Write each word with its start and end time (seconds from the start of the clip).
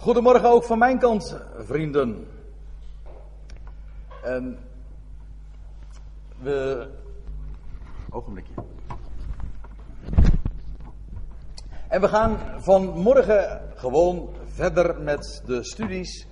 Goedemorgen 0.00 0.50
ook 0.50 0.64
van 0.64 0.78
mijn 0.78 0.98
kant, 0.98 1.40
vrienden. 1.58 2.26
En 4.22 4.58
we. 6.38 6.86
Ogenblikje. 8.10 8.52
En 11.88 12.00
we 12.00 12.08
gaan 12.08 12.38
vanmorgen 12.56 13.60
gewoon 13.74 14.28
verder 14.44 15.00
met 15.00 15.42
de 15.46 15.64
studies 15.64 16.26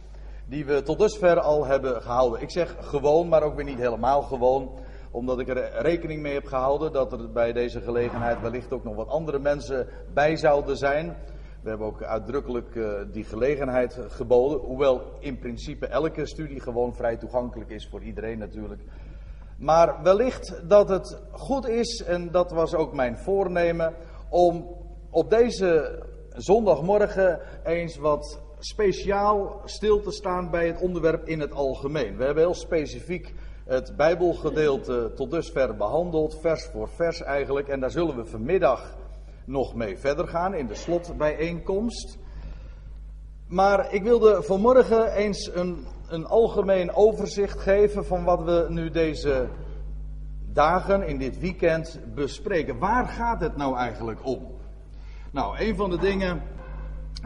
die 0.46 0.64
we 0.64 0.82
tot 0.82 0.98
dusver 0.98 1.40
al 1.40 1.66
hebben 1.66 2.02
gehouden. 2.02 2.40
Ik 2.40 2.50
zeg 2.50 2.76
gewoon, 2.80 3.28
maar 3.28 3.42
ook 3.42 3.56
weer 3.56 3.64
niet 3.64 3.78
helemaal 3.78 4.22
gewoon, 4.22 4.70
omdat 5.10 5.38
ik 5.38 5.48
er 5.48 5.82
rekening 5.82 6.22
mee 6.22 6.34
heb 6.34 6.46
gehouden 6.46 6.92
dat 6.92 7.12
er 7.12 7.32
bij 7.32 7.52
deze 7.52 7.80
gelegenheid 7.80 8.40
wellicht 8.40 8.72
ook 8.72 8.84
nog 8.84 8.94
wat 8.94 9.08
andere 9.08 9.38
mensen 9.38 9.88
bij 10.14 10.36
zouden 10.36 10.76
zijn. 10.76 11.16
We 11.60 11.68
hebben 11.68 11.86
ook 11.86 12.02
uitdrukkelijk 12.02 12.74
uh, 12.74 12.92
die 13.12 13.24
gelegenheid 13.24 13.98
geboden. 14.08 14.58
Hoewel 14.58 15.02
in 15.18 15.38
principe 15.38 15.86
elke 15.86 16.26
studie 16.26 16.60
gewoon 16.60 16.94
vrij 16.94 17.16
toegankelijk 17.16 17.70
is 17.70 17.88
voor 17.88 18.02
iedereen 18.02 18.38
natuurlijk. 18.38 18.82
Maar 19.58 20.02
wellicht 20.02 20.68
dat 20.68 20.88
het 20.88 21.22
goed 21.30 21.68
is, 21.68 22.02
en 22.02 22.30
dat 22.30 22.50
was 22.50 22.74
ook 22.74 22.92
mijn 22.92 23.18
voornemen, 23.18 23.94
om 24.28 24.76
op 25.10 25.30
deze 25.30 26.02
zondagmorgen 26.28 27.40
eens 27.64 27.96
wat 27.96 28.40
speciaal 28.58 29.60
stil 29.64 30.00
te 30.00 30.10
staan 30.10 30.50
bij 30.50 30.66
het 30.66 30.80
onderwerp 30.80 31.26
in 31.26 31.40
het 31.40 31.52
algemeen. 31.52 32.16
We 32.16 32.24
hebben 32.24 32.42
heel 32.42 32.54
specifiek 32.54 33.34
het 33.64 33.96
Bijbelgedeelte 33.96 35.12
tot 35.14 35.30
dusver 35.30 35.76
behandeld, 35.76 36.40
vers 36.40 36.64
voor 36.64 36.88
vers 36.88 37.22
eigenlijk. 37.22 37.68
En 37.68 37.80
daar 37.80 37.90
zullen 37.90 38.16
we 38.16 38.24
vanmiddag 38.24 38.96
nog 39.48 39.74
mee 39.74 39.98
verder 39.98 40.28
gaan 40.28 40.54
in 40.54 40.66
de 40.66 40.74
slotbijeenkomst. 40.74 42.18
Maar 43.46 43.94
ik 43.94 44.02
wilde 44.02 44.42
vanmorgen 44.42 45.12
eens 45.12 45.50
een, 45.54 45.86
een 46.08 46.26
algemeen 46.26 46.94
overzicht 46.94 47.60
geven 47.60 48.04
van 48.04 48.24
wat 48.24 48.42
we 48.42 48.66
nu 48.68 48.90
deze 48.90 49.48
dagen 50.52 51.06
in 51.06 51.18
dit 51.18 51.38
weekend 51.38 52.00
bespreken. 52.14 52.78
Waar 52.78 53.08
gaat 53.08 53.40
het 53.40 53.56
nou 53.56 53.76
eigenlijk 53.76 54.26
om? 54.26 54.46
Nou, 55.30 55.58
een 55.58 55.76
van 55.76 55.90
de 55.90 55.98
dingen 55.98 56.42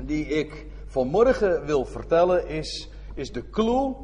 die 0.02 0.26
ik 0.26 0.66
vanmorgen 0.86 1.64
wil 1.64 1.84
vertellen 1.84 2.48
is, 2.48 2.90
is 3.14 3.32
de 3.32 3.50
clue 3.50 3.94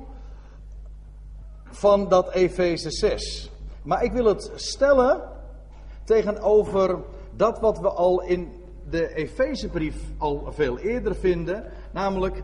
van 1.64 2.08
dat 2.08 2.30
Efeze 2.32 2.90
6. 2.90 3.50
Maar 3.82 4.04
ik 4.04 4.12
wil 4.12 4.24
het 4.24 4.52
stellen 4.54 5.22
tegenover 6.04 6.98
dat 7.38 7.60
wat 7.60 7.80
we 7.80 7.88
al 7.88 8.22
in 8.22 8.52
de 8.90 9.14
Efezebrief 9.14 9.96
al 10.16 10.52
veel 10.52 10.78
eerder 10.78 11.14
vinden, 11.14 11.64
namelijk, 11.92 12.42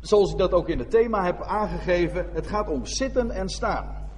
zoals 0.00 0.32
ik 0.32 0.38
dat 0.38 0.52
ook 0.52 0.68
in 0.68 0.78
het 0.78 0.90
thema 0.90 1.24
heb 1.24 1.42
aangegeven, 1.42 2.26
het 2.32 2.46
gaat 2.46 2.68
om 2.68 2.86
zitten 2.86 3.30
en 3.30 3.48
staan. 3.48 4.08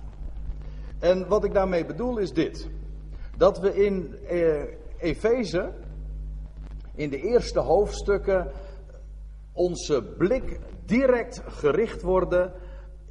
En 0.98 1.28
wat 1.28 1.44
ik 1.44 1.52
daarmee 1.52 1.86
bedoel 1.86 2.18
is 2.18 2.32
dit: 2.32 2.68
dat 3.36 3.58
we 3.58 3.84
in 3.84 4.14
eh, 4.28 4.62
Efeze, 4.98 5.72
in 6.94 7.10
de 7.10 7.20
eerste 7.20 7.60
hoofdstukken, 7.60 8.50
onze 9.52 10.02
blik 10.18 10.60
direct 10.84 11.42
gericht 11.46 12.02
worden. 12.02 12.52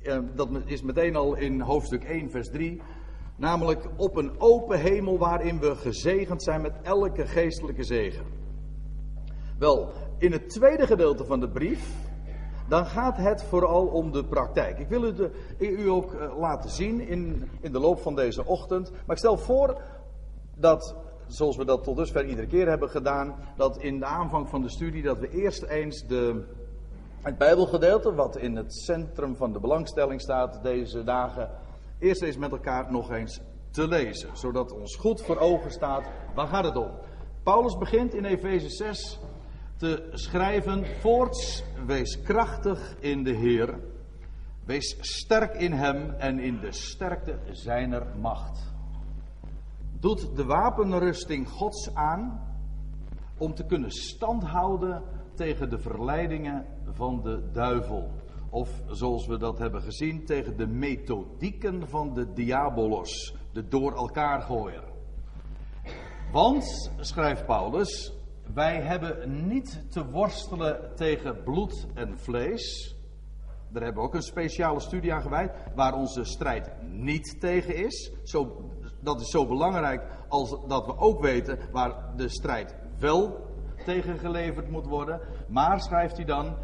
Eh, 0.03 0.19
dat 0.33 0.49
is 0.65 0.81
meteen 0.81 1.15
al 1.15 1.35
in 1.35 1.61
hoofdstuk 1.61 2.03
1, 2.03 2.31
vers 2.31 2.49
3 2.49 2.81
Namelijk 3.41 3.89
op 3.95 4.15
een 4.15 4.31
open 4.37 4.79
hemel 4.79 5.17
waarin 5.17 5.59
we 5.59 5.75
gezegend 5.75 6.43
zijn 6.43 6.61
met 6.61 6.73
elke 6.81 7.25
geestelijke 7.25 7.83
zegen. 7.83 8.25
Wel, 9.59 9.91
in 10.17 10.31
het 10.31 10.49
tweede 10.49 10.87
gedeelte 10.87 11.25
van 11.25 11.39
de 11.39 11.49
brief, 11.49 11.93
dan 12.67 12.85
gaat 12.85 13.17
het 13.17 13.43
vooral 13.43 13.87
om 13.87 14.11
de 14.11 14.25
praktijk. 14.25 14.79
Ik 14.79 14.87
wil 14.87 15.01
het 15.01 15.29
u 15.59 15.89
ook 15.89 16.13
eh, 16.13 16.37
laten 16.37 16.69
zien 16.69 17.07
in, 17.07 17.49
in 17.61 17.71
de 17.71 17.79
loop 17.79 17.99
van 17.99 18.15
deze 18.15 18.45
ochtend. 18.45 18.91
Maar 18.91 19.15
ik 19.15 19.17
stel 19.17 19.37
voor 19.37 19.81
dat, 20.55 20.95
zoals 21.27 21.57
we 21.57 21.65
dat 21.65 21.83
tot 21.83 21.97
dusver 21.97 22.25
iedere 22.25 22.47
keer 22.47 22.67
hebben 22.67 22.89
gedaan, 22.89 23.35
dat 23.57 23.77
in 23.77 23.99
de 23.99 24.05
aanvang 24.05 24.49
van 24.49 24.61
de 24.61 24.69
studie, 24.69 25.03
dat 25.03 25.19
we 25.19 25.29
eerst 25.29 25.63
eens 25.63 26.07
de, 26.07 26.43
het 27.21 27.37
Bijbelgedeelte, 27.37 28.13
wat 28.13 28.37
in 28.37 28.55
het 28.55 28.73
centrum 28.73 29.35
van 29.35 29.53
de 29.53 29.59
belangstelling 29.59 30.21
staat 30.21 30.63
deze 30.63 31.03
dagen, 31.03 31.49
eerst 32.01 32.21
eens 32.21 32.37
met 32.37 32.51
elkaar 32.51 32.91
nog 32.91 33.11
eens 33.11 33.41
te 33.71 33.87
lezen. 33.87 34.37
Zodat 34.37 34.71
ons 34.71 34.95
goed 34.95 35.21
voor 35.21 35.37
ogen 35.37 35.71
staat, 35.71 36.09
waar 36.35 36.47
gaat 36.47 36.63
het 36.63 36.75
om? 36.75 36.91
Paulus 37.43 37.77
begint 37.77 38.13
in 38.13 38.25
Efeze 38.25 38.69
6 38.69 39.19
te 39.77 40.09
schrijven, 40.11 40.85
voorts 40.99 41.63
wees 41.85 42.21
krachtig 42.21 42.95
in 42.99 43.23
de 43.23 43.31
Heer. 43.31 43.79
Wees 44.65 44.97
sterk 44.99 45.53
in 45.53 45.71
Hem 45.71 46.09
en 46.09 46.39
in 46.39 46.59
de 46.59 46.71
sterkte 46.71 47.39
zijner 47.51 48.07
macht. 48.19 48.73
Doet 49.99 50.35
de 50.35 50.45
wapenrusting 50.45 51.49
Gods 51.49 51.95
aan 51.95 52.41
om 53.37 53.53
te 53.53 53.65
kunnen 53.65 53.91
standhouden 53.91 55.03
tegen 55.35 55.69
de 55.69 55.79
verleidingen 55.79 56.65
van 56.91 57.21
de 57.21 57.51
duivel. 57.51 58.11
Of 58.53 58.69
zoals 58.87 59.27
we 59.27 59.37
dat 59.37 59.57
hebben 59.57 59.81
gezien, 59.81 60.25
tegen 60.25 60.57
de 60.57 60.67
methodieken 60.67 61.89
van 61.89 62.13
de 62.13 62.33
diabolos, 62.33 63.35
de 63.53 63.67
door 63.67 63.93
elkaar 63.95 64.41
gooier. 64.41 64.83
Want, 66.31 66.91
schrijft 66.99 67.45
Paulus, 67.45 68.13
wij 68.53 68.81
hebben 68.81 69.47
niet 69.47 69.91
te 69.91 70.09
worstelen 70.09 70.95
tegen 70.95 71.43
bloed 71.43 71.87
en 71.93 72.19
vlees. 72.19 72.95
Daar 73.69 73.83
hebben 73.83 74.01
we 74.01 74.07
ook 74.07 74.15
een 74.15 74.21
speciale 74.21 74.79
studie 74.79 75.13
aan 75.13 75.21
gewijd, 75.21 75.51
waar 75.75 75.93
onze 75.93 76.23
strijd 76.23 76.71
niet 76.81 77.39
tegen 77.39 77.75
is. 77.75 78.11
Zo, 78.23 78.69
dat 78.99 79.21
is 79.21 79.29
zo 79.29 79.47
belangrijk 79.47 80.03
als 80.27 80.49
dat 80.67 80.85
we 80.85 80.97
ook 80.97 81.21
weten 81.21 81.59
waar 81.71 82.13
de 82.15 82.29
strijd 82.29 82.75
wel 82.99 83.49
tegen 83.85 84.19
geleverd 84.19 84.69
moet 84.69 84.85
worden. 84.85 85.21
Maar, 85.47 85.81
schrijft 85.81 86.15
hij 86.15 86.25
dan, 86.25 86.57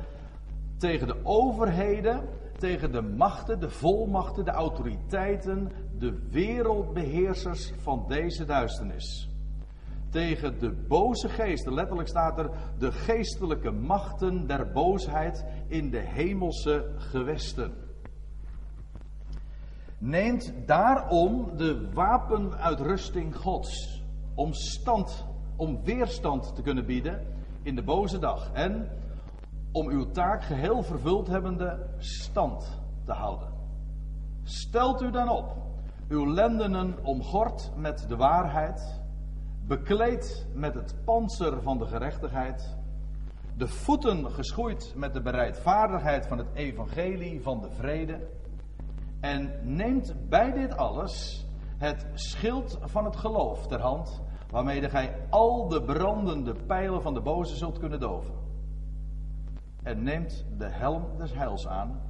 tegen 0.77 1.07
de 1.07 1.25
overheden, 1.25 2.29
tegen 2.57 2.91
de 2.91 3.01
machten, 3.01 3.59
de 3.59 3.69
volmachten, 3.69 4.45
de 4.45 4.51
autoriteiten, 4.51 5.71
de 5.99 6.27
wereldbeheersers 6.29 7.71
van 7.81 8.05
deze 8.07 8.45
duisternis. 8.45 9.29
Tegen 10.09 10.59
de 10.59 10.71
boze 10.71 11.29
geesten, 11.29 11.73
letterlijk 11.73 12.07
staat 12.07 12.39
er 12.39 12.49
de 12.77 12.91
geestelijke 12.91 13.71
machten 13.71 14.47
der 14.47 14.71
boosheid 14.71 15.45
in 15.67 15.89
de 15.89 15.99
hemelse 15.99 16.91
gewesten. 16.97 17.73
Neemt 19.97 20.53
daarom 20.65 21.57
de 21.57 21.89
wapenuitrusting 21.93 23.35
Gods 23.35 24.03
om 24.35 24.53
stand, 24.53 25.25
om 25.55 25.83
weerstand 25.83 26.55
te 26.55 26.61
kunnen 26.61 26.85
bieden 26.85 27.25
in 27.61 27.75
de 27.75 27.83
boze 27.83 28.19
dag. 28.19 28.51
En 28.53 28.89
om 29.77 29.89
uw 29.89 30.11
taak 30.11 30.43
geheel 30.43 30.83
vervuld 30.83 31.27
hebbende 31.27 31.89
stand 31.97 32.81
te 33.03 33.11
houden. 33.11 33.47
Stelt 34.43 35.01
u 35.01 35.11
dan 35.11 35.29
op, 35.29 35.55
uw 36.07 36.33
lendenen 36.33 36.97
omgord 37.03 37.71
met 37.75 38.05
de 38.07 38.15
waarheid, 38.15 39.01
bekleed 39.67 40.47
met 40.53 40.73
het 40.73 40.95
panzer 41.05 41.61
van 41.61 41.77
de 41.77 41.85
gerechtigheid, 41.85 42.77
de 43.57 43.67
voeten 43.67 44.31
geschoeid 44.31 44.93
met 44.95 45.13
de 45.13 45.21
bereidvaardigheid 45.21 46.27
van 46.27 46.37
het 46.37 46.53
evangelie 46.53 47.41
van 47.41 47.61
de 47.61 47.69
vrede, 47.71 48.27
en 49.19 49.51
neemt 49.61 50.29
bij 50.29 50.51
dit 50.51 50.77
alles 50.77 51.45
het 51.77 52.07
schild 52.13 52.79
van 52.81 53.05
het 53.05 53.15
geloof 53.15 53.67
ter 53.67 53.81
hand, 53.81 54.21
waarmee 54.49 54.89
gij 54.89 55.15
al 55.29 55.67
de 55.67 55.81
brandende 55.81 56.55
pijlen 56.67 57.01
van 57.01 57.13
de 57.13 57.21
boze 57.21 57.55
zult 57.55 57.79
kunnen 57.79 57.99
doven 57.99 58.46
en 59.87 60.03
neemt 60.03 60.45
de 60.57 60.69
helm 60.69 61.17
des 61.17 61.33
heils 61.33 61.67
aan 61.67 62.01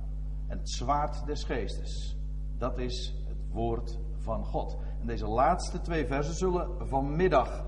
en 0.48 0.58
het 0.58 0.70
zwaard 0.70 1.26
des 1.26 1.44
geestes. 1.44 2.18
Dat 2.58 2.78
is 2.78 3.14
het 3.28 3.38
woord 3.52 4.00
van 4.18 4.46
God. 4.46 4.78
En 5.02 5.08
deze 5.08 5.28
laatste 5.28 5.82
twee 5.82 6.06
versen 6.06 6.34
zullen 6.34 6.88
vanmiddag 6.88 7.66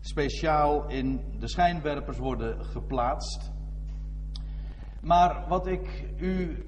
speciaal 0.00 0.88
in 0.88 1.20
de 1.38 1.48
schijnwerpers 1.48 2.18
worden 2.18 2.64
geplaatst. 2.64 3.52
Maar 5.00 5.44
wat 5.48 5.66
ik 5.66 6.04
u 6.18 6.66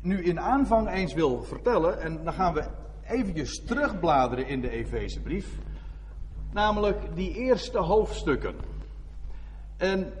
nu 0.00 0.22
in 0.22 0.40
aanvang 0.40 0.88
eens 0.88 1.14
wil 1.14 1.42
vertellen, 1.42 2.00
en 2.00 2.24
dan 2.24 2.32
gaan 2.32 2.54
we 2.54 2.70
eventjes 3.06 3.64
terugbladeren 3.64 4.48
in 4.48 4.60
de 4.60 4.70
Efezebrief, 4.70 5.58
namelijk 6.52 7.14
die 7.14 7.34
eerste 7.34 7.78
hoofdstukken. 7.78 8.54
En 9.76 10.12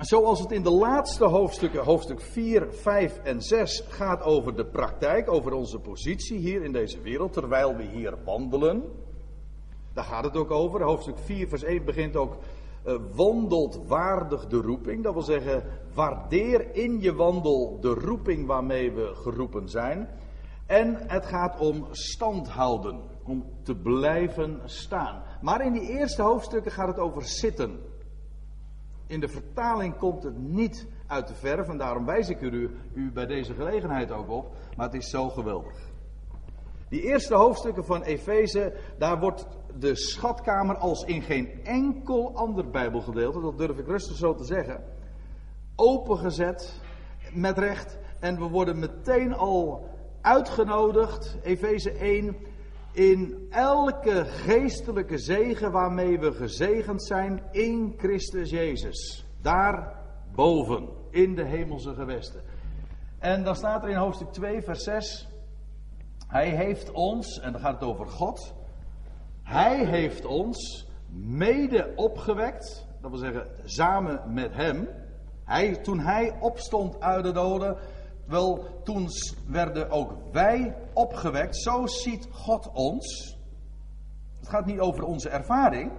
zoals 0.00 0.40
het 0.40 0.52
in 0.52 0.62
de 0.62 0.70
laatste 0.70 1.24
hoofdstukken, 1.24 1.84
hoofdstuk 1.84 2.20
4, 2.20 2.66
5 2.70 3.18
en 3.18 3.42
6, 3.42 3.84
gaat 3.88 4.22
over 4.22 4.56
de 4.56 4.66
praktijk, 4.66 5.30
over 5.30 5.52
onze 5.52 5.78
positie 5.78 6.38
hier 6.38 6.62
in 6.62 6.72
deze 6.72 7.00
wereld, 7.00 7.32
terwijl 7.32 7.76
we 7.76 7.82
hier 7.82 8.14
wandelen. 8.24 8.82
Daar 9.92 10.04
gaat 10.04 10.24
het 10.24 10.36
ook 10.36 10.50
over. 10.50 10.82
Hoofdstuk 10.82 11.18
4, 11.18 11.48
vers 11.48 11.62
1 11.62 11.84
begint 11.84 12.16
ook 12.16 12.36
uh, 12.86 12.94
wandelt 13.14 13.86
waardig 13.86 14.46
de 14.46 14.56
roeping. 14.56 15.02
Dat 15.02 15.12
wil 15.12 15.22
zeggen, 15.22 15.62
waardeer 15.94 16.74
in 16.74 17.00
je 17.00 17.14
wandel 17.14 17.78
de 17.80 17.94
roeping 17.94 18.46
waarmee 18.46 18.92
we 18.92 19.14
geroepen 19.14 19.68
zijn. 19.68 20.08
En 20.66 20.96
het 21.06 21.26
gaat 21.26 21.58
om 21.60 21.86
stand 21.90 22.48
houden, 22.48 23.00
om 23.24 23.44
te 23.62 23.74
blijven 23.74 24.60
staan. 24.64 25.22
Maar 25.40 25.64
in 25.64 25.72
die 25.72 25.88
eerste 25.88 26.22
hoofdstukken 26.22 26.72
gaat 26.72 26.88
het 26.88 26.98
over 26.98 27.24
zitten. 27.24 27.85
In 29.06 29.20
de 29.20 29.28
vertaling 29.28 29.96
komt 29.96 30.22
het 30.22 30.38
niet 30.38 30.86
uit 31.06 31.28
de 31.28 31.34
verf 31.34 31.68
en 31.68 31.78
daarom 31.78 32.04
wijs 32.04 32.28
ik 32.28 32.40
u, 32.40 32.70
u 32.94 33.12
bij 33.12 33.26
deze 33.26 33.54
gelegenheid 33.54 34.10
ook 34.10 34.30
op. 34.30 34.54
Maar 34.76 34.86
het 34.86 34.94
is 34.94 35.10
zo 35.10 35.28
geweldig. 35.28 35.76
Die 36.88 37.02
eerste 37.02 37.34
hoofdstukken 37.34 37.84
van 37.84 38.02
Efeze, 38.02 38.74
daar 38.98 39.20
wordt 39.20 39.46
de 39.78 39.94
schatkamer 39.94 40.76
als 40.76 41.04
in 41.04 41.22
geen 41.22 41.64
enkel 41.64 42.34
ander 42.34 42.70
Bijbelgedeelte, 42.70 43.40
dat 43.40 43.58
durf 43.58 43.78
ik 43.78 43.86
rustig 43.86 44.16
zo 44.16 44.34
te 44.34 44.44
zeggen, 44.44 44.84
opengezet 45.76 46.80
met 47.32 47.58
recht. 47.58 47.98
En 48.20 48.38
we 48.38 48.48
worden 48.48 48.78
meteen 48.78 49.34
al 49.34 49.88
uitgenodigd, 50.20 51.36
Efeze 51.42 51.90
1, 51.90 52.36
in 52.96 53.46
elke 53.50 54.24
geestelijke 54.24 55.18
zegen 55.18 55.72
waarmee 55.72 56.18
we 56.18 56.32
gezegend 56.32 57.04
zijn 57.04 57.42
in 57.50 57.94
Christus 57.96 58.50
Jezus. 58.50 59.24
Daar 59.42 59.94
boven, 60.34 60.88
in 61.10 61.34
de 61.34 61.44
hemelse 61.44 61.94
gewesten. 61.94 62.40
En 63.18 63.44
dan 63.44 63.56
staat 63.56 63.82
er 63.82 63.88
in 63.88 63.96
hoofdstuk 63.96 64.32
2, 64.32 64.62
vers 64.62 64.84
6. 64.84 65.28
Hij 66.26 66.48
heeft 66.48 66.90
ons, 66.90 67.40
en 67.40 67.52
dan 67.52 67.60
gaat 67.60 67.80
het 67.80 67.88
over 67.88 68.06
God. 68.06 68.54
Hij 69.42 69.84
heeft 69.84 70.24
ons 70.24 70.88
mede 71.10 71.92
opgewekt. 71.96 72.86
Dat 73.00 73.10
wil 73.10 73.20
zeggen, 73.20 73.46
samen 73.64 74.32
met 74.32 74.54
hem. 74.54 74.88
Hij, 75.44 75.76
toen 75.76 75.98
hij 75.98 76.36
opstond 76.40 77.00
uit 77.00 77.24
de 77.24 77.32
doden, 77.32 77.76
wel, 78.26 78.64
toen 78.84 79.08
werden 79.46 79.90
ook 79.90 80.12
wij 80.32 80.76
opgewekt. 80.92 81.56
Zo 81.56 81.86
ziet 81.86 82.28
God 82.30 82.70
ons. 82.72 83.36
Het 84.38 84.48
gaat 84.48 84.66
niet 84.66 84.80
over 84.80 85.04
onze 85.04 85.28
ervaring, 85.28 85.92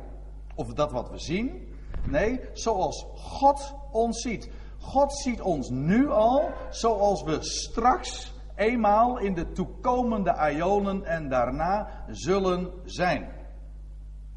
of 0.56 0.74
dat 0.74 0.92
wat 0.92 1.10
we 1.10 1.20
zien. 1.20 1.76
Nee, 2.06 2.40
zoals 2.54 3.06
God 3.16 3.76
ons 3.92 4.22
ziet. 4.22 4.50
God 4.80 5.18
ziet 5.18 5.42
ons 5.42 5.70
nu 5.70 6.10
al 6.10 6.50
zoals 6.70 7.24
we 7.24 7.38
straks 7.42 8.34
eenmaal 8.56 9.18
in 9.18 9.34
de 9.34 9.52
toekomende 9.52 10.34
aionen 10.34 11.04
en 11.04 11.30
daarna 11.30 12.04
zullen 12.08 12.72
zijn. 12.86 13.36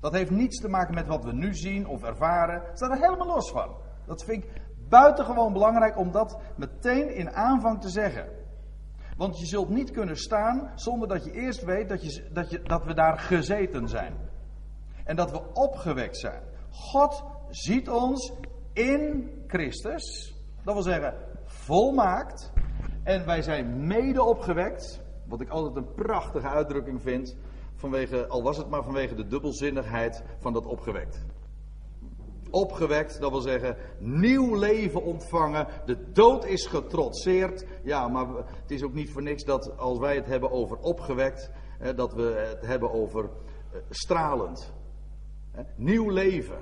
Dat 0.00 0.12
heeft 0.12 0.30
niets 0.30 0.60
te 0.60 0.68
maken 0.68 0.94
met 0.94 1.06
wat 1.06 1.24
we 1.24 1.32
nu 1.32 1.54
zien 1.54 1.86
of 1.86 2.02
ervaren. 2.02 2.62
Het 2.66 2.76
staat 2.76 2.90
er 2.90 3.00
helemaal 3.00 3.26
los 3.26 3.50
van. 3.50 3.74
Dat 4.06 4.24
vind 4.24 4.44
ik 4.44 4.50
buitengewoon 4.90 5.52
belangrijk 5.52 5.98
om 5.98 6.10
dat 6.10 6.40
meteen 6.56 7.14
in 7.14 7.30
aanvang 7.30 7.80
te 7.80 7.88
zeggen. 7.88 8.28
Want 9.16 9.38
je 9.38 9.46
zult 9.46 9.68
niet 9.68 9.90
kunnen 9.90 10.16
staan 10.16 10.72
zonder 10.74 11.08
dat 11.08 11.24
je 11.24 11.30
eerst 11.30 11.64
weet 11.64 11.88
dat, 11.88 12.02
je, 12.02 12.28
dat, 12.32 12.50
je, 12.50 12.62
dat 12.62 12.84
we 12.84 12.94
daar 12.94 13.18
gezeten 13.18 13.88
zijn. 13.88 14.14
En 15.04 15.16
dat 15.16 15.30
we 15.30 15.52
opgewekt 15.52 16.16
zijn. 16.16 16.42
God 16.70 17.24
ziet 17.48 17.88
ons 17.88 18.32
in 18.72 19.30
Christus. 19.46 20.34
Dat 20.64 20.74
wil 20.74 20.82
zeggen, 20.82 21.14
volmaakt. 21.44 22.52
En 23.02 23.26
wij 23.26 23.42
zijn 23.42 23.86
mede 23.86 24.22
opgewekt. 24.22 25.02
Wat 25.26 25.40
ik 25.40 25.48
altijd 25.48 25.76
een 25.76 25.94
prachtige 25.94 26.48
uitdrukking 26.48 27.02
vind. 27.02 27.36
Vanwege, 27.74 28.26
al 28.26 28.42
was 28.42 28.56
het 28.56 28.68
maar 28.68 28.82
vanwege 28.82 29.14
de 29.14 29.26
dubbelzinnigheid 29.26 30.24
van 30.38 30.52
dat 30.52 30.66
opgewekt. 30.66 31.24
Opgewekt, 32.50 33.20
dat 33.20 33.30
wil 33.30 33.40
zeggen 33.40 33.76
nieuw 33.98 34.54
leven 34.54 35.02
ontvangen. 35.02 35.66
De 35.86 36.12
dood 36.12 36.44
is 36.44 36.66
getrotseerd. 36.66 37.66
Ja, 37.82 38.08
maar 38.08 38.26
het 38.36 38.70
is 38.70 38.82
ook 38.82 38.94
niet 38.94 39.10
voor 39.10 39.22
niks 39.22 39.44
dat 39.44 39.78
als 39.78 39.98
wij 39.98 40.14
het 40.14 40.26
hebben 40.26 40.50
over 40.50 40.76
opgewekt, 40.76 41.50
dat 41.96 42.14
we 42.14 42.46
het 42.48 42.66
hebben 42.66 42.92
over 42.92 43.24
eh, 43.72 43.80
stralend. 43.90 44.72
Nieuw 45.76 46.10
leven. 46.10 46.58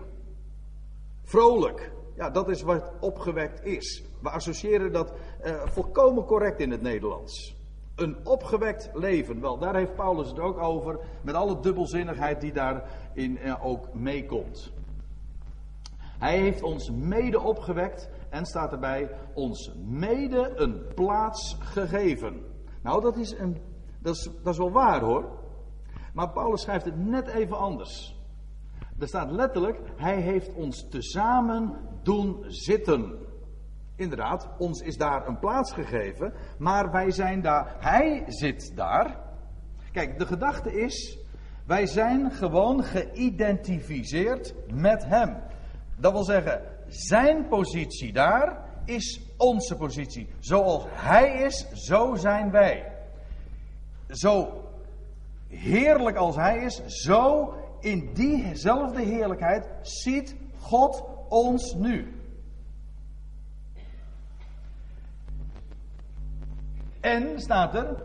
Vrolijk. 1.23 1.93
Ja, 2.17 2.31
dat 2.31 2.49
is 2.49 2.63
wat 2.63 2.93
opgewekt 3.01 3.65
is. 3.65 4.05
We 4.23 4.31
associëren 4.31 4.93
dat 4.93 5.13
uh, 5.45 5.67
volkomen 5.67 6.25
correct 6.25 6.61
in 6.61 6.71
het 6.71 6.83
Nederlands. 6.83 7.57
Een 7.95 8.27
opgewekt 8.27 8.91
leven. 8.95 9.41
Wel, 9.41 9.59
daar 9.59 9.77
heeft 9.77 9.95
Paulus 9.95 10.29
het 10.29 10.39
ook 10.39 10.59
over. 10.59 10.99
Met 11.23 11.35
alle 11.35 11.61
dubbelzinnigheid 11.61 12.41
die 12.41 12.53
daarin 12.53 13.39
uh, 13.45 13.67
ook 13.67 13.95
meekomt. 13.95 14.73
Hij 16.19 16.39
heeft 16.39 16.63
ons 16.63 16.91
mede 16.91 17.41
opgewekt 17.41 18.11
en 18.31 18.47
staat 18.47 18.73
erbij 18.73 19.11
ons 19.35 19.73
mede 19.85 20.53
een 20.57 20.95
plaats 20.95 21.57
gegeven. 21.61 22.41
Nou, 22.83 23.03
dat 23.03 23.17
is, 23.17 23.39
een, 23.39 23.57
dat 23.99 24.15
is, 24.15 24.31
dat 24.43 24.53
is 24.53 24.59
wel 24.59 24.73
waar 24.73 25.01
hoor. 25.01 25.39
Maar 26.13 26.31
Paulus 26.31 26.63
schrijft 26.63 26.85
het 26.85 26.97
net 26.97 27.27
even 27.29 27.59
anders. 27.59 28.17
Er 28.99 29.09
staat 29.09 29.31
letterlijk, 29.31 29.79
hij 29.97 30.21
heeft 30.21 30.55
ons 30.55 30.89
tezamen 30.89 31.77
doen 32.03 32.45
zitten. 32.47 33.19
Inderdaad, 33.97 34.49
ons 34.59 34.81
is 34.81 34.97
daar 34.97 35.27
een 35.27 35.39
plaats 35.39 35.73
gegeven, 35.73 36.33
maar 36.59 36.91
wij 36.91 37.11
zijn 37.11 37.43
daar, 37.43 37.77
hij 37.79 38.25
zit 38.27 38.77
daar. 38.77 39.21
Kijk, 39.93 40.19
de 40.19 40.27
gedachte 40.27 40.81
is, 40.81 41.19
wij 41.67 41.87
zijn 41.87 42.31
gewoon 42.31 42.85
geïdentificeerd 42.85 44.55
met 44.73 45.05
hem. 45.05 45.37
Dat 45.99 46.13
wil 46.13 46.25
zeggen, 46.25 46.63
zijn 46.89 47.49
positie 47.49 48.13
daar 48.13 48.67
is 48.85 49.21
onze 49.37 49.77
positie. 49.77 50.29
Zoals 50.39 50.85
hij 50.89 51.43
is, 51.43 51.67
zo 51.73 52.15
zijn 52.15 52.51
wij. 52.51 52.93
Zo 54.09 54.65
heerlijk 55.49 56.17
als 56.17 56.37
hij 56.37 56.59
is, 56.59 56.83
zo 56.87 57.55
in 57.81 58.11
diezelfde 58.15 59.03
heerlijkheid 59.03 59.69
ziet 59.83 60.37
God 60.59 61.05
ons 61.29 61.75
nu. 61.75 62.13
En 67.01 67.41
staat 67.41 67.75
er, 67.75 68.03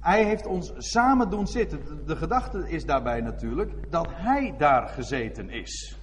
hij 0.00 0.24
heeft 0.24 0.46
ons 0.46 0.72
samen 0.76 1.30
doen 1.30 1.46
zitten. 1.46 2.06
De 2.06 2.16
gedachte 2.16 2.68
is 2.68 2.84
daarbij 2.84 3.20
natuurlijk 3.20 3.90
dat 3.90 4.08
hij 4.10 4.54
daar 4.58 4.88
gezeten 4.88 5.50
is. 5.50 5.96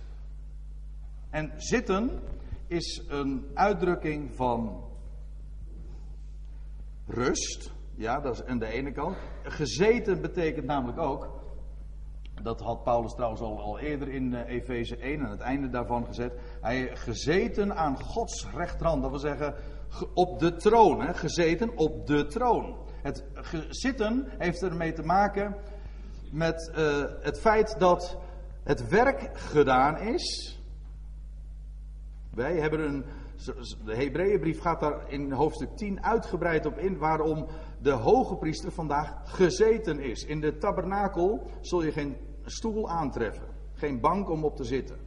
En 1.30 1.52
zitten 1.58 2.20
is 2.68 3.04
een 3.08 3.52
uitdrukking 3.54 4.36
van 4.36 4.84
rust. 7.08 7.72
Ja, 7.96 8.20
dat 8.20 8.34
is 8.34 8.46
aan 8.46 8.60
de 8.60 8.65
ene 8.65 8.92
kant. 8.92 9.18
Gezeten 9.44 10.22
betekent 10.22 10.65
namelijk 10.65 11.00
ook. 11.00 11.38
Dat 12.42 12.60
had 12.60 12.84
Paulus 12.84 13.13
trouwens 13.13 13.42
al, 13.42 13.80
eerder 13.80 14.08
in 14.08 14.34
uh, 14.34 14.48
Efeze 14.48 14.98
1 14.98 15.24
aan 15.24 15.32
het 15.32 15.39
einde 15.39 15.70
daarvan 15.70 16.06
gezet. 16.06 16.34
Hij 16.62 16.96
gezeten 16.96 17.75
aan 17.75 18.03
Gods 18.03 18.48
rechterhand. 18.53 19.01
Dat 19.01 19.12
wil 19.12 19.20
zeggen 19.20 19.56
op 20.13 20.39
de 20.39 20.56
troon. 20.56 21.01
Hè, 21.01 21.13
gezeten 21.13 21.77
op 21.77 22.08
de 22.08 22.25
troon. 22.25 22.75
Het 23.01 23.24
zitten 23.70 24.27
heeft 24.38 24.63
ermee 24.63 24.94
te 24.94 25.03
maken 25.03 25.56
met 26.32 26.72
uh, 26.77 27.03
het 27.22 27.39
feit 27.39 27.80
dat 27.80 28.18
het 28.63 28.88
werk 28.89 29.38
gedaan 29.38 29.98
is. 29.98 30.59
Wij 32.39 32.55
hebben 32.55 32.79
een. 32.79 33.05
De 33.86 33.96
Hebreeënbrief 33.96 34.62
gaat 34.62 34.79
daar 34.79 35.12
in 35.12 35.31
hoofdstuk 35.31 35.69
10 35.75 36.03
uitgebreid 36.03 36.65
op 36.65 36.77
in 36.77 36.98
waarom 36.98 37.48
de 37.81 37.91
hoge 37.91 38.36
priester 38.36 38.72
vandaag 38.72 39.22
gezeten 39.24 40.00
is. 40.00 40.25
In 40.25 40.41
de 40.41 40.58
tabernakel 40.58 41.48
zul 41.62 41.84
je 41.84 41.91
geen 41.91 42.17
stoel 42.43 42.89
aantreffen, 42.89 43.48
geen 43.74 44.00
bank 44.00 44.29
om 44.29 44.43
op 44.43 44.55
te 44.55 44.63
zitten. 44.63 44.98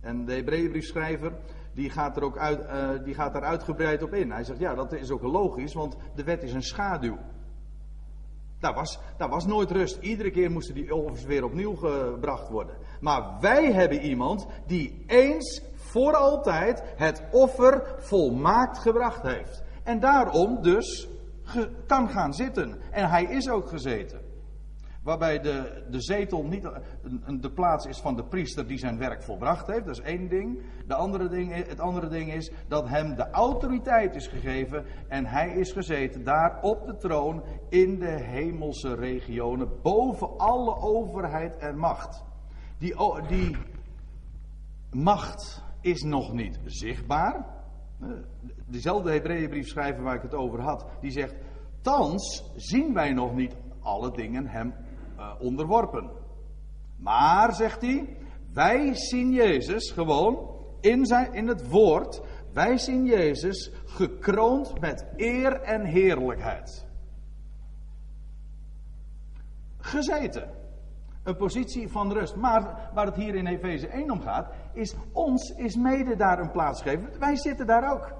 En 0.00 0.24
de 0.24 0.32
Hebreeënbriefschrijver 0.32 1.32
die 1.74 1.90
gaat, 1.90 2.16
er 2.16 2.22
ook 2.22 2.38
uit, 2.38 2.60
uh, 2.60 3.04
die 3.04 3.14
gaat 3.14 3.32
daar 3.32 3.44
uitgebreid 3.44 4.02
op 4.02 4.14
in. 4.14 4.30
Hij 4.30 4.44
zegt 4.44 4.58
ja, 4.58 4.74
dat 4.74 4.92
is 4.92 5.10
ook 5.10 5.22
logisch, 5.22 5.74
want 5.74 5.96
de 6.14 6.24
wet 6.24 6.42
is 6.42 6.52
een 6.52 6.62
schaduw. 6.62 7.18
Daar 8.58 8.74
was, 8.74 8.98
daar 9.16 9.28
was 9.28 9.46
nooit 9.46 9.70
rust. 9.70 9.96
Iedere 10.00 10.30
keer 10.30 10.50
moesten 10.50 10.74
die 10.74 10.94
offers 10.94 11.24
weer 11.24 11.44
opnieuw 11.44 11.74
gebracht 11.74 12.48
worden. 12.48 12.76
Maar 13.00 13.36
wij 13.40 13.72
hebben 13.72 14.00
iemand 14.00 14.46
die 14.66 15.04
eens 15.06 15.71
voor 15.92 16.14
altijd 16.14 16.82
het 16.96 17.22
offer 17.30 17.94
volmaakt 17.98 18.78
gebracht 18.78 19.22
heeft. 19.22 19.62
En 19.82 20.00
daarom 20.00 20.62
dus 20.62 21.08
kan 21.86 22.08
gaan 22.08 22.34
zitten. 22.34 22.80
En 22.90 23.08
hij 23.08 23.24
is 23.24 23.48
ook 23.48 23.68
gezeten. 23.68 24.20
Waarbij 25.02 25.40
de, 25.40 25.84
de 25.90 26.00
zetel 26.00 26.44
niet 26.44 26.68
de 27.40 27.50
plaats 27.50 27.86
is 27.86 27.98
van 27.98 28.16
de 28.16 28.24
priester 28.24 28.66
die 28.66 28.78
zijn 28.78 28.98
werk 28.98 29.22
volbracht 29.22 29.66
heeft. 29.66 29.86
Dat 29.86 29.98
is 29.98 30.04
één 30.04 30.28
ding. 30.28 30.62
De 30.86 30.94
andere 30.94 31.28
ding. 31.28 31.54
Het 31.54 31.80
andere 31.80 32.08
ding 32.08 32.32
is 32.32 32.50
dat 32.68 32.88
hem 32.88 33.14
de 33.14 33.30
autoriteit 33.30 34.14
is 34.14 34.26
gegeven. 34.26 34.84
En 35.08 35.26
hij 35.26 35.48
is 35.48 35.72
gezeten 35.72 36.24
daar 36.24 36.58
op 36.62 36.86
de 36.86 36.96
troon 36.96 37.42
in 37.68 37.98
de 37.98 38.20
hemelse 38.20 38.94
regionen. 38.94 39.68
Boven 39.82 40.38
alle 40.38 40.76
overheid 40.76 41.56
en 41.56 41.76
macht. 41.76 42.24
Die, 42.78 42.94
die 43.28 43.56
macht 44.90 45.62
is 45.82 46.02
nog 46.02 46.32
niet 46.32 46.60
zichtbaar. 46.64 47.46
Eh, 48.00 48.08
Dezelfde 48.66 49.10
Hebreeënbrief 49.10 49.66
schrijver 49.66 50.02
waar 50.02 50.14
ik 50.14 50.22
het 50.22 50.34
over 50.34 50.60
had, 50.60 50.86
die 51.00 51.10
zegt: 51.10 51.34
Thans 51.80 52.52
zien 52.56 52.94
wij 52.94 53.12
nog 53.12 53.34
niet 53.34 53.56
alle 53.80 54.10
dingen 54.10 54.46
hem 54.46 54.74
uh, 55.16 55.32
onderworpen. 55.38 56.10
Maar, 56.96 57.54
zegt 57.54 57.80
hij, 57.80 58.16
wij 58.52 58.94
zien 58.94 59.32
Jezus 59.32 59.90
gewoon 59.90 60.50
in, 60.80 61.06
zijn, 61.06 61.32
in 61.32 61.48
het 61.48 61.68
woord. 61.68 62.22
Wij 62.52 62.78
zien 62.78 63.04
Jezus 63.04 63.70
gekroond 63.84 64.80
met 64.80 65.06
eer 65.16 65.60
en 65.60 65.84
heerlijkheid. 65.84 66.86
Gezeten. 69.78 70.50
Een 71.22 71.36
positie 71.36 71.88
van 71.88 72.12
rust. 72.12 72.36
Maar 72.36 72.90
waar 72.94 73.06
het 73.06 73.16
hier 73.16 73.34
in 73.34 73.46
Efeze 73.46 73.86
1 73.86 74.10
om 74.10 74.20
gaat, 74.20 74.52
is 74.72 74.94
ons 75.12 75.50
is 75.50 75.76
mede 75.76 76.16
daar 76.16 76.38
een 76.38 76.50
plaats 76.50 76.82
gegeven. 76.82 77.08
Wij 77.18 77.36
zitten 77.36 77.66
daar 77.66 77.92
ook. 77.92 78.12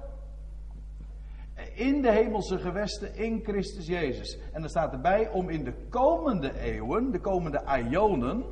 In 1.73 2.01
de 2.01 2.11
hemelse 2.11 2.57
gewesten 2.57 3.15
in 3.15 3.39
Christus 3.43 3.87
Jezus. 3.87 4.39
En 4.51 4.63
er 4.63 4.69
staat 4.69 4.93
erbij 4.93 5.29
om 5.29 5.49
in 5.49 5.63
de 5.63 5.73
komende 5.89 6.59
eeuwen, 6.59 7.11
de 7.11 7.19
komende 7.19 7.65
aionen, 7.65 8.43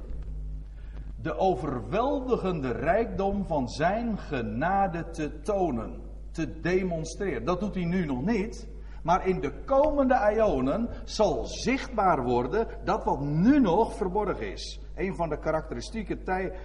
de 1.22 1.38
overweldigende 1.38 2.72
rijkdom 2.72 3.46
van 3.46 3.70
zijn 3.70 4.18
genade 4.18 5.10
te 5.10 5.42
tonen, 5.42 6.02
te 6.32 6.60
demonstreren. 6.60 7.46
Dat 7.46 7.60
doet 7.60 7.76
hij 7.76 7.86
nu 7.86 8.06
nog 8.06 8.26
niet. 8.26 8.70
Maar 9.04 9.28
in 9.28 9.40
de 9.40 9.52
komende 9.66 10.34
ionen 10.36 10.90
zal 11.04 11.46
zichtbaar 11.46 12.24
worden 12.24 12.68
dat 12.84 13.04
wat 13.04 13.20
nu 13.20 13.60
nog 13.60 13.96
verborgen 13.96 14.52
is. 14.52 14.80
Een 14.96 15.16
van 15.16 15.30
de 15.30 15.40
karakteristieke 15.40 16.24
tij, 16.24 16.50
eh, 16.50 16.58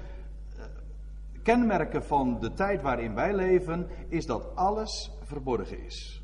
kenmerken 1.46 2.02
van 2.02 2.40
de 2.40 2.52
tijd 2.52 2.82
waarin 2.82 3.14
wij 3.14 3.34
leven 3.34 3.88
is 4.08 4.26
dat 4.26 4.54
alles 4.54 5.12
verborgen 5.22 5.84
is. 5.84 6.22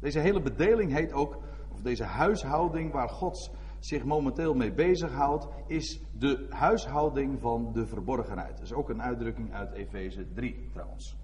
Deze 0.00 0.18
hele 0.18 0.42
bedeling 0.42 0.92
heet 0.92 1.12
ook, 1.12 1.38
of 1.72 1.80
deze 1.80 2.04
huishouding 2.04 2.92
waar 2.92 3.08
God 3.08 3.50
zich 3.78 4.04
momenteel 4.04 4.54
mee 4.54 4.72
bezighoudt, 4.72 5.48
is 5.66 6.00
de 6.18 6.46
huishouding 6.48 7.40
van 7.40 7.72
de 7.72 7.86
verborgenheid. 7.86 8.56
Dat 8.56 8.66
is 8.66 8.72
ook 8.72 8.88
een 8.88 9.02
uitdrukking 9.02 9.54
uit 9.54 9.72
Efeze 9.72 10.32
3 10.32 10.68
trouwens. 10.72 11.16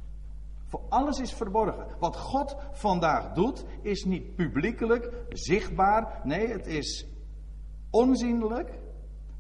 Voor 0.67 0.83
alles 0.89 1.21
is 1.21 1.33
verborgen. 1.33 1.87
Wat 1.99 2.17
God 2.17 2.57
vandaag 2.73 3.33
doet, 3.33 3.65
is 3.83 4.05
niet 4.05 4.35
publiekelijk, 4.35 5.13
zichtbaar. 5.29 6.21
Nee, 6.25 6.47
het 6.47 6.67
is 6.67 7.07
onzienlijk. 7.91 8.79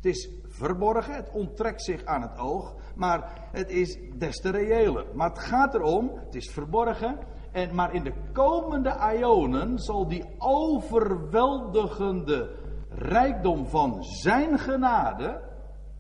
Is 0.07 0.31
verborgen. 0.49 1.15
Het 1.15 1.31
onttrekt 1.33 1.83
zich 1.83 2.05
aan 2.05 2.23
het 2.23 2.39
oog. 2.39 2.75
Maar 2.95 3.49
het 3.53 3.71
is 3.71 3.99
des 4.19 4.37
te 4.37 4.51
reëler. 4.51 5.07
Maar 5.15 5.29
het 5.29 5.39
gaat 5.39 5.75
erom, 5.75 6.11
het 6.25 6.35
is 6.35 6.51
verborgen. 6.51 7.19
En, 7.53 7.75
maar 7.75 7.95
in 7.95 8.05
de 8.05 8.13
komende 8.33 9.17
ionen 9.19 9.79
zal 9.79 10.09
die 10.09 10.25
overweldigende 10.39 12.51
rijkdom 12.89 13.67
van 13.67 14.05
zijn 14.05 14.59
genade, 14.59 15.41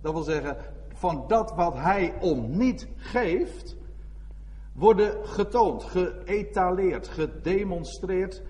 dat 0.01 0.13
wil 0.13 0.23
zeggen 0.23 0.57
van 0.93 1.25
dat 1.27 1.53
wat 1.55 1.75
hij 1.75 2.15
om 2.21 2.57
niet 2.57 2.89
geeft, 2.97 3.77
worden 4.75 5.27
getoond, 5.27 5.85
geëtaleerd, 5.85 7.09
gedemonstreerd. 7.09 8.43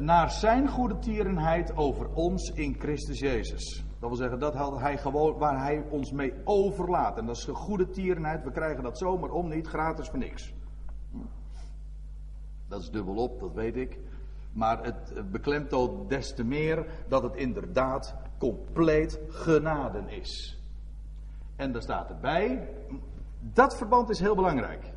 Naar 0.00 0.30
zijn 0.30 0.68
goede 0.68 0.98
tierenheid 0.98 1.76
over 1.76 2.08
ons 2.14 2.50
in 2.50 2.76
Christus 2.78 3.18
Jezus. 3.18 3.84
Dat 3.98 4.08
wil 4.08 4.18
zeggen, 4.18 4.38
dat 4.38 4.54
had 4.54 4.80
hij 4.80 4.98
gewoon 4.98 5.38
waar 5.38 5.60
hij 5.60 5.84
ons 5.90 6.12
mee 6.12 6.32
overlaat. 6.44 7.18
En 7.18 7.26
dat 7.26 7.36
is 7.36 7.44
de 7.44 7.54
goede 7.54 7.90
tierenheid. 7.90 8.44
We 8.44 8.50
krijgen 8.50 8.82
dat 8.82 8.98
zomaar 8.98 9.30
om 9.30 9.48
niet, 9.48 9.66
gratis 9.66 10.08
voor 10.08 10.18
niks. 10.18 10.54
Dat 12.68 12.80
is 12.80 12.90
dubbelop, 12.90 13.40
dat 13.40 13.52
weet 13.52 13.76
ik. 13.76 13.98
Maar 14.52 14.84
het 14.84 15.30
beklemtoont 15.30 16.08
des 16.08 16.34
te 16.34 16.44
meer 16.44 16.86
dat 17.08 17.22
het 17.22 17.36
inderdaad 17.36 18.14
compleet 18.38 19.20
genaden 19.28 20.08
is. 20.08 20.60
En 21.56 21.72
daar 21.72 21.82
staat 21.82 22.10
erbij, 22.10 22.68
dat 23.40 23.76
verband 23.76 24.10
is 24.10 24.20
heel 24.20 24.34
belangrijk. 24.34 24.92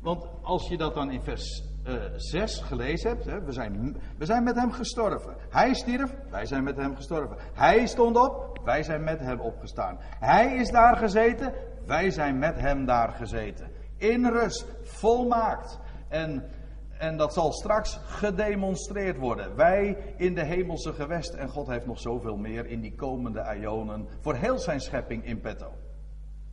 Want 0.00 0.26
als 0.42 0.68
je 0.68 0.76
dat 0.76 0.94
dan 0.94 1.10
in 1.10 1.22
vers 1.22 1.64
uh, 1.88 2.04
eh, 2.04 2.12
6 2.16 2.60
gelezen 2.60 3.10
hebt, 3.10 3.24
hè, 3.24 3.42
we, 3.42 3.52
zijn, 3.52 3.96
we 4.18 4.24
zijn 4.24 4.42
met 4.42 4.54
hem 4.54 4.72
gestorven. 4.72 5.34
Hij 5.50 5.74
stierf, 5.74 6.14
wij 6.30 6.46
zijn 6.46 6.64
met 6.64 6.76
hem 6.76 6.96
gestorven. 6.96 7.36
Hij 7.54 7.86
stond 7.86 8.16
op, 8.16 8.60
wij 8.64 8.82
zijn 8.82 9.04
met 9.04 9.20
hem 9.20 9.40
opgestaan. 9.40 9.98
Hij 10.00 10.54
is 10.54 10.70
daar 10.70 10.96
gezeten, 10.96 11.52
wij 11.86 12.10
zijn 12.10 12.38
met 12.38 12.60
hem 12.60 12.84
daar 12.84 13.12
gezeten. 13.12 13.70
In 13.96 14.26
rust, 14.26 14.66
volmaakt. 14.82 15.78
En, 16.08 16.50
en 16.98 17.16
dat 17.16 17.32
zal 17.32 17.52
straks 17.52 18.00
gedemonstreerd 18.04 19.16
worden. 19.16 19.56
Wij 19.56 20.14
in 20.16 20.34
de 20.34 20.44
hemelse 20.44 20.92
gewest. 20.92 21.34
En 21.34 21.48
God 21.48 21.66
heeft 21.66 21.86
nog 21.86 22.00
zoveel 22.00 22.36
meer 22.36 22.66
in 22.66 22.80
die 22.80 22.94
komende 22.94 23.56
ionen 23.60 24.08
voor 24.20 24.34
heel 24.34 24.58
zijn 24.58 24.80
schepping 24.80 25.24
in 25.24 25.40
petto. 25.40 25.72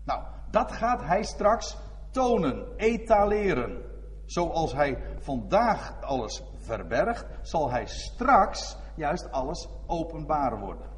Nou, 0.06 0.24
dat 0.52 0.72
gaat 0.72 1.02
hij 1.02 1.24
straks 1.24 1.78
tonen, 2.12 2.66
etaleren. 2.78 3.94
Zoals 4.26 4.74
hij 4.74 4.98
vandaag 5.20 6.02
alles 6.02 6.44
verbergt, 6.58 7.26
zal 7.42 7.72
hij 7.72 7.86
straks 7.86 8.78
juist 8.96 9.32
alles 9.32 9.68
openbaar 9.88 10.60
worden. 10.60 10.94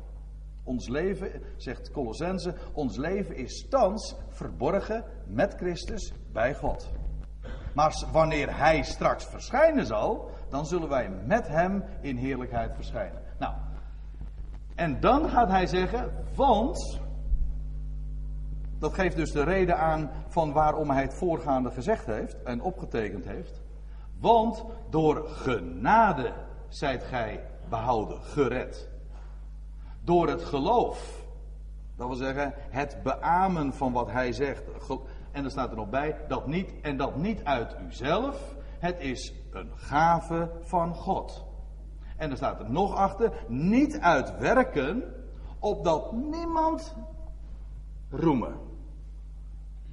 Ons 0.63 0.87
leven, 0.87 1.41
zegt 1.57 1.91
Colossense, 1.91 2.55
ons 2.73 2.97
leven 2.97 3.35
is 3.35 3.67
thans 3.69 4.15
verborgen 4.29 5.03
met 5.25 5.53
Christus 5.57 6.13
bij 6.31 6.55
God. 6.55 6.89
Maar 7.73 8.03
wanneer 8.11 8.57
hij 8.57 8.81
straks 8.81 9.25
verschijnen 9.25 9.85
zal, 9.85 10.29
dan 10.49 10.65
zullen 10.65 10.89
wij 10.89 11.09
met 11.09 11.47
hem 11.47 11.83
in 12.01 12.15
heerlijkheid 12.15 12.75
verschijnen. 12.75 13.21
Nou, 13.39 13.53
en 14.75 14.99
dan 14.99 15.29
gaat 15.29 15.49
hij 15.49 15.65
zeggen, 15.65 16.11
want 16.35 16.99
dat 18.79 18.93
geeft 18.93 19.15
dus 19.15 19.31
de 19.31 19.43
reden 19.43 19.77
aan 19.77 20.09
van 20.27 20.51
waarom 20.51 20.89
hij 20.89 21.01
het 21.01 21.13
voorgaande 21.13 21.71
gezegd 21.71 22.05
heeft 22.05 22.43
en 22.43 22.61
opgetekend 22.61 23.25
heeft. 23.25 23.61
Want 24.19 24.65
door 24.89 25.27
genade 25.27 26.33
zijt 26.67 27.03
gij 27.03 27.43
behouden, 27.69 28.21
gered. 28.21 28.89
Door 30.03 30.27
het 30.27 30.43
geloof. 30.43 31.25
Dat 31.95 32.07
wil 32.07 32.15
zeggen, 32.15 32.53
het 32.55 32.97
beamen 33.03 33.73
van 33.73 33.91
wat 33.91 34.11
hij 34.11 34.31
zegt. 34.31 34.63
En 35.31 35.43
er 35.43 35.51
staat 35.51 35.69
er 35.69 35.75
nog 35.75 35.89
bij, 35.89 36.15
dat 36.27 36.47
niet, 36.47 36.73
en 36.81 36.97
dat 36.97 37.15
niet 37.15 37.43
uit 37.43 37.75
uzelf. 37.87 38.55
Het 38.79 38.99
is 38.99 39.33
een 39.51 39.71
gave 39.75 40.49
van 40.61 40.95
God. 40.95 41.45
En 42.17 42.31
er 42.31 42.37
staat 42.37 42.59
er 42.59 42.71
nog 42.71 42.95
achter, 42.95 43.31
niet 43.47 43.99
uit 43.99 44.37
werken, 44.37 45.03
opdat 45.59 46.11
niemand 46.11 46.95
roemen. 48.09 48.66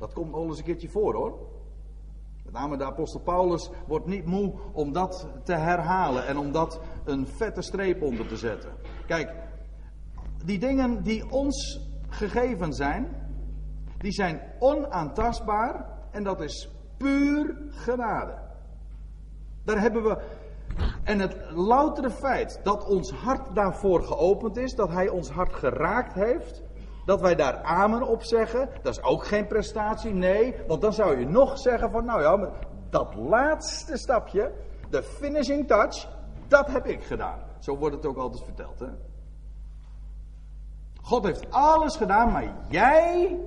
Dat 0.04 0.12
komt 0.12 0.30
nog 0.30 0.44
eens 0.44 0.58
een 0.58 0.64
keertje 0.64 0.88
voor 0.88 1.14
hoor. 1.14 1.38
Met 2.44 2.52
name 2.52 2.76
de 2.76 2.84
apostel 2.84 3.20
Paulus 3.20 3.70
wordt 3.86 4.06
niet 4.06 4.26
moe 4.26 4.54
om 4.72 4.92
dat 4.92 5.28
te 5.44 5.54
herhalen 5.54 6.26
en 6.26 6.38
om 6.38 6.52
dat 6.52 6.80
een 7.04 7.26
vette 7.26 7.62
streep 7.62 8.02
onder 8.02 8.26
te 8.26 8.36
zetten. 8.36 8.72
Kijk, 9.06 9.34
die 10.44 10.58
dingen 10.58 11.02
die 11.02 11.30
ons 11.30 11.80
gegeven 12.08 12.72
zijn, 12.72 13.08
die 13.98 14.12
zijn 14.12 14.40
onaantastbaar 14.58 15.88
en 16.10 16.22
dat 16.24 16.40
is 16.40 16.68
puur 16.96 17.56
genade. 17.68 18.38
Daar 19.64 19.80
hebben 19.80 20.02
we. 20.02 20.22
En 21.04 21.18
het 21.18 21.36
loutere 21.50 22.10
feit 22.10 22.60
dat 22.62 22.86
ons 22.86 23.10
hart 23.10 23.54
daarvoor 23.54 24.02
geopend 24.02 24.56
is, 24.56 24.74
dat 24.74 24.90
Hij 24.90 25.08
ons 25.08 25.30
hart 25.30 25.54
geraakt 25.54 26.14
heeft, 26.14 26.63
dat 27.04 27.20
wij 27.20 27.34
daar 27.34 27.62
amen 27.62 28.02
op 28.02 28.22
zeggen, 28.22 28.68
dat 28.82 28.96
is 28.96 29.02
ook 29.02 29.26
geen 29.26 29.46
prestatie. 29.46 30.12
Nee, 30.12 30.54
want 30.66 30.80
dan 30.80 30.92
zou 30.92 31.18
je 31.18 31.26
nog 31.26 31.58
zeggen 31.58 31.90
van, 31.90 32.04
nou 32.04 32.22
ja, 32.22 32.50
dat 32.90 33.14
laatste 33.14 33.96
stapje, 33.96 34.52
de 34.90 35.02
finishing 35.02 35.66
touch, 35.66 36.08
dat 36.48 36.66
heb 36.66 36.86
ik 36.86 37.04
gedaan. 37.04 37.38
Zo 37.58 37.76
wordt 37.76 37.96
het 37.96 38.06
ook 38.06 38.16
altijd 38.16 38.44
verteld. 38.44 38.78
Hè? 38.80 38.86
God 41.02 41.24
heeft 41.24 41.50
alles 41.50 41.96
gedaan, 41.96 42.32
maar 42.32 42.54
jij, 42.68 43.38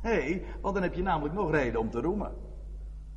hé, 0.00 0.42
want 0.60 0.74
dan 0.74 0.82
heb 0.82 0.94
je 0.94 1.02
namelijk 1.02 1.34
nog 1.34 1.50
reden 1.50 1.80
om 1.80 1.90
te 1.90 2.00
roemen. 2.00 2.32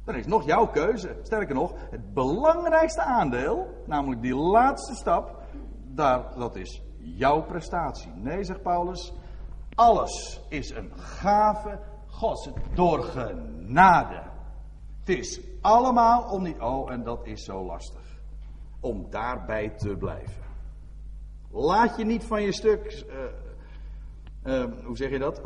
Dan 0.05 0.15
is 0.15 0.25
nog 0.25 0.45
jouw 0.45 0.67
keuze. 0.67 1.15
Sterker 1.21 1.55
nog, 1.55 1.73
het 1.89 2.13
belangrijkste 2.13 3.01
aandeel, 3.01 3.67
namelijk 3.85 4.21
die 4.21 4.35
laatste 4.35 4.95
stap, 4.95 5.41
daar, 5.85 6.35
dat 6.37 6.55
is 6.55 6.83
jouw 6.97 7.41
prestatie. 7.41 8.11
Nee, 8.15 8.43
zegt 8.43 8.61
Paulus, 8.61 9.13
alles 9.79 10.41
is 10.49 10.69
een 10.69 10.91
gave 10.95 11.79
Gods 12.07 12.49
door 12.73 13.03
genade. 13.03 14.21
Het 14.99 15.17
is 15.17 15.39
allemaal 15.61 16.29
om 16.31 16.43
niet. 16.43 16.59
Oh, 16.59 16.91
en 16.91 17.03
dat 17.03 17.25
is 17.25 17.43
zo 17.43 17.65
lastig. 17.65 18.19
Om 18.79 19.09
daarbij 19.09 19.69
te 19.69 19.95
blijven. 19.95 20.43
Laat 21.51 21.97
je 21.97 22.05
niet 22.05 22.23
van 22.23 22.41
je 22.41 22.51
stuk. 22.51 23.05
Uh, 23.09 23.15
Ehm, 24.43 24.69
hoe 24.85 24.97
zeg 24.97 25.09
je 25.09 25.19
dat? 25.19 25.41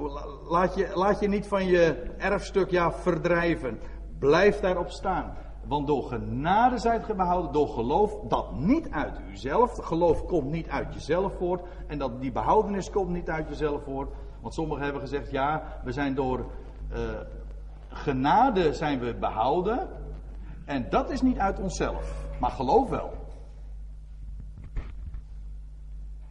Laat 0.50 0.76
je, 0.76 0.92
laat 0.94 1.20
je 1.20 1.28
niet 1.28 1.48
van 1.48 1.66
je 1.66 2.14
erfstuk 2.18 2.70
ja, 2.70 2.92
verdrijven. 2.92 3.80
Blijf 4.20 4.60
daarop 4.60 4.90
staan. 4.90 5.38
Want 5.68 5.88
door 5.88 6.04
genade 6.04 6.78
zijt 6.78 7.04
ge 7.04 7.16
behouden, 7.16 7.52
door 7.52 7.68
geloof, 7.68 8.20
dat 8.28 8.52
niet 8.52 8.90
uit 8.90 9.20
uzelf. 9.32 9.78
Geloof 9.78 10.26
komt 10.26 10.52
niet 10.52 10.70
uit 10.70 10.94
jezelf 10.94 11.34
voort. 11.38 11.62
En 11.88 11.98
dat 11.98 12.22
die 12.22 12.32
behoudenis 12.32 12.90
komt 12.90 13.10
niet 13.10 13.30
uit 13.30 13.48
jezelf 13.48 13.84
voort. 13.84 14.14
Want 14.44 14.56
sommigen 14.56 14.84
hebben 14.84 15.02
gezegd, 15.02 15.32
ja, 15.32 15.64
we 15.84 15.92
zijn 15.92 16.16
door 16.16 16.46
uh, 16.92 17.00
genade 17.88 18.74
zijn 18.74 19.00
we 19.00 19.16
behouden. 19.16 19.88
En 20.66 20.90
dat 20.90 21.10
is 21.10 21.22
niet 21.22 21.38
uit 21.38 21.60
onszelf. 21.60 22.28
Maar 22.40 22.52
geloof 22.52 22.90
wel. 22.90 23.14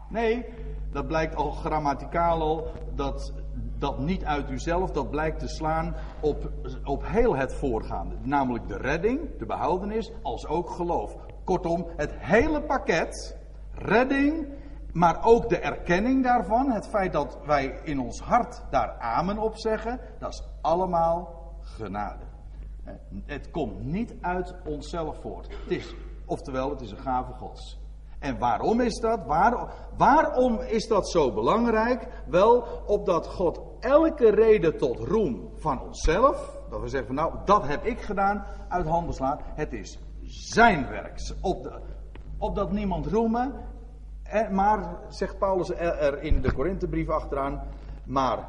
Nee, 0.08 0.44
dat 0.90 1.06
blijkt 1.06 1.36
al 1.36 1.50
grammaticaal 1.50 2.40
al, 2.40 2.66
dat 2.94 3.32
dat 3.78 3.98
niet 3.98 4.24
uit 4.24 4.50
uzelf, 4.50 4.90
dat 4.90 5.10
blijkt 5.10 5.38
te 5.38 5.48
slaan 5.48 5.94
op, 6.20 6.50
op 6.84 7.06
heel 7.06 7.36
het 7.36 7.54
voorgaande. 7.54 8.14
Namelijk 8.22 8.68
de 8.68 8.76
redding, 8.76 9.38
de 9.38 9.46
behoudenis, 9.46 10.12
als 10.22 10.46
ook 10.46 10.70
geloof. 10.70 11.16
Kortom, 11.44 11.86
het 11.96 12.12
hele 12.16 12.62
pakket, 12.62 13.38
redding, 13.74 14.48
maar 14.92 15.24
ook 15.24 15.48
de 15.48 15.58
erkenning 15.58 16.22
daarvan, 16.22 16.70
het 16.70 16.88
feit 16.88 17.12
dat 17.12 17.38
wij 17.46 17.80
in 17.82 18.00
ons 18.00 18.20
hart 18.20 18.62
daar 18.70 18.98
amen 18.98 19.38
op 19.38 19.56
zeggen, 19.56 20.00
dat 20.18 20.32
is 20.32 20.42
allemaal 20.60 21.42
genade. 21.60 22.24
Het 23.24 23.50
komt 23.50 23.84
niet 23.84 24.14
uit 24.20 24.54
onszelf 24.64 25.20
voort. 25.20 25.48
Het 25.62 25.70
is, 25.70 25.94
oftewel, 26.26 26.70
het 26.70 26.80
is 26.80 26.90
een 26.90 26.98
gave 26.98 27.32
Gods. 27.32 27.80
En 28.18 28.38
waarom 28.38 28.80
is 28.80 29.00
dat? 29.00 29.26
Waar, 29.26 29.74
waarom 29.96 30.60
is 30.60 30.88
dat 30.88 31.10
zo 31.10 31.32
belangrijk? 31.32 32.06
Wel, 32.26 32.64
opdat 32.86 33.26
God 33.26 33.60
elke 33.80 34.30
reden 34.30 34.78
tot 34.78 34.98
roem 34.98 35.50
van 35.56 35.82
onszelf, 35.82 36.58
dat 36.70 36.80
we 36.80 36.88
zeggen 36.88 37.14
nou, 37.14 37.34
dat 37.44 37.66
heb 37.66 37.84
ik 37.84 38.00
gedaan, 38.00 38.44
uit 38.68 38.86
handen 38.86 39.14
slaat. 39.14 39.40
Het 39.54 39.72
is 39.72 39.98
zijn 40.24 40.88
werk. 40.88 41.34
Op 41.40 41.80
opdat 42.42 42.72
niemand 42.72 43.06
roemen, 43.06 43.54
maar, 44.50 44.96
zegt 45.08 45.38
Paulus 45.38 45.70
er 45.74 46.22
in 46.22 46.42
de 46.42 46.52
Korinthebrief 46.52 47.08
achteraan, 47.08 47.62
maar 48.04 48.48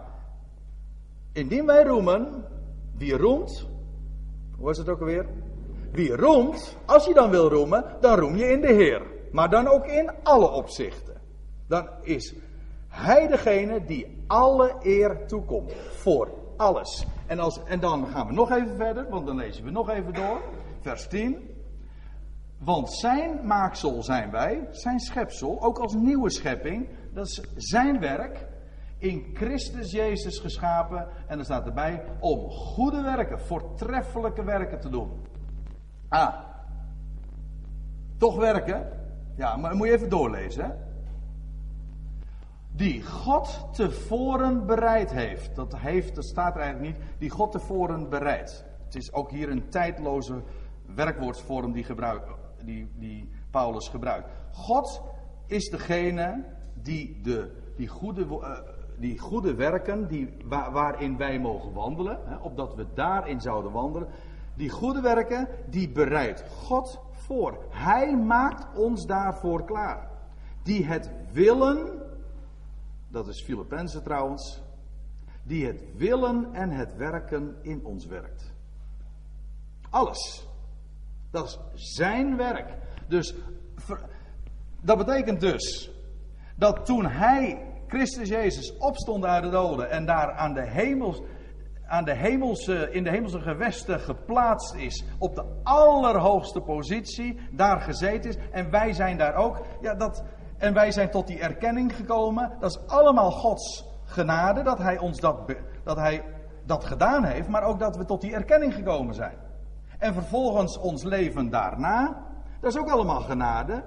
indien 1.32 1.66
wij 1.66 1.84
roemen, 1.84 2.46
wie 2.98 3.18
roemt, 3.18 3.68
hoe 4.58 4.70
is 4.70 4.78
het 4.78 4.90
ook 4.90 5.00
alweer? 5.00 5.25
Wie 5.92 6.16
roemt, 6.16 6.78
als 6.86 7.06
je 7.06 7.13
dan 7.13 7.30
wil 7.30 7.50
roemen, 7.50 7.86
dan 8.00 8.20
roem 8.20 8.36
je 8.36 8.52
in 8.52 8.62
de 8.62 8.74
Heer 8.74 9.13
maar 9.34 9.50
dan 9.50 9.68
ook 9.68 9.86
in 9.86 10.12
alle 10.24 10.52
opzichten. 10.52 11.22
Dan 11.68 11.90
is 12.02 12.34
Hij 12.88 13.28
degene 13.28 13.86
die 13.86 14.24
alle 14.28 14.75
eer 14.82 15.28
toekomt. 15.28 15.74
Voor 15.90 16.30
alles. 16.58 17.06
En, 17.25 17.40
als, 17.40 17.63
en 17.63 17.80
dan 17.80 18.08
gaan 18.08 18.28
we 18.28 18.34
nog 18.34 18.52
even 18.52 18.75
verder, 18.75 19.10
want 19.10 19.25
dan 19.25 19.36
lezen 19.36 19.63
we 19.63 19.72
nog 19.72 19.90
even 19.90 20.13
door. 20.13 20.42
Vers 20.82 21.08
10. 21.08 21.52
Want 22.63 22.93
zijn 22.93 23.48
maaksel 23.48 24.03
zijn 24.03 24.32
wij, 24.32 24.67
zijn 24.72 25.00
schepsel, 25.00 25.62
ook 25.62 25.77
als 25.77 25.93
nieuwe 25.93 26.29
schepping. 26.29 26.89
Dat 27.13 27.25
is 27.25 27.41
zijn 27.55 28.00
werk, 28.00 28.48
in 28.98 29.29
Christus 29.34 29.91
Jezus 29.91 30.39
geschapen. 30.39 31.08
En 31.27 31.39
er 31.39 31.46
staat 31.46 31.65
erbij 31.65 32.03
om 32.20 32.50
goede 32.50 33.01
werken, 33.01 33.39
voortreffelijke 33.39 34.43
werken 34.43 34.79
te 34.79 34.89
doen. 34.89 35.12
Ah, 36.10 36.34
toch 38.17 38.36
werken? 38.36 38.89
Ja, 39.36 39.55
maar 39.55 39.75
moet 39.75 39.88
je 39.88 39.93
even 39.93 40.10
doorlezen. 40.10 40.65
Hè? 40.65 40.72
Die 42.75 43.03
God 43.03 43.67
tevoren 43.72 44.65
bereid 44.65 45.12
heeft. 45.12 45.55
Dat 45.55 45.77
heeft, 45.77 46.15
dat 46.15 46.25
staat 46.25 46.55
er 46.55 46.62
eigenlijk 46.62 46.98
niet. 46.98 47.05
Die 47.17 47.29
God 47.29 47.51
tevoren 47.51 48.10
bereid. 48.10 48.65
Het 48.86 48.96
is 48.96 49.13
ook 49.13 49.32
hier 49.32 49.50
een 49.50 49.70
tijdloze 49.70 50.43
werkwoordsvorm 50.96 51.72
die, 51.72 51.83
gebruik, 51.83 52.25
die, 52.66 52.88
die 53.00 53.30
Paulus 53.52 53.90
gebruikt. 53.90 54.30
God 54.52 55.02
is 55.48 55.70
degene 55.70 56.46
die 56.84 57.22
de 57.24 57.52
die 57.78 57.88
goede, 57.88 58.26
uh, 58.26 58.60
die 58.98 59.20
goede 59.20 59.56
werken 59.56 60.08
die, 60.08 60.30
waar, 60.46 60.72
waarin 60.72 61.18
wij 61.18 61.40
mogen 61.40 61.74
wandelen, 61.74 62.20
hè, 62.26 62.36
opdat 62.36 62.76
we 62.76 62.86
daarin 62.94 63.42
zouden 63.42 63.72
wandelen. 63.72 64.08
Die 64.56 64.70
goede 64.70 65.02
werken, 65.02 65.48
die 65.70 65.90
bereidt 65.90 66.44
God 66.50 67.00
voor. 67.12 67.66
Hij 67.70 68.18
maakt 68.18 68.78
ons 68.78 69.06
daarvoor 69.06 69.66
klaar. 69.66 70.10
Die 70.64 70.86
het 70.86 71.12
willen, 71.32 72.02
dat 73.10 73.28
is 73.28 73.44
Filippenzen 73.44 74.04
trouwens, 74.04 74.62
die 75.44 75.66
het 75.66 75.84
willen 75.96 76.54
en 76.54 76.70
het 76.70 76.96
werken 76.96 77.56
in 77.62 77.86
ons 77.86 78.06
werkt. 78.06 78.54
Alles. 79.90 80.48
Dat 81.33 81.59
is 81.74 81.93
zijn 81.96 82.37
werk. 82.37 82.74
Dus 83.07 83.35
dat 84.81 84.98
betekent 84.98 85.39
dus 85.39 85.91
dat 86.55 86.85
toen 86.85 87.05
hij, 87.05 87.67
Christus 87.87 88.29
Jezus, 88.29 88.77
opstond 88.77 89.25
uit 89.25 89.43
de 89.43 89.50
doden 89.50 89.89
en 89.89 90.05
daar 90.05 90.31
aan 90.31 90.53
de 90.53 90.67
hemels 90.67 91.22
aan 91.87 92.03
de 92.03 92.13
hemelse, 92.13 92.91
in 92.91 93.03
de 93.03 93.09
hemelse 93.09 93.39
gewesten 93.39 94.00
geplaatst 94.00 94.75
is. 94.75 95.03
Op 95.19 95.35
de 95.35 95.46
allerhoogste 95.63 96.61
positie, 96.61 97.39
daar 97.51 97.81
gezeten 97.81 98.29
is. 98.29 98.37
En 98.51 98.69
wij 98.69 98.93
zijn 98.93 99.17
daar 99.17 99.35
ook. 99.35 99.65
Ja, 99.81 99.96
dat, 99.96 100.24
en 100.57 100.74
wij 100.74 100.91
zijn 100.91 101.11
tot 101.11 101.27
die 101.27 101.39
erkenning 101.39 101.96
gekomen. 101.96 102.51
Dat 102.59 102.69
is 102.69 102.87
allemaal 102.87 103.31
Gods 103.31 103.85
genade 104.05 104.63
dat 104.63 104.77
Hij 104.77 104.98
ons 104.98 105.19
dat, 105.19 105.55
dat, 105.83 105.98
hij 105.98 106.24
dat 106.65 106.83
gedaan 106.83 107.24
heeft. 107.24 107.48
Maar 107.48 107.63
ook 107.63 107.79
dat 107.79 107.98
we 107.98 108.05
tot 108.05 108.22
die 108.22 108.33
erkenning 108.33 108.74
gekomen 108.74 109.13
zijn. 109.13 109.43
En 110.03 110.13
vervolgens 110.13 110.77
ons 110.77 111.03
leven 111.03 111.50
daarna. 111.50 112.27
Dat 112.59 112.74
is 112.74 112.79
ook 112.79 112.89
allemaal 112.89 113.22
genade. 113.22 113.83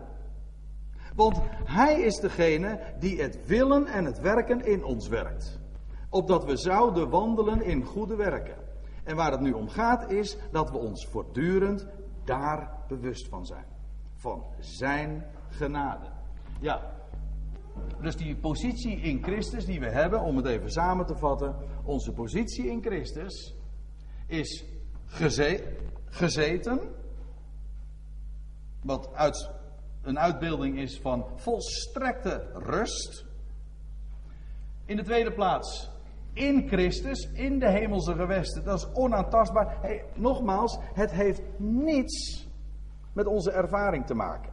Want 1.15 1.41
Hij 1.65 2.01
is 2.01 2.17
degene 2.17 2.81
die 2.99 3.23
het 3.23 3.47
willen 3.47 3.87
en 3.87 4.05
het 4.05 4.21
werken 4.21 4.65
in 4.67 4.85
ons 4.85 5.09
werkt 5.09 5.65
opdat 6.17 6.45
we 6.45 6.57
zouden 6.57 7.09
wandelen 7.09 7.63
in 7.63 7.85
goede 7.85 8.17
werken. 8.17 8.57
En 9.05 9.17
waar 9.17 9.31
het 9.31 9.41
nu 9.41 9.53
om 9.53 9.69
gaat 9.69 10.11
is 10.11 10.37
dat 10.53 10.71
we 10.71 10.79
ons 10.79 11.07
voortdurend 11.07 11.87
daar 12.25 12.85
bewust 12.89 13.29
van 13.29 13.47
zijn. 13.47 13.65
Van 14.15 14.45
zijn 14.59 15.25
genade. 15.49 16.07
Ja, 16.61 16.95
dus 18.01 18.17
die 18.17 18.37
positie 18.37 18.97
in 18.97 19.23
Christus 19.23 19.65
die 19.65 19.81
we 19.81 19.91
hebben, 19.91 20.21
om 20.21 20.37
het 20.37 20.47
even 20.47 20.71
samen 20.71 21.07
te 21.07 21.17
vatten. 21.17 21.57
Onze 21.85 22.13
positie 22.13 22.67
in 22.71 22.83
Christus 22.83 23.55
is 24.27 24.65
gezeten. 26.17 26.81
Wat 28.83 29.15
uit, 29.15 29.51
een 30.03 30.19
uitbeelding 30.19 30.79
is 30.79 31.01
van 31.01 31.27
volstrekte 31.37 32.47
rust. 32.55 33.25
In 34.85 34.97
de 34.97 35.03
tweede 35.03 35.33
plaats 35.33 35.91
in 36.33 36.69
Christus, 36.69 37.31
in 37.33 37.59
de 37.59 37.71
hemelse 37.71 38.15
gewesten. 38.15 38.65
Dat 38.65 38.79
is 38.79 38.89
onaantastbaar. 38.93 39.79
Hey, 39.81 40.05
nogmaals, 40.15 40.79
het 40.95 41.11
heeft 41.11 41.43
niets 41.57 42.49
met 43.13 43.27
onze 43.27 43.51
ervaring 43.51 44.07
te 44.07 44.15
maken. 44.15 44.53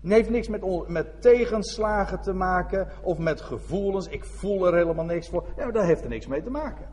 Het 0.00 0.12
heeft 0.12 0.30
niks 0.30 0.48
met, 0.48 0.88
met 0.88 1.22
tegenslagen 1.22 2.20
te 2.20 2.32
maken 2.32 2.88
of 3.02 3.18
met 3.18 3.40
gevoelens. 3.40 4.08
Ik 4.08 4.24
voel 4.24 4.66
er 4.66 4.74
helemaal 4.74 5.04
niks 5.04 5.28
voor. 5.28 5.46
Ja, 5.56 5.70
daar 5.70 5.84
heeft 5.84 6.02
er 6.02 6.08
niks 6.08 6.26
mee 6.26 6.42
te 6.42 6.50
maken. 6.50 6.88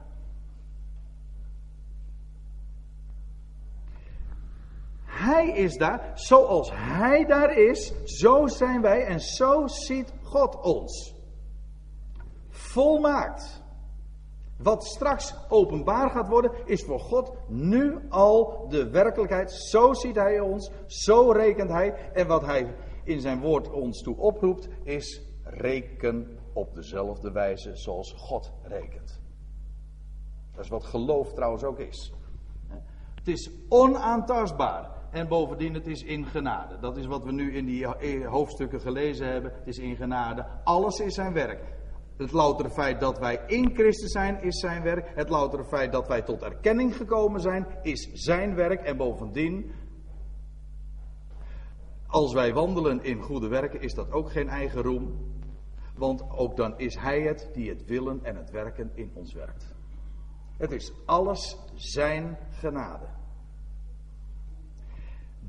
Hij 5.06 5.52
is 5.68 5.78
daar, 5.78 6.12
zoals 6.14 6.72
Hij 6.74 7.26
daar 7.26 7.58
is, 7.58 7.94
zo 8.04 8.48
zijn 8.48 8.82
wij 8.82 9.06
en 9.06 9.20
zo 9.20 9.68
ziet 9.68 10.14
God 10.24 10.62
ons 10.62 11.16
volmaakt. 12.50 13.66
Wat 14.58 14.86
straks 14.86 15.36
openbaar 15.50 16.10
gaat 16.10 16.28
worden, 16.28 16.52
is 16.66 16.84
voor 16.84 17.00
God 17.00 17.34
nu 17.48 18.00
al 18.10 18.68
de 18.70 18.90
werkelijkheid. 18.90 19.52
Zo 19.52 19.94
ziet 19.94 20.16
Hij 20.16 20.40
ons, 20.40 20.72
zo 20.88 21.32
rekent 21.32 21.70
Hij. 21.70 22.12
En 22.14 22.28
wat 22.28 22.46
Hij 22.46 22.76
in 23.04 23.22
zijn 23.22 23.40
woord 23.40 23.72
ons 23.72 24.02
toe 24.02 24.18
oproept, 24.18 24.70
is 24.84 25.22
reken 25.44 26.40
op 26.54 26.74
dezelfde 26.74 27.32
wijze 27.32 27.76
zoals 27.76 28.14
God 28.14 28.52
rekent. 28.64 29.22
Dat 30.56 30.64
is 30.64 30.70
wat 30.72 30.86
geloof 30.86 31.34
trouwens 31.34 31.64
ook 31.64 31.80
is. 31.80 32.14
Het 33.16 33.28
is 33.28 33.52
onaantastbaar. 33.70 34.97
En 35.12 35.28
bovendien, 35.28 35.74
het 35.74 35.88
is 35.88 36.04
in 36.04 36.26
genade. 36.26 36.80
Dat 36.80 36.98
is 36.98 37.06
wat 37.06 37.24
we 37.24 37.32
nu 37.32 37.56
in 37.56 37.66
die 37.66 37.88
hoofdstukken 38.26 38.82
gelezen 38.82 39.28
hebben. 39.28 39.52
Het 39.54 39.68
is 39.68 39.78
in 39.78 39.96
genade. 39.96 40.46
Alles 40.64 41.00
is 41.00 41.14
zijn 41.14 41.34
werk. 41.34 41.76
Het 42.18 42.32
loutere 42.32 42.70
feit 42.70 43.00
dat 43.00 43.20
wij 43.20 43.44
in 43.48 43.74
Christus 43.74 44.12
zijn, 44.12 44.42
is 44.42 44.60
zijn 44.60 44.84
werk. 44.84 45.12
Het 45.16 45.30
loutere 45.30 45.64
feit 45.64 45.92
dat 45.92 46.08
wij 46.08 46.22
tot 46.22 46.42
erkenning 46.42 46.96
gekomen 46.96 47.42
zijn, 47.42 47.68
is 47.82 48.10
zijn 48.14 48.56
werk. 48.56 48.82
En 48.82 48.98
bovendien, 48.98 49.72
als 52.08 52.34
wij 52.34 52.54
wandelen 52.54 53.04
in 53.04 53.22
goede 53.22 53.48
werken, 53.48 53.82
is 53.82 53.94
dat 53.94 54.12
ook 54.12 54.32
geen 54.32 54.50
eigen 54.50 54.82
roem. 54.82 55.36
Want 55.96 56.30
ook 56.30 56.56
dan 56.58 56.80
is 56.80 56.96
Hij 56.96 57.22
het 57.22 57.50
die 57.54 57.70
het 57.70 57.86
willen 57.86 58.24
en 58.24 58.36
het 58.36 58.52
werken 58.52 58.92
in 58.94 59.12
ons 59.14 59.34
werkt. 59.34 59.76
Het 60.58 60.72
is 60.72 60.92
alles 61.06 61.58
Zijn 61.76 62.38
genade. 62.50 63.17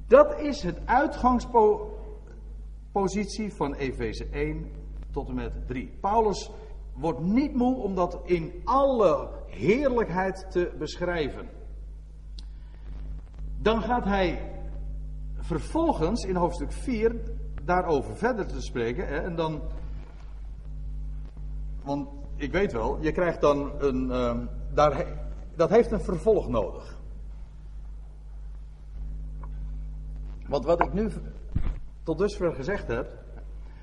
Dat 0.09 0.41
is 0.41 0.63
het 0.63 0.79
uitgangspositie 0.85 3.55
van 3.55 3.75
Efeze 3.75 4.27
1 4.31 4.71
tot 5.11 5.29
en 5.29 5.35
met 5.35 5.53
3. 5.67 5.99
Paulus 6.01 6.51
wordt 6.95 7.21
niet 7.21 7.55
moe 7.55 7.77
om 7.77 7.95
dat 7.95 8.21
in 8.25 8.53
alle 8.65 9.29
heerlijkheid 9.47 10.47
te 10.51 10.73
beschrijven. 10.79 11.49
Dan 13.59 13.83
gaat 13.83 14.05
hij 14.05 14.53
vervolgens 15.39 16.25
in 16.25 16.37
hoofdstuk 16.37 16.73
4 16.73 17.17
daarover 17.65 18.17
verder 18.17 18.47
te 18.47 18.63
spreken. 18.63 19.07
Hè, 19.07 19.19
en 19.19 19.37
dan. 19.37 19.63
Want 21.85 22.09
ik 22.37 22.53
weet 22.53 22.73
wel, 22.73 22.99
je 23.01 23.13
krijgt 23.13 23.41
dan 23.41 23.73
een. 23.79 24.09
Uh, 24.09 24.37
daar, 24.75 25.07
dat 25.57 25.71
heeft 25.71 25.91
een 25.91 26.01
vervolg 26.01 26.49
nodig. 26.49 26.98
Want 30.49 30.65
wat 30.65 30.85
ik 30.85 30.93
nu 30.93 31.11
tot 32.03 32.19
dusver 32.19 32.55
gezegd 32.55 32.89
heb, 32.89 33.09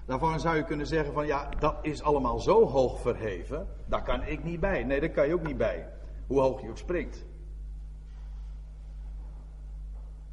daarvan 0.06 0.40
zou 0.40 0.56
je 0.56 0.64
kunnen 0.64 0.88
zeggen 0.88 1.14
van 1.14 1.26
ja, 1.26 1.50
dat 1.60 1.76
is 1.82 2.04
allemaal 2.04 2.40
zo 2.40 2.68
hoog 2.68 3.00
verheven, 3.02 3.68
daar 3.86 4.04
kan 4.04 4.24
ik 4.24 4.44
niet 4.44 4.60
bij. 4.60 4.84
Nee, 4.84 5.00
daar 5.00 5.10
kan 5.10 5.28
je 5.28 5.34
ook 5.34 5.48
niet 5.48 5.58
bij, 5.58 5.90
hoe 6.28 6.40
hoog 6.40 6.62
je 6.62 6.70
ook 6.70 6.78
springt. 6.78 7.26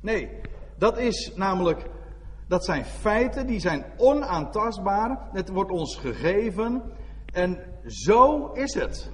Nee, 0.00 0.40
dat 0.78 0.98
is 0.98 1.32
namelijk, 1.36 1.90
dat 2.48 2.64
zijn 2.64 2.84
feiten, 2.84 3.46
die 3.46 3.60
zijn 3.60 3.84
onaantastbaar. 3.96 5.28
Het 5.32 5.48
wordt 5.48 5.70
ons 5.70 5.96
gegeven 5.96 6.82
en 7.32 7.58
zo 7.86 8.52
is 8.52 8.74
het. 8.74 9.10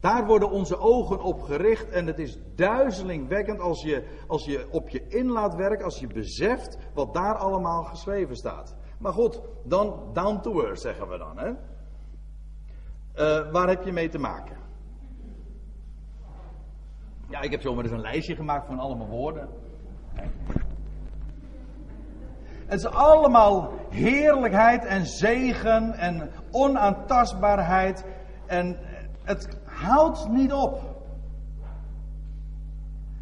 Daar 0.00 0.26
worden 0.26 0.50
onze 0.50 0.78
ogen 0.78 1.22
op 1.22 1.42
gericht 1.42 1.88
en 1.88 2.06
het 2.06 2.18
is 2.18 2.38
duizelingwekkend 2.54 3.60
als 3.60 3.82
je, 3.82 4.04
als 4.26 4.44
je 4.44 4.66
op 4.70 4.88
je 4.88 5.06
in 5.08 5.30
laat 5.30 5.54
werken, 5.54 5.84
als 5.84 6.00
je 6.00 6.06
beseft 6.06 6.78
wat 6.94 7.14
daar 7.14 7.34
allemaal 7.34 7.84
geschreven 7.84 8.36
staat. 8.36 8.74
Maar 8.98 9.12
goed, 9.12 9.40
dan 9.64 10.10
down 10.12 10.40
to 10.40 10.64
earth 10.64 10.80
zeggen 10.80 11.08
we 11.08 11.18
dan. 11.18 11.38
Hè? 11.38 11.48
Uh, 11.48 13.52
waar 13.52 13.68
heb 13.68 13.82
je 13.82 13.92
mee 13.92 14.08
te 14.08 14.18
maken? 14.18 14.56
Ja, 17.28 17.40
ik 17.40 17.50
heb 17.50 17.60
zomaar 17.60 17.84
eens 17.84 17.92
een 17.92 18.00
lijstje 18.00 18.36
gemaakt 18.36 18.66
van 18.66 18.78
allemaal 18.78 19.08
woorden. 19.08 19.48
Het 22.66 22.78
is 22.78 22.86
allemaal 22.86 23.72
heerlijkheid 23.90 24.84
en 24.84 25.06
zegen 25.06 25.92
en 25.92 26.30
onaantastbaarheid. 26.50 28.04
En 28.46 28.78
het 29.22 29.59
houdt 29.80 30.28
niet 30.28 30.52
op. 30.52 30.98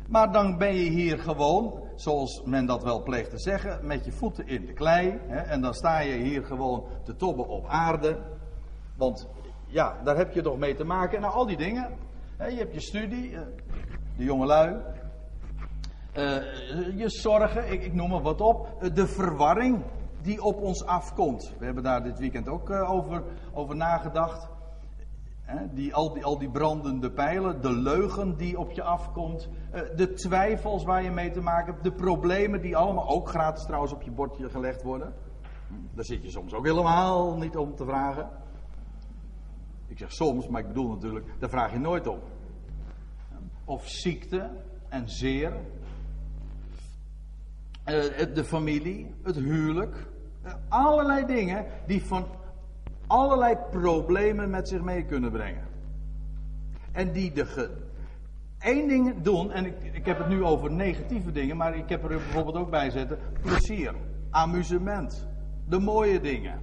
Maar 0.08 0.32
dan 0.32 0.58
ben 0.58 0.74
je 0.74 0.90
hier 0.90 1.18
gewoon, 1.18 1.82
zoals 1.94 2.42
men 2.44 2.66
dat 2.66 2.82
wel 2.82 3.02
pleegt 3.02 3.30
te 3.30 3.38
zeggen, 3.38 3.86
met 3.86 4.04
je 4.04 4.12
voeten 4.12 4.46
in 4.46 4.66
de 4.66 4.72
klei. 4.72 5.18
Hè, 5.26 5.38
en 5.38 5.60
dan 5.60 5.74
sta 5.74 5.98
je 5.98 6.14
hier 6.14 6.44
gewoon 6.44 6.84
te 7.04 7.16
tobben 7.16 7.48
op 7.48 7.66
aarde. 7.66 8.18
Want 8.96 9.28
ja, 9.66 9.96
daar 10.04 10.16
heb 10.16 10.32
je 10.32 10.42
toch 10.42 10.58
mee 10.58 10.74
te 10.74 10.84
maken. 10.84 11.20
Nou, 11.20 11.32
al 11.32 11.46
die 11.46 11.56
dingen. 11.56 11.96
Hè, 12.36 12.46
je 12.46 12.56
hebt 12.56 12.74
je 12.74 12.80
studie, 12.80 13.34
eh, 13.34 13.40
de 14.16 14.24
jongelui. 14.24 14.76
Uh, 16.14 16.24
je 16.96 17.08
zorgen, 17.10 17.72
ik, 17.72 17.82
ik, 17.82 17.94
noem 17.94 18.12
er 18.12 18.22
wat 18.22 18.40
op. 18.40 18.68
Uh, 18.82 18.94
de 18.94 19.06
verwarring 19.06 19.84
die 20.22 20.42
op 20.42 20.60
ons 20.60 20.84
afkomt. 20.84 21.52
We 21.58 21.64
hebben 21.64 21.82
daar 21.82 22.02
dit 22.02 22.18
weekend 22.18 22.48
ook 22.48 22.70
over, 22.70 23.22
over 23.52 23.76
nagedacht. 23.76 24.48
Die, 25.72 25.94
al, 25.94 26.12
die, 26.12 26.24
al 26.24 26.38
die 26.38 26.50
brandende 26.50 27.10
pijlen, 27.10 27.60
de 27.60 27.72
leugen 27.72 28.36
die 28.36 28.58
op 28.58 28.70
je 28.70 28.82
afkomt, 28.82 29.48
de 29.96 30.12
twijfels 30.12 30.84
waar 30.84 31.02
je 31.02 31.10
mee 31.10 31.30
te 31.30 31.40
maken 31.40 31.72
hebt, 31.72 31.84
de 31.84 31.92
problemen 31.92 32.60
die 32.60 32.76
allemaal 32.76 33.08
ook 33.08 33.28
gratis 33.28 33.64
trouwens 33.64 33.92
op 33.92 34.02
je 34.02 34.10
bordje 34.10 34.50
gelegd 34.50 34.82
worden. 34.82 35.14
Daar 35.94 36.04
zit 36.04 36.22
je 36.22 36.30
soms 36.30 36.54
ook 36.54 36.64
helemaal 36.64 37.36
niet 37.36 37.56
om 37.56 37.74
te 37.74 37.84
vragen. 37.84 38.30
Ik 39.86 39.98
zeg 39.98 40.12
soms, 40.12 40.48
maar 40.48 40.60
ik 40.60 40.66
bedoel 40.66 40.88
natuurlijk, 40.88 41.26
daar 41.38 41.50
vraag 41.50 41.72
je 41.72 41.78
nooit 41.78 42.06
om. 42.06 42.18
Of 43.64 43.88
ziekte 43.88 44.50
en 44.88 45.08
zeer, 45.08 45.52
eh, 47.84 48.34
de 48.34 48.44
familie, 48.44 49.14
het 49.22 49.36
huwelijk. 49.36 50.06
Eh, 50.42 50.52
allerlei 50.68 51.26
dingen 51.26 51.66
die 51.86 52.04
van 52.04 52.26
allerlei 53.08 53.56
problemen 53.70 54.50
met 54.50 54.68
zich 54.68 54.82
mee 54.82 55.04
kunnen 55.04 55.30
brengen. 55.30 55.66
En 56.92 57.12
die 57.12 57.32
de 57.32 57.46
ge, 57.46 57.70
één 58.58 58.88
ding 58.88 59.22
doen, 59.22 59.52
en 59.52 59.66
ik, 59.66 59.74
ik 59.92 60.06
heb 60.06 60.18
het 60.18 60.28
nu 60.28 60.44
over 60.44 60.72
negatieve 60.72 61.32
dingen, 61.32 61.56
maar 61.56 61.76
ik 61.76 61.88
heb 61.88 62.02
er 62.02 62.08
bijvoorbeeld 62.08 62.56
ook 62.56 62.70
bij 62.70 62.90
zetten: 62.90 63.18
plezier, 63.40 63.94
amusement, 64.30 65.26
de 65.68 65.78
mooie 65.78 66.20
dingen. 66.20 66.60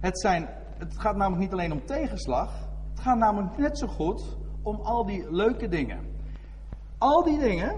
Het, 0.00 0.20
zijn, 0.20 0.48
het 0.78 0.98
gaat 0.98 1.16
namelijk 1.16 1.42
niet 1.42 1.52
alleen 1.52 1.72
om 1.72 1.86
tegenslag, 1.86 2.68
het 2.90 3.00
gaat 3.00 3.18
namelijk 3.18 3.58
net 3.58 3.78
zo 3.78 3.86
goed 3.86 4.36
om 4.62 4.80
al 4.80 5.04
die 5.06 5.32
leuke 5.32 5.68
dingen. 5.68 5.98
Al 6.98 7.24
die 7.24 7.38
dingen 7.38 7.76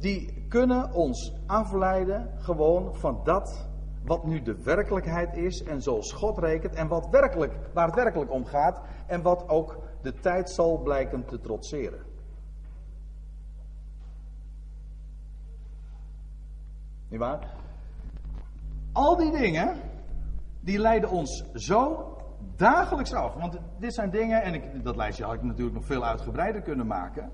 die 0.00 0.44
kunnen 0.48 0.92
ons 0.92 1.32
afleiden 1.46 2.30
gewoon 2.38 2.94
van 2.94 3.20
dat 3.24 3.68
wat 4.04 4.24
nu 4.24 4.42
de 4.42 4.62
werkelijkheid 4.62 5.36
is 5.36 5.62
en 5.62 5.82
zoals 5.82 6.12
God 6.12 6.38
rekent 6.38 6.74
en 6.74 6.88
wat 6.88 7.08
werkelijk, 7.10 7.52
waar 7.72 7.86
het 7.86 7.94
werkelijk 7.94 8.30
om 8.30 8.44
gaat 8.44 8.80
en 9.06 9.22
wat 9.22 9.48
ook 9.48 9.78
de 10.02 10.14
tijd 10.14 10.50
zal 10.50 10.78
blijken 10.78 11.24
te 11.24 11.40
trotseren. 11.40 12.02
Niet 17.08 17.20
waar? 17.20 17.54
Al 18.92 19.16
die 19.16 19.30
dingen, 19.30 19.76
die 20.60 20.78
leiden 20.78 21.10
ons 21.10 21.44
zo 21.54 22.12
dagelijks 22.56 23.12
af. 23.12 23.34
Want 23.34 23.58
dit 23.78 23.94
zijn 23.94 24.10
dingen, 24.10 24.42
en 24.42 24.54
ik, 24.54 24.84
dat 24.84 24.96
lijstje 24.96 25.24
had 25.24 25.34
ik 25.34 25.42
natuurlijk 25.42 25.76
nog 25.76 25.86
veel 25.86 26.04
uitgebreider 26.04 26.62
kunnen 26.62 26.86
maken. 26.86 27.30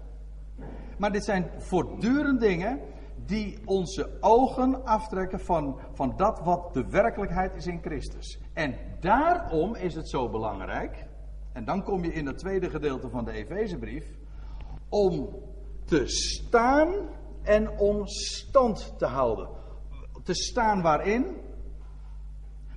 Maar 0.99 1.13
dit 1.13 1.25
zijn 1.25 1.51
voortdurend 1.59 2.41
dingen 2.41 2.81
die 3.27 3.59
onze 3.65 4.17
ogen 4.21 4.85
aftrekken 4.85 5.41
van, 5.41 5.81
van 5.93 6.15
dat 6.17 6.41
wat 6.41 6.75
de 6.75 6.87
werkelijkheid 6.89 7.55
is 7.55 7.67
in 7.67 7.81
Christus. 7.83 8.41
En 8.53 8.75
daarom 9.01 9.75
is 9.75 9.95
het 9.95 10.09
zo 10.09 10.29
belangrijk, 10.29 11.07
en 11.53 11.65
dan 11.65 11.83
kom 11.83 12.05
je 12.05 12.13
in 12.13 12.27
het 12.27 12.39
tweede 12.39 12.71
gedeelte 12.71 13.11
van 13.11 13.25
de 13.25 13.33
Efezebrief, 13.33 14.07
om 14.89 15.29
te 15.85 16.07
staan 16.07 16.95
en 17.43 17.79
om 17.79 18.07
stand 18.07 18.95
te 18.99 19.07
houden. 19.07 19.49
Te 20.23 20.35
staan 20.35 20.83
waarin? 20.83 21.37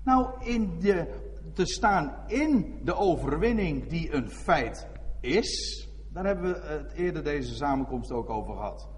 Nou, 0.04 0.44
in 0.44 0.80
de, 0.80 1.08
te 1.54 1.66
staan 1.66 2.16
in 2.28 2.80
de 2.84 2.96
overwinning 2.96 3.88
die 3.88 4.14
een 4.14 4.30
feit 4.30 4.88
is. 5.20 5.82
Daar 6.10 6.26
hebben 6.26 6.54
we 6.54 6.68
het 6.68 6.94
eerder 6.94 7.24
deze 7.24 7.56
samenkomst 7.56 8.12
ook 8.12 8.30
over 8.30 8.54
gehad 8.54 8.93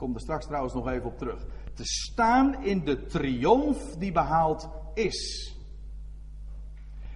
kom 0.00 0.14
er 0.14 0.20
straks 0.20 0.46
trouwens 0.46 0.74
nog 0.74 0.88
even 0.88 1.06
op 1.06 1.18
terug. 1.18 1.46
Te 1.74 1.84
staan 1.84 2.64
in 2.64 2.84
de 2.84 3.06
triomf 3.06 3.96
die 3.96 4.12
behaald 4.12 4.68
is. 4.94 5.54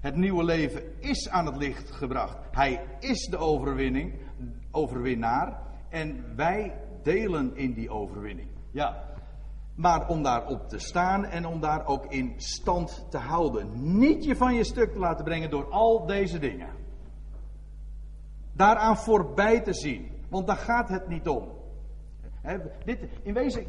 Het 0.01 0.17
nieuwe 0.17 0.45
leven 0.45 1.03
is 1.03 1.29
aan 1.29 1.47
het 1.47 1.57
licht 1.57 1.91
gebracht. 1.91 2.37
Hij 2.51 2.87
is 3.01 3.27
de 3.27 3.37
overwinning, 3.37 4.15
overwinnaar. 4.71 5.63
En 5.89 6.37
wij 6.37 6.81
delen 7.03 7.57
in 7.57 7.73
die 7.73 7.91
overwinning. 7.91 8.49
Ja. 8.71 9.05
Maar 9.75 10.09
om 10.09 10.23
daarop 10.23 10.69
te 10.69 10.79
staan 10.79 11.25
en 11.25 11.47
om 11.47 11.61
daar 11.61 11.87
ook 11.87 12.07
in 12.07 12.33
stand 12.37 13.07
te 13.11 13.19
houden. 13.19 13.99
Niet 13.99 14.25
je 14.25 14.37
van 14.37 14.55
je 14.55 14.65
stuk 14.65 14.93
te 14.93 14.99
laten 14.99 15.25
brengen 15.25 15.51
door 15.51 15.71
al 15.71 16.07
deze 16.07 16.39
dingen. 16.39 16.69
Daaraan 18.53 18.97
voorbij 18.97 19.61
te 19.61 19.75
zien. 19.75 20.11
Want 20.29 20.47
daar 20.47 20.57
gaat 20.57 20.89
het 20.89 21.09
niet 21.09 21.29
om 21.29 21.63
dit, 22.85 22.99
in 23.23 23.35
wezen, 23.35 23.65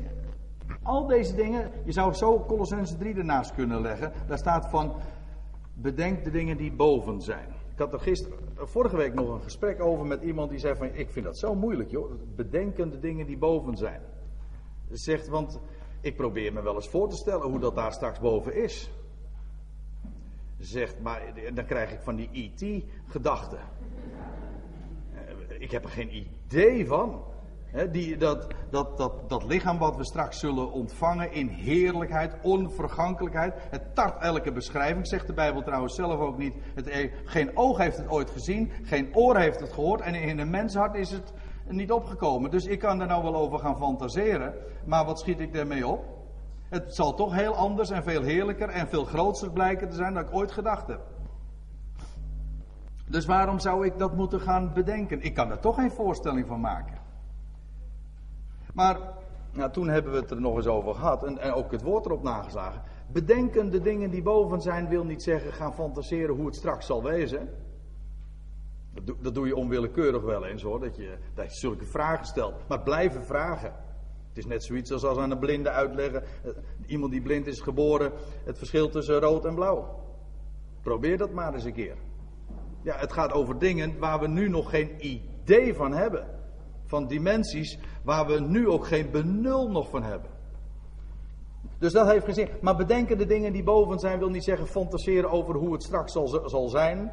al 0.83 1.07
deze 1.07 1.35
dingen, 1.35 1.71
je 1.83 1.91
zou 1.91 2.13
zo 2.13 2.45
Colossense 2.47 2.97
3 2.97 3.15
ernaast 3.15 3.53
kunnen 3.53 3.81
leggen. 3.81 4.11
Daar 4.27 4.37
staat 4.37 4.69
van, 4.69 4.95
bedenk 5.73 6.23
de 6.23 6.31
dingen 6.31 6.57
die 6.57 6.71
boven 6.71 7.21
zijn. 7.21 7.47
Ik 7.71 7.81
had 7.81 7.93
er 7.93 7.99
gisteren, 7.99 8.37
vorige 8.55 8.95
week 8.95 9.13
nog 9.13 9.29
een 9.29 9.41
gesprek 9.41 9.81
over 9.81 10.05
met 10.05 10.21
iemand 10.21 10.49
die 10.49 10.59
zei 10.59 10.75
van, 10.75 10.87
ik 10.93 11.09
vind 11.09 11.25
dat 11.25 11.37
zo 11.37 11.55
moeilijk 11.55 11.91
joh. 11.91 12.11
Bedenken 12.35 12.89
de 12.89 12.99
dingen 12.99 13.25
die 13.25 13.37
boven 13.37 13.77
zijn. 13.77 14.01
Zegt, 14.89 15.27
want 15.27 15.59
ik 16.01 16.15
probeer 16.15 16.53
me 16.53 16.61
wel 16.61 16.75
eens 16.75 16.89
voor 16.89 17.09
te 17.09 17.15
stellen 17.15 17.49
hoe 17.49 17.59
dat 17.59 17.75
daar 17.75 17.93
straks 17.93 18.19
boven 18.19 18.55
is. 18.55 18.91
Zegt, 20.57 21.01
maar 21.01 21.21
dan 21.53 21.65
krijg 21.65 21.91
ik 21.91 21.99
van 22.01 22.15
die 22.15 22.29
IT-gedachten. 22.31 23.59
Ik 25.59 25.71
heb 25.71 25.83
er 25.83 25.89
geen 25.89 26.15
idee 26.15 26.87
van. 26.87 27.23
Die, 27.91 28.17
dat, 28.17 28.47
dat, 28.69 28.97
dat, 28.97 29.29
dat 29.29 29.43
lichaam 29.43 29.77
wat 29.77 29.95
we 29.95 30.05
straks 30.05 30.39
zullen 30.39 30.71
ontvangen 30.71 31.31
in 31.31 31.47
heerlijkheid, 31.47 32.35
onvergankelijkheid. 32.41 33.53
Het 33.69 33.95
tart 33.95 34.21
elke 34.21 34.51
beschrijving, 34.51 35.07
zegt 35.07 35.27
de 35.27 35.33
Bijbel 35.33 35.63
trouwens 35.63 35.95
zelf 35.95 36.19
ook 36.19 36.37
niet. 36.37 36.55
Het, 36.75 36.87
e- 36.87 37.11
geen 37.25 37.57
oog 37.57 37.77
heeft 37.77 37.97
het 37.97 38.09
ooit 38.09 38.29
gezien, 38.29 38.71
geen 38.83 39.15
oor 39.15 39.37
heeft 39.37 39.59
het 39.59 39.73
gehoord 39.73 40.01
en 40.01 40.15
in 40.15 40.39
een 40.39 40.49
menshart 40.49 40.95
is 40.95 41.11
het 41.11 41.33
niet 41.67 41.91
opgekomen. 41.91 42.51
Dus 42.51 42.65
ik 42.65 42.79
kan 42.79 43.01
er 43.01 43.07
nou 43.07 43.23
wel 43.23 43.35
over 43.35 43.59
gaan 43.59 43.77
fantaseren, 43.77 44.53
maar 44.85 45.05
wat 45.05 45.19
schiet 45.19 45.39
ik 45.39 45.53
daarmee 45.53 45.87
op? 45.87 46.03
Het 46.69 46.95
zal 46.95 47.13
toch 47.13 47.33
heel 47.33 47.55
anders 47.55 47.89
en 47.89 48.03
veel 48.03 48.21
heerlijker 48.21 48.69
en 48.69 48.87
veel 48.87 49.03
groter 49.03 49.51
blijken 49.51 49.89
te 49.89 49.95
zijn 49.95 50.13
dan 50.13 50.23
ik 50.23 50.33
ooit 50.33 50.51
gedacht 50.51 50.87
heb. 50.87 51.01
Dus 53.07 53.25
waarom 53.25 53.59
zou 53.59 53.85
ik 53.85 53.97
dat 53.97 54.15
moeten 54.15 54.41
gaan 54.41 54.73
bedenken? 54.73 55.21
Ik 55.21 55.33
kan 55.33 55.51
er 55.51 55.59
toch 55.59 55.75
geen 55.75 55.91
voorstelling 55.91 56.47
van 56.47 56.59
maken. 56.59 57.04
Maar 58.75 58.99
nou, 59.51 59.71
toen 59.71 59.87
hebben 59.87 60.11
we 60.11 60.17
het 60.17 60.31
er 60.31 60.41
nog 60.41 60.55
eens 60.55 60.67
over 60.67 60.95
gehad 60.95 61.23
en, 61.23 61.53
ook 61.53 61.71
het 61.71 61.81
woord 61.81 62.05
erop 62.05 62.23
nageslagen. 62.23 62.81
Bedenken 63.11 63.69
de 63.69 63.81
dingen 63.81 64.09
die 64.09 64.21
boven 64.21 64.61
zijn 64.61 64.87
wil 64.87 65.03
niet 65.03 65.23
zeggen 65.23 65.53
gaan 65.53 65.73
fantaseren 65.73 66.35
hoe 66.35 66.45
het 66.45 66.55
straks 66.55 66.85
zal 66.85 67.03
wezen. 67.03 67.49
Dat 68.93 69.05
doe, 69.05 69.15
dat 69.21 69.33
doe 69.33 69.47
je 69.47 69.55
onwillekeurig 69.55 70.21
wel 70.21 70.45
eens 70.45 70.61
hoor, 70.61 70.79
dat 70.79 70.95
je, 70.95 71.17
dat 71.33 71.53
je 71.53 71.59
zulke 71.59 71.85
vragen 71.85 72.25
stelt. 72.25 72.67
Maar 72.67 72.81
blijven 72.81 73.25
vragen. 73.25 73.73
Het 74.27 74.37
is 74.37 74.45
net 74.45 74.63
zoiets 74.63 74.91
als 74.91 75.03
als 75.03 75.17
aan 75.17 75.31
een 75.31 75.39
blinde 75.39 75.69
uitleggen. 75.69 76.23
Eh, 76.23 76.51
iemand 76.85 77.11
die 77.11 77.21
blind 77.21 77.47
is 77.47 77.61
geboren, 77.61 78.11
het 78.43 78.57
verschil 78.57 78.89
tussen 78.89 79.19
rood 79.19 79.45
en 79.45 79.55
blauw. 79.55 80.03
Probeer 80.81 81.17
dat 81.17 81.31
maar 81.31 81.53
eens 81.53 81.63
een 81.63 81.73
keer. 81.73 81.95
Ja, 82.81 82.97
het 82.97 83.13
gaat 83.13 83.31
over 83.31 83.59
dingen 83.59 83.99
waar 83.99 84.19
we 84.19 84.27
nu 84.27 84.49
nog 84.49 84.69
geen 84.69 84.95
idee 84.99 85.73
van 85.73 85.93
hebben. 85.93 86.34
Van 86.85 87.07
dimensies 87.07 87.79
waar 88.03 88.25
we 88.25 88.39
nu 88.39 88.67
ook 88.69 88.87
geen 88.87 89.11
benul 89.11 89.71
nog 89.71 89.89
van 89.89 90.03
hebben. 90.03 90.29
Dus 91.77 91.93
dat 91.93 92.07
heeft 92.07 92.25
gezien. 92.25 92.47
Maar 92.61 92.75
bedenken 92.75 93.17
de 93.17 93.25
dingen 93.25 93.53
die 93.53 93.63
boven 93.63 93.99
zijn 93.99 94.19
wil 94.19 94.29
niet 94.29 94.43
zeggen 94.43 94.67
fantaseren 94.67 95.31
over 95.31 95.55
hoe 95.55 95.73
het 95.73 95.83
straks 95.83 96.11
zal, 96.11 96.27
zal 96.45 96.69
zijn. 96.69 97.11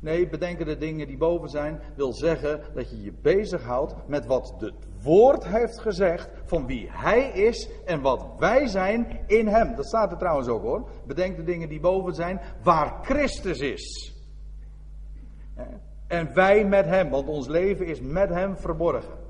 Nee, 0.00 0.28
bedenken 0.28 0.66
de 0.66 0.76
dingen 0.76 1.06
die 1.06 1.16
boven 1.16 1.48
zijn 1.48 1.80
wil 1.96 2.12
zeggen 2.12 2.60
dat 2.74 2.90
je 2.90 3.02
je 3.02 3.12
bezighoudt 3.22 3.94
met 4.06 4.26
wat 4.26 4.54
het 4.58 4.74
woord 5.02 5.46
heeft 5.46 5.78
gezegd 5.78 6.30
van 6.44 6.66
wie 6.66 6.88
hij 6.90 7.28
is 7.28 7.68
en 7.84 8.00
wat 8.00 8.26
wij 8.38 8.66
zijn 8.66 9.20
in 9.26 9.46
hem. 9.46 9.76
Dat 9.76 9.86
staat 9.86 10.12
er 10.12 10.18
trouwens 10.18 10.48
ook 10.48 10.62
hoor. 10.62 10.88
Bedenk 11.06 11.36
de 11.36 11.44
dingen 11.44 11.68
die 11.68 11.80
boven 11.80 12.14
zijn 12.14 12.40
waar 12.62 12.98
Christus 13.02 13.58
is. 13.58 14.16
En 16.08 16.34
wij 16.34 16.64
met 16.64 16.84
hem, 16.84 17.10
want 17.10 17.28
ons 17.28 17.48
leven 17.48 17.86
is 17.86 18.00
met 18.00 18.28
hem 18.28 18.56
verborgen. 18.56 19.26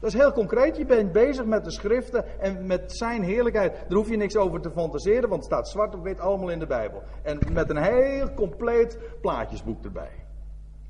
Dat 0.00 0.12
is 0.12 0.18
heel 0.18 0.32
concreet. 0.32 0.76
Je 0.76 0.86
bent 0.86 1.12
bezig 1.12 1.44
met 1.44 1.64
de 1.64 1.70
schriften 1.70 2.40
en 2.40 2.66
met 2.66 2.92
zijn 2.92 3.22
heerlijkheid. 3.22 3.72
Daar 3.72 3.98
hoef 3.98 4.08
je 4.08 4.16
niks 4.16 4.36
over 4.36 4.60
te 4.60 4.70
fantaseren, 4.70 5.28
want 5.28 5.44
het 5.44 5.52
staat 5.52 5.68
zwart 5.68 5.94
op 5.94 6.02
wit 6.02 6.20
allemaal 6.20 6.48
in 6.48 6.58
de 6.58 6.66
Bijbel. 6.66 7.02
En 7.22 7.38
met 7.52 7.70
een 7.70 7.82
heel 7.82 8.34
compleet 8.34 8.98
plaatjesboek 9.20 9.84
erbij. 9.84 10.26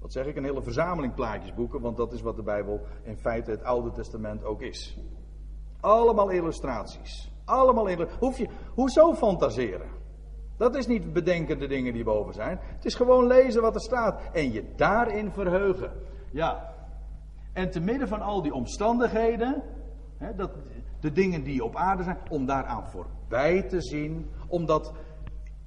Wat 0.01 0.13
zeg 0.13 0.27
ik? 0.27 0.37
Een 0.37 0.45
hele 0.45 0.63
verzameling 0.63 1.15
plaatjesboeken, 1.15 1.81
want 1.81 1.97
dat 1.97 2.13
is 2.13 2.23
wat 2.23 2.37
de 2.37 2.43
Bijbel 2.43 2.81
in 3.03 3.17
feite 3.17 3.51
het 3.51 3.63
Oude 3.63 3.91
Testament 3.91 4.45
ook 4.45 4.63
is. 4.63 4.99
Allemaal 5.81 6.31
illustraties. 6.31 7.33
Allemaal 7.45 7.87
illustraties. 7.87 8.21
Hoef 8.21 8.39
je, 8.39 8.49
hoezo 8.75 9.15
fantaseren? 9.15 10.00
Dat 10.61 10.77
is 10.77 10.87
niet 10.87 11.13
bedenken 11.13 11.59
de 11.59 11.67
dingen 11.67 11.93
die 11.93 12.05
boven 12.05 12.35
zijn. 12.35 12.59
Het 12.63 12.85
is 12.85 12.95
gewoon 12.95 13.27
lezen 13.27 13.63
wat 13.63 13.75
er 13.75 13.81
staat 13.81 14.31
en 14.33 14.53
je 14.53 14.65
daarin 14.77 15.31
verheugen. 15.31 15.93
Ja, 16.31 16.75
en 17.53 17.71
te 17.71 17.81
midden 17.81 18.09
van 18.09 18.21
al 18.21 18.43
die 18.43 18.53
omstandigheden, 18.53 19.63
hè, 20.17 20.35
dat, 20.35 20.51
de 21.01 21.13
dingen 21.13 21.43
die 21.43 21.65
op 21.65 21.77
aarde 21.77 22.03
zijn, 22.03 22.19
om 22.31 22.47
daaraan 22.47 22.87
voorbij 22.87 23.63
te 23.63 23.81
zien, 23.81 24.31
omdat, 24.49 24.93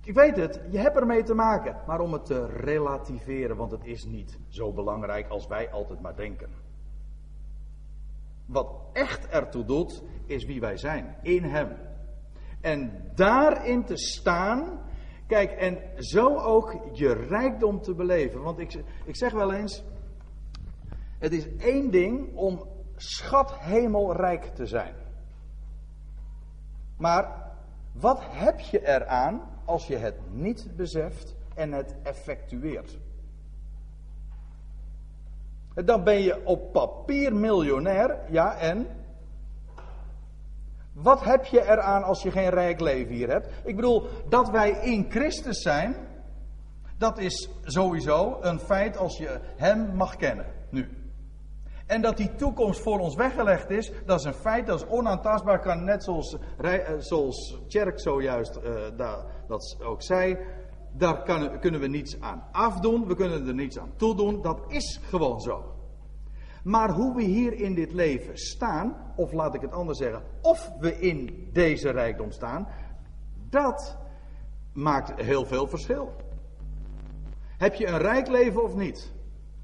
ik 0.04 0.14
weet 0.14 0.36
het, 0.36 0.62
je 0.70 0.78
hebt 0.78 0.98
ermee 0.98 1.24
te 1.24 1.34
maken, 1.34 1.76
maar 1.88 2.00
om 2.00 2.14
het 2.14 2.26
te 2.26 2.46
relativeren, 2.46 3.58
want 3.58 3.72
het 3.72 3.86
is 3.86 4.06
niet 4.06 4.40
zo 4.48 4.74
belangrijk 4.74 5.28
als 5.28 5.48
wij 5.48 5.72
altijd 5.72 6.02
maar 6.02 6.16
denken. 6.16 6.50
Wat 8.46 8.72
echt 8.92 9.28
ertoe 9.28 9.66
doet, 9.66 10.04
is 10.26 10.46
wie 10.46 10.60
wij 10.60 10.78
zijn, 10.78 11.16
in 11.22 11.44
Hem. 11.44 11.70
En 12.64 13.12
daarin 13.16 13.84
te 13.84 13.98
staan, 13.98 14.80
kijk, 15.28 15.52
en 15.52 15.80
zo 15.98 16.38
ook 16.38 16.76
je 16.92 17.14
rijkdom 17.14 17.82
te 17.82 17.94
beleven. 17.94 18.42
Want 18.42 18.60
ik, 18.60 18.84
ik 19.06 19.16
zeg 19.16 19.32
wel 19.32 19.54
eens, 19.54 19.84
het 21.20 21.34
is 21.34 21.56
één 21.58 21.92
ding 21.92 22.36
om 22.36 22.68
schat 22.96 23.54
hemelrijk 23.60 24.44
te 24.44 24.66
zijn. 24.66 24.96
Maar 26.98 27.52
wat 27.92 28.20
heb 28.22 28.60
je 28.60 28.88
eraan 28.88 29.42
als 29.66 29.88
je 29.88 29.96
het 29.96 30.16
niet 30.32 30.76
beseft 30.76 31.36
en 31.56 31.72
het 31.72 31.96
effectueert? 32.04 32.98
Dan 35.74 36.04
ben 36.04 36.22
je 36.22 36.46
op 36.46 36.72
papier 36.72 37.36
miljonair, 37.36 38.32
ja 38.32 38.58
en? 38.58 38.88
Wat 40.94 41.24
heb 41.24 41.46
je 41.46 41.62
eraan 41.62 42.04
als 42.04 42.22
je 42.22 42.32
geen 42.32 42.50
rijk 42.50 42.80
leven 42.80 43.14
hier 43.14 43.30
hebt? 43.30 43.48
Ik 43.64 43.76
bedoel, 43.76 44.08
dat 44.30 44.50
wij 44.50 44.70
in 44.70 45.06
Christus 45.10 45.62
zijn, 45.62 45.96
dat 46.98 47.18
is 47.18 47.50
sowieso 47.64 48.38
een 48.42 48.60
feit 48.60 48.98
als 48.98 49.18
je 49.18 49.40
Hem 49.56 49.96
mag 49.96 50.16
kennen, 50.16 50.46
nu. 50.70 51.04
En 51.86 52.02
dat 52.02 52.18
die 52.18 52.36
toekomst 52.36 52.82
voor 52.82 53.00
ons 53.00 53.16
weggelegd 53.16 53.70
is, 53.70 53.92
dat 54.06 54.20
is 54.20 54.26
een 54.26 54.34
feit, 54.34 54.68
dat 54.68 54.82
is 54.82 54.88
onaantastbaar. 54.88 55.60
Kan 55.60 55.84
net 55.84 56.04
zoals, 56.04 56.38
eh, 56.62 56.74
zoals 56.98 57.58
Tjerk 57.68 58.00
zojuist 58.00 58.58
uh, 58.58 58.82
dat, 58.98 59.26
dat 59.48 59.78
ook 59.84 60.02
zei, 60.02 60.38
daar 60.92 61.24
kan, 61.24 61.60
kunnen 61.60 61.80
we 61.80 61.88
niets 61.88 62.22
aan 62.22 62.44
afdoen, 62.52 63.08
we 63.08 63.16
kunnen 63.16 63.48
er 63.48 63.54
niets 63.54 63.80
aan 63.80 63.94
toedoen, 63.96 64.42
dat 64.42 64.62
is 64.68 65.00
gewoon 65.10 65.40
zo. 65.40 65.73
Maar 66.64 66.90
hoe 66.90 67.16
we 67.16 67.24
hier 67.24 67.54
in 67.54 67.74
dit 67.74 67.94
leven 67.94 68.38
staan, 68.38 69.14
of 69.16 69.32
laat 69.32 69.56
ik 69.56 69.62
het 69.62 69.72
anders 69.72 69.98
zeggen, 69.98 70.24
of 70.42 70.72
we 70.80 71.00
in 71.00 71.50
deze 71.52 71.90
rijkdom 71.90 72.32
staan, 72.32 72.68
dat 73.50 73.98
maakt 74.74 75.22
heel 75.22 75.46
veel 75.46 75.68
verschil. 75.68 76.12
Heb 77.58 77.74
je 77.74 77.88
een 77.88 77.98
rijk 77.98 78.28
leven 78.28 78.64
of 78.64 78.76
niet? 78.76 79.14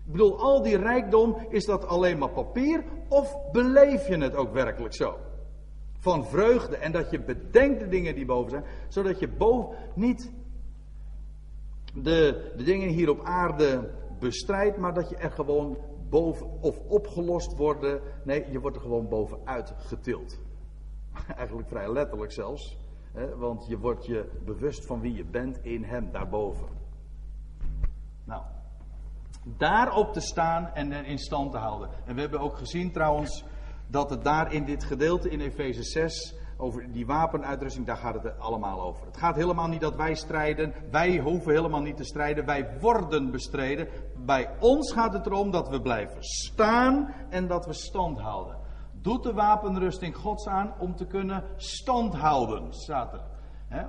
Ik 0.06 0.12
bedoel, 0.12 0.40
al 0.40 0.62
die 0.62 0.78
rijkdom, 0.78 1.38
is 1.50 1.66
dat 1.66 1.86
alleen 1.86 2.18
maar 2.18 2.30
papier 2.30 2.84
of 3.08 3.52
beleef 3.52 4.08
je 4.08 4.18
het 4.18 4.36
ook 4.36 4.54
werkelijk 4.54 4.96
zo? 4.96 5.18
Van 6.00 6.26
vreugde 6.26 6.78
en 6.78 6.92
dat 6.92 7.10
je 7.12 7.24
bedenkt 7.24 7.80
de 7.80 7.88
dingen 7.88 8.16
die 8.16 8.26
boven 8.26 8.50
zijn, 8.50 8.64
zodat 8.88 9.20
je 9.20 9.28
boven 9.28 9.76
niet 9.96 10.32
de, 11.94 12.52
de 12.58 12.64
dingen 12.64 12.90
hier 12.90 13.10
op 13.10 13.22
aarde 13.24 13.92
bestrijdt, 14.20 14.78
maar 14.78 14.94
dat 14.94 15.10
je 15.10 15.16
er 15.16 15.32
gewoon 15.32 15.78
boven 16.10 16.62
of 16.62 16.80
opgelost 16.88 17.56
worden. 17.56 18.02
Nee, 18.24 18.52
je 18.52 18.60
wordt 18.60 18.76
er 18.76 18.82
gewoon 18.82 19.08
bovenuit 19.08 19.74
getild. 19.78 20.40
Eigenlijk 21.38 21.68
vrij 21.68 21.92
letterlijk 21.92 22.32
zelfs. 22.32 22.78
Hè, 23.12 23.38
want 23.38 23.68
je 23.68 23.78
wordt 23.78 24.06
je 24.06 24.30
bewust 24.46 24.86
van 24.86 25.00
wie 25.00 25.14
je 25.14 25.26
bent 25.26 25.60
in 25.64 25.84
hem 25.84 26.12
daarboven. 26.12 26.68
Nou, 28.24 28.44
daarop 29.44 30.14
te 30.14 30.22
staan 30.22 30.74
en 30.74 30.92
in 30.92 31.18
stand 31.18 31.52
te 31.52 31.58
houden. 31.58 31.90
En 32.06 32.16
we 32.16 32.22
hebben 32.22 32.40
ook 32.40 32.58
gezien 32.58 32.92
trouwens 32.92 33.46
dat 33.88 34.10
het 34.10 34.24
daar 34.24 34.54
in 34.54 34.66
dit 34.66 34.84
gedeelte 34.84 35.30
in 35.30 35.40
Efeze 35.40 35.84
6 35.84 36.36
over 36.62 36.92
die 36.92 37.06
wapenuitrusting, 37.06 37.86
daar 37.86 37.98
gaat 37.98 38.24
het 38.24 38.40
allemaal 38.40 38.82
over. 38.82 39.06
Het 39.06 39.18
gaat 39.18 39.36
helemaal 39.36 39.68
niet 39.68 39.82
dat 39.82 39.96
wij 39.96 40.16
strijden, 40.16 40.74
wij 40.92 41.18
hoeven 41.18 41.52
helemaal 41.52 41.82
niet 41.82 41.98
te 41.98 42.04
strijden, 42.04 42.46
wij 42.46 42.80
worden 42.80 43.32
bestreden. 43.32 43.88
Bij 44.26 44.50
ons 44.60 44.92
gaat 44.92 45.14
het 45.14 45.26
erom 45.26 45.52
dat 45.52 45.70
we 45.70 45.82
blijven 45.82 46.24
staan 46.24 47.14
en 47.30 47.48
dat 47.48 47.66
we 47.66 47.74
stand 47.74 48.20
houden. 48.20 48.58
Doet 49.02 49.24
de 49.24 49.34
wapenrusting 49.34 50.16
Gods 50.16 50.48
aan 50.48 50.74
om 50.80 50.96
te 50.96 51.06
kunnen 51.06 51.44
stand 51.56 52.14
houden, 52.14 52.74
staat 52.74 53.14
er. 53.14 53.22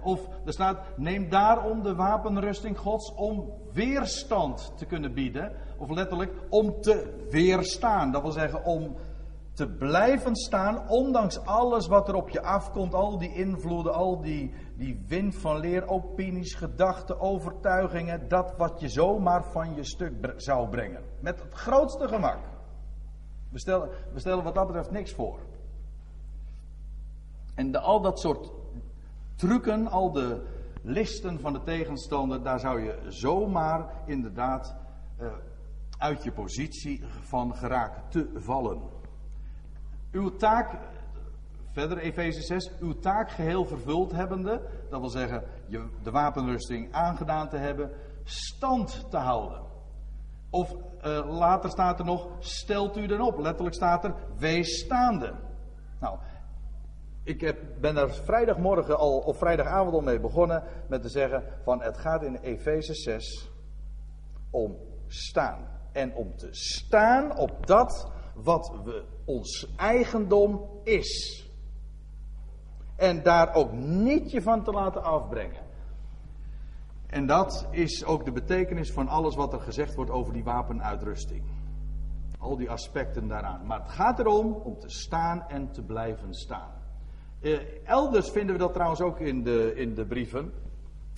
Of 0.02 0.28
er 0.44 0.52
staat, 0.52 0.80
neem 0.96 1.28
daarom 1.28 1.82
de 1.82 1.94
wapenrusting 1.94 2.78
Gods 2.78 3.14
om 3.14 3.52
weerstand 3.72 4.72
te 4.76 4.86
kunnen 4.86 5.14
bieden. 5.14 5.52
Of 5.78 5.90
letterlijk, 5.90 6.32
om 6.48 6.80
te 6.80 7.26
weerstaan. 7.30 8.12
Dat 8.12 8.22
wil 8.22 8.30
zeggen, 8.30 8.64
om 8.64 8.96
te 9.60 9.68
blijven 9.68 10.36
staan, 10.36 10.88
ondanks 10.88 11.44
alles 11.44 11.86
wat 11.86 12.08
er 12.08 12.14
op 12.14 12.28
je 12.28 12.42
afkomt. 12.42 12.94
Al 12.94 13.18
die 13.18 13.34
invloeden, 13.34 13.94
al 13.94 14.20
die, 14.20 14.54
die 14.76 15.04
wind 15.06 15.36
van 15.36 15.58
leer, 15.58 15.88
opinies, 15.88 16.54
gedachten, 16.54 17.20
overtuigingen. 17.20 18.28
Dat 18.28 18.54
wat 18.56 18.80
je 18.80 18.88
zomaar 18.88 19.44
van 19.44 19.74
je 19.74 19.84
stuk 19.84 20.34
zou 20.36 20.68
brengen. 20.68 21.02
Met 21.20 21.40
het 21.40 21.54
grootste 21.54 22.08
gemak. 22.08 22.38
We 23.50 23.58
stellen, 23.58 23.88
we 24.12 24.20
stellen 24.20 24.44
wat 24.44 24.54
dat 24.54 24.66
betreft 24.66 24.90
niks 24.90 25.12
voor. 25.12 25.38
En 27.54 27.72
de, 27.72 27.78
al 27.78 28.00
dat 28.00 28.20
soort 28.20 28.52
trucken, 29.34 29.86
al 29.86 30.12
de 30.12 30.46
listen 30.82 31.40
van 31.40 31.52
de 31.52 31.62
tegenstander, 31.62 32.42
daar 32.42 32.60
zou 32.60 32.80
je 32.82 32.98
zomaar 33.08 34.02
inderdaad 34.06 34.76
uh, 35.20 35.32
uit 35.98 36.22
je 36.22 36.32
positie 36.32 37.04
van 37.20 37.56
geraken 37.56 38.02
te 38.08 38.30
vallen. 38.34 38.98
Uw 40.12 40.36
taak, 40.36 40.78
verder 41.72 41.98
Efeze 41.98 42.42
6, 42.42 42.70
uw 42.80 42.98
taak 42.98 43.30
geheel 43.30 43.64
vervuld 43.64 44.12
hebbende, 44.12 44.60
dat 44.90 45.00
wil 45.00 45.10
zeggen 45.10 45.44
je 45.66 45.88
de 46.02 46.10
wapenrusting 46.10 46.92
aangedaan 46.92 47.48
te 47.48 47.56
hebben, 47.56 47.90
stand 48.24 49.10
te 49.10 49.16
houden. 49.16 49.62
Of 50.50 50.74
uh, 51.04 51.38
later 51.38 51.70
staat 51.70 51.98
er 51.98 52.04
nog, 52.04 52.28
stelt 52.38 52.96
u 52.96 53.06
dan 53.06 53.20
op. 53.20 53.38
Letterlijk 53.38 53.74
staat 53.74 54.04
er, 54.04 54.14
wees 54.38 54.78
staande. 54.78 55.34
Nou, 56.00 56.18
ik 57.22 57.40
heb, 57.40 57.58
ben 57.80 57.94
daar 57.94 58.10
vrijdagmorgen 58.10 58.98
al, 58.98 59.18
of 59.18 59.38
vrijdagavond 59.38 59.94
al 59.94 60.00
mee 60.00 60.20
begonnen 60.20 60.62
met 60.88 61.02
te 61.02 61.08
zeggen 61.08 61.44
van 61.62 61.82
het 61.82 61.98
gaat 61.98 62.22
in 62.22 62.36
Efeze 62.36 62.94
6 62.94 63.50
om 64.50 64.76
staan. 65.06 65.68
En 65.92 66.14
om 66.14 66.36
te 66.36 66.48
staan 66.50 67.36
op 67.36 67.66
dat 67.66 68.12
wat 68.42 68.72
we, 68.84 69.04
ons 69.24 69.74
eigendom 69.76 70.68
is. 70.84 71.44
En 72.96 73.22
daar 73.22 73.54
ook 73.54 73.72
niet 73.72 74.30
je 74.30 74.42
van 74.42 74.64
te 74.64 74.70
laten 74.70 75.02
afbrengen. 75.02 75.68
En 77.06 77.26
dat 77.26 77.68
is 77.70 78.04
ook 78.04 78.24
de 78.24 78.32
betekenis 78.32 78.92
van 78.92 79.08
alles 79.08 79.34
wat 79.34 79.52
er 79.52 79.60
gezegd 79.60 79.94
wordt 79.94 80.10
over 80.10 80.32
die 80.32 80.44
wapenuitrusting. 80.44 81.42
Al 82.38 82.56
die 82.56 82.70
aspecten 82.70 83.28
daaraan. 83.28 83.66
Maar 83.66 83.80
het 83.80 83.90
gaat 83.90 84.18
erom 84.18 84.52
om 84.52 84.78
te 84.78 84.88
staan 84.88 85.44
en 85.48 85.72
te 85.72 85.82
blijven 85.82 86.34
staan. 86.34 86.70
Eh, 87.40 87.58
elders 87.84 88.30
vinden 88.30 88.54
we 88.54 88.60
dat 88.60 88.72
trouwens 88.72 89.00
ook 89.00 89.20
in 89.20 89.42
de, 89.42 89.74
in 89.74 89.94
de 89.94 90.06
brieven. 90.06 90.52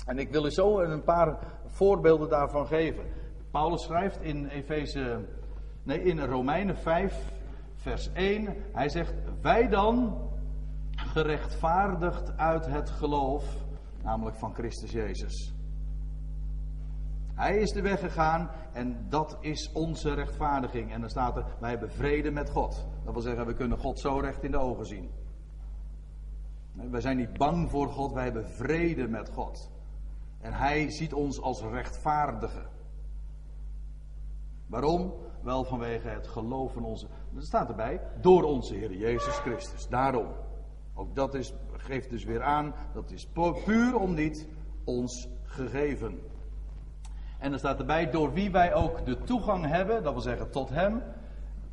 En 0.06 0.18
ik 0.18 0.30
wil 0.30 0.46
u 0.46 0.50
zo 0.50 0.80
een 0.80 1.02
paar 1.02 1.38
voorbeelden 1.66 2.28
daarvan 2.28 2.66
geven. 2.66 3.04
Paulus 3.50 3.82
schrijft 3.82 4.20
in 4.20 4.46
Efeze, 4.46 5.24
nee, 5.82 6.02
in 6.02 6.20
Romeinen 6.20 6.76
5, 6.76 7.32
vers 7.74 8.12
1. 8.12 8.56
Hij 8.72 8.88
zegt: 8.88 9.14
Wij 9.40 9.68
dan, 9.68 10.18
gerechtvaardigd 10.96 12.36
uit 12.36 12.66
het 12.66 12.90
geloof, 12.90 13.44
namelijk 14.02 14.36
van 14.36 14.54
Christus 14.54 14.90
Jezus. 14.90 15.54
Hij 17.34 17.56
is 17.56 17.70
de 17.70 17.82
weg 17.82 18.00
gegaan 18.00 18.50
en 18.72 19.06
dat 19.08 19.36
is 19.40 19.72
onze 19.72 20.14
rechtvaardiging. 20.14 20.92
En 20.92 21.00
dan 21.00 21.10
staat 21.10 21.36
er: 21.36 21.44
Wij 21.60 21.70
hebben 21.70 21.90
vrede 21.90 22.30
met 22.30 22.50
God. 22.50 22.86
Dat 23.04 23.12
wil 23.12 23.22
zeggen, 23.22 23.46
we 23.46 23.54
kunnen 23.54 23.78
God 23.78 23.98
zo 23.98 24.18
recht 24.18 24.44
in 24.44 24.50
de 24.50 24.58
ogen 24.58 24.86
zien. 24.86 25.10
Wij 26.72 27.00
zijn 27.00 27.16
niet 27.16 27.38
bang 27.38 27.70
voor 27.70 27.88
God, 27.88 28.12
wij 28.12 28.24
hebben 28.24 28.46
vrede 28.46 29.08
met 29.08 29.28
God. 29.28 29.70
En 30.40 30.52
Hij 30.52 30.90
ziet 30.90 31.12
ons 31.12 31.40
als 31.40 31.62
rechtvaardigen. 31.62 32.66
Waarom? 34.66 35.12
Wel 35.42 35.64
vanwege 35.64 36.08
het 36.08 36.26
geloof 36.26 36.72
van 36.72 36.84
onze. 36.84 37.06
Dat 37.30 37.44
staat 37.44 37.68
erbij. 37.68 38.00
Door 38.20 38.42
onze 38.42 38.74
Heer 38.74 38.92
Jezus 38.92 39.36
Christus. 39.36 39.88
Daarom. 39.88 40.26
Ook 40.94 41.14
dat 41.14 41.34
is, 41.34 41.54
geeft 41.72 42.10
dus 42.10 42.24
weer 42.24 42.42
aan. 42.42 42.74
Dat 42.94 43.10
is 43.10 43.28
puur 43.64 43.96
om 43.96 44.14
niet 44.14 44.48
ons 44.84 45.28
gegeven. 45.42 46.20
En 47.38 47.52
er 47.52 47.58
staat 47.58 47.78
erbij. 47.78 48.10
Door 48.10 48.32
wie 48.32 48.50
wij 48.50 48.74
ook 48.74 49.06
de 49.06 49.18
toegang 49.18 49.66
hebben. 49.66 50.02
Dat 50.02 50.12
wil 50.12 50.22
zeggen 50.22 50.50
tot 50.50 50.68
Hem. 50.68 51.02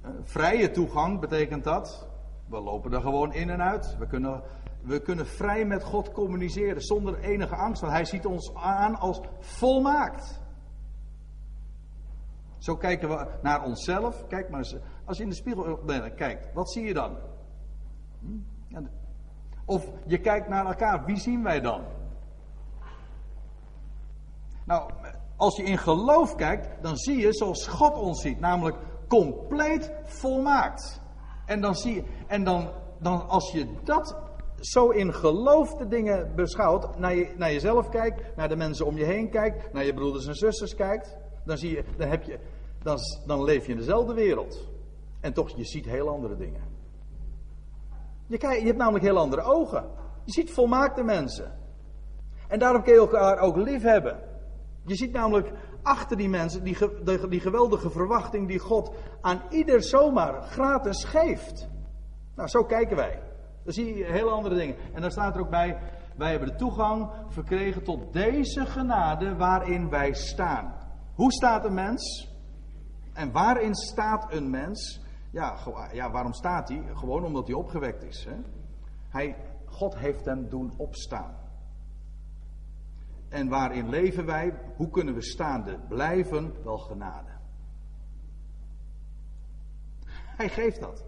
Eh, 0.02 0.10
vrije 0.24 0.72
toegang 0.72 1.20
betekent 1.20 1.64
dat. 1.64 2.08
We 2.48 2.62
lopen 2.62 2.94
er 2.94 3.02
gewoon 3.02 3.34
in 3.34 3.50
en 3.50 3.62
uit. 3.62 3.98
We 3.98 4.08
kunnen 4.08 4.44
we 4.82 5.02
kunnen 5.02 5.28
vrij 5.28 5.66
met 5.66 5.84
God 5.84 6.12
communiceren 6.12 6.82
zonder 6.82 7.20
enige 7.20 7.56
angst, 7.56 7.82
want 7.82 7.94
Hij 7.94 8.06
ziet 8.06 8.26
ons 8.26 8.54
aan 8.56 8.96
als 8.96 9.22
volmaakt. 9.40 10.39
Zo 12.60 12.76
kijken 12.76 13.10
we 13.10 13.28
naar 13.42 13.64
onszelf. 13.64 14.28
Kijk 14.28 14.50
maar 14.50 14.60
eens, 14.60 14.76
als 15.06 15.18
je 15.18 15.24
in 15.24 15.30
de 15.30 15.36
spiegel 15.36 15.80
kijkt, 16.16 16.54
wat 16.54 16.72
zie 16.72 16.84
je 16.84 16.94
dan? 16.94 17.18
Hm? 18.20 18.86
Of 19.66 19.92
je 20.06 20.20
kijkt 20.20 20.48
naar 20.48 20.66
elkaar, 20.66 21.06
wie 21.06 21.18
zien 21.18 21.44
wij 21.44 21.62
dan? 21.62 21.84
Nou, 24.66 24.92
als 25.36 25.56
je 25.56 25.64
in 25.64 25.78
geloof 25.78 26.36
kijkt, 26.36 26.70
dan 26.82 26.98
zie 26.98 27.18
je 27.18 27.34
zoals 27.34 27.68
God 27.68 27.98
ons 27.98 28.22
ziet, 28.22 28.40
namelijk 28.40 28.78
compleet 29.08 29.92
volmaakt. 30.04 31.02
En 31.46 31.62
dan 31.62 31.76
zie 31.76 31.94
je, 31.94 32.04
en 32.28 32.44
dan, 32.44 32.70
dan 33.00 33.28
als 33.28 33.52
je 33.52 33.68
dat 33.84 34.18
zo 34.60 34.90
in 34.90 35.14
geloof 35.14 35.74
de 35.74 35.88
dingen 35.88 36.36
beschouwt, 36.36 36.98
naar, 36.98 37.16
je, 37.16 37.34
naar 37.38 37.52
jezelf 37.52 37.90
kijkt, 37.90 38.36
naar 38.36 38.50
de 38.50 38.56
mensen 38.56 38.86
om 38.86 38.98
je 38.98 39.06
heen 39.06 39.30
kijkt, 39.30 39.74
naar 39.74 39.86
je 39.86 39.94
broeders 39.94 40.26
en 40.26 40.36
zusters 40.36 40.76
kijkt, 40.76 41.18
dan, 41.50 41.58
zie 41.58 41.76
je, 41.76 41.84
dan, 41.98 42.10
heb 42.10 42.24
je, 42.24 42.40
dan, 42.84 42.98
dan 43.26 43.44
leef 43.44 43.66
je 43.66 43.72
in 43.72 43.78
dezelfde 43.78 44.14
wereld. 44.14 44.68
En 45.20 45.34
toch, 45.34 45.50
je 45.50 45.64
ziet 45.64 45.86
heel 45.86 46.10
andere 46.10 46.38
dingen. 46.38 46.62
Je, 48.26 48.38
je 48.38 48.66
hebt 48.66 48.78
namelijk 48.78 49.04
heel 49.04 49.18
andere 49.18 49.42
ogen. 49.42 49.86
Je 50.24 50.32
ziet 50.32 50.52
volmaakte 50.52 51.04
mensen. 51.04 51.58
En 52.48 52.60
daarom 52.60 52.84
kun 52.84 52.94
je 52.94 53.00
elkaar 53.00 53.40
ook 53.40 53.56
lief 53.56 53.82
hebben. 53.82 54.20
Je 54.86 54.96
ziet 54.96 55.12
namelijk 55.12 55.52
achter 55.84 56.18
die 56.18 56.30
mensen 56.30 56.64
die, 56.64 56.78
die 57.30 57.40
geweldige 57.40 57.90
verwachting 57.90 58.48
die 58.48 58.60
God 58.60 58.92
aan 59.22 59.42
ieder 59.50 59.84
zomaar 59.84 60.42
gratis 60.42 61.04
geeft. 61.04 61.70
Nou, 62.36 62.48
zo 62.48 62.64
kijken 62.64 62.96
wij. 62.96 63.22
Dan 63.64 63.74
zie 63.74 63.96
je 63.96 64.06
hele 64.06 64.30
andere 64.30 64.56
dingen. 64.56 64.76
En 64.94 65.02
dan 65.02 65.12
staat 65.12 65.36
er 65.36 65.42
ook 65.42 65.50
bij, 65.50 65.78
wij 66.16 66.32
hebben 66.32 66.50
de 66.50 66.56
toegang 66.56 67.12
verkregen 67.28 67.84
tot 67.84 68.14
deze 68.14 68.66
genade 68.66 69.36
waarin 69.36 69.90
wij 69.90 70.14
staan. 70.14 70.79
Hoe 71.20 71.32
staat 71.32 71.66
een 71.66 71.74
mens? 71.74 72.30
En 73.14 73.32
waarin 73.32 73.76
staat 73.76 74.34
een 74.34 74.50
mens? 74.50 75.02
Ja, 75.32 75.58
ja 75.92 76.12
waarom 76.12 76.34
staat 76.34 76.70
hij? 76.70 76.84
Gewoon 76.94 77.24
omdat 77.24 77.48
hij 77.48 77.56
opgewekt 77.56 78.04
is. 78.04 78.26
Hè? 78.26 78.36
Hij, 79.10 79.36
God 79.66 79.98
heeft 79.98 80.26
hem 80.26 80.50
doen 80.50 80.74
opstaan. 80.78 81.36
En 83.30 83.50
waarin 83.50 83.90
leven 83.90 84.26
wij? 84.26 84.54
Hoe 84.76 84.90
kunnen 84.90 85.14
we 85.14 85.22
staande 85.22 85.80
blijven? 85.88 86.54
Wel 86.64 86.78
genade. 86.78 87.32
Hij 90.38 90.50
geeft 90.50 90.80
dat 90.80 91.04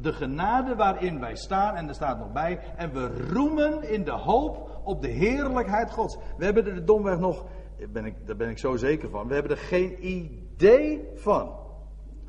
de 0.00 0.12
genade 0.12 0.74
waarin 0.74 1.20
wij 1.20 1.36
staan, 1.36 1.74
en 1.74 1.88
er 1.88 1.94
staat 1.94 2.18
nog 2.18 2.32
bij, 2.32 2.60
en 2.76 2.92
we 2.92 3.28
roemen 3.32 3.90
in 3.90 4.04
de 4.04 4.12
hoop 4.12 4.80
op 4.84 5.02
de 5.02 5.08
heerlijkheid 5.08 5.90
Gods. 5.90 6.18
We 6.36 6.44
hebben 6.44 6.66
er 6.66 6.84
domweg 6.84 7.18
nog, 7.18 7.44
ben 7.92 8.04
ik, 8.04 8.26
daar 8.26 8.36
ben 8.36 8.50
ik 8.50 8.58
zo 8.58 8.76
zeker 8.76 9.10
van, 9.10 9.28
we 9.28 9.34
hebben 9.34 9.52
er 9.52 9.62
geen 9.62 10.06
idee 10.06 11.08
van. 11.14 11.56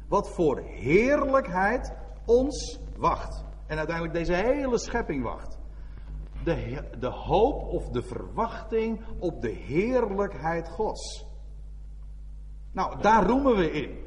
Wat 0.08 0.30
voor 0.30 0.60
heerlijkheid 0.60 1.94
ons 2.26 2.80
wacht. 2.98 3.44
En 3.68 3.78
uiteindelijk 3.78 4.18
deze 4.18 4.34
hele 4.34 4.78
schepping 4.78 5.24
wacht. 5.24 5.58
De, 6.44 6.84
de 7.00 7.08
hoop 7.08 7.62
of 7.62 7.90
de 7.90 8.02
verwachting 8.02 9.02
op 9.20 9.42
de 9.42 9.50
heerlijkheid 9.50 10.70
Gods. 10.70 11.26
Nou, 12.72 13.02
daar 13.02 13.26
roemen 13.26 13.56
we 13.56 13.72
in. 13.72 13.98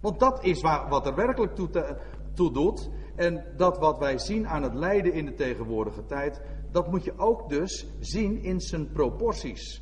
Want 0.00 0.20
dat 0.20 0.44
is 0.44 0.60
waar, 0.60 0.88
wat 0.88 1.06
er 1.06 1.14
werkelijk 1.14 1.54
toe 1.54 1.96
toe 2.34 2.52
doet. 2.52 2.90
En 3.16 3.44
dat 3.56 3.78
wat 3.78 3.98
wij 3.98 4.18
zien 4.18 4.48
aan 4.48 4.62
het 4.62 4.74
lijden 4.74 5.12
in 5.12 5.24
de 5.24 5.34
tegenwoordige 5.34 6.04
tijd, 6.04 6.40
dat 6.70 6.90
moet 6.90 7.04
je 7.04 7.18
ook 7.18 7.48
dus 7.48 7.86
zien 8.00 8.42
in 8.42 8.60
zijn 8.60 8.92
proporties. 8.92 9.81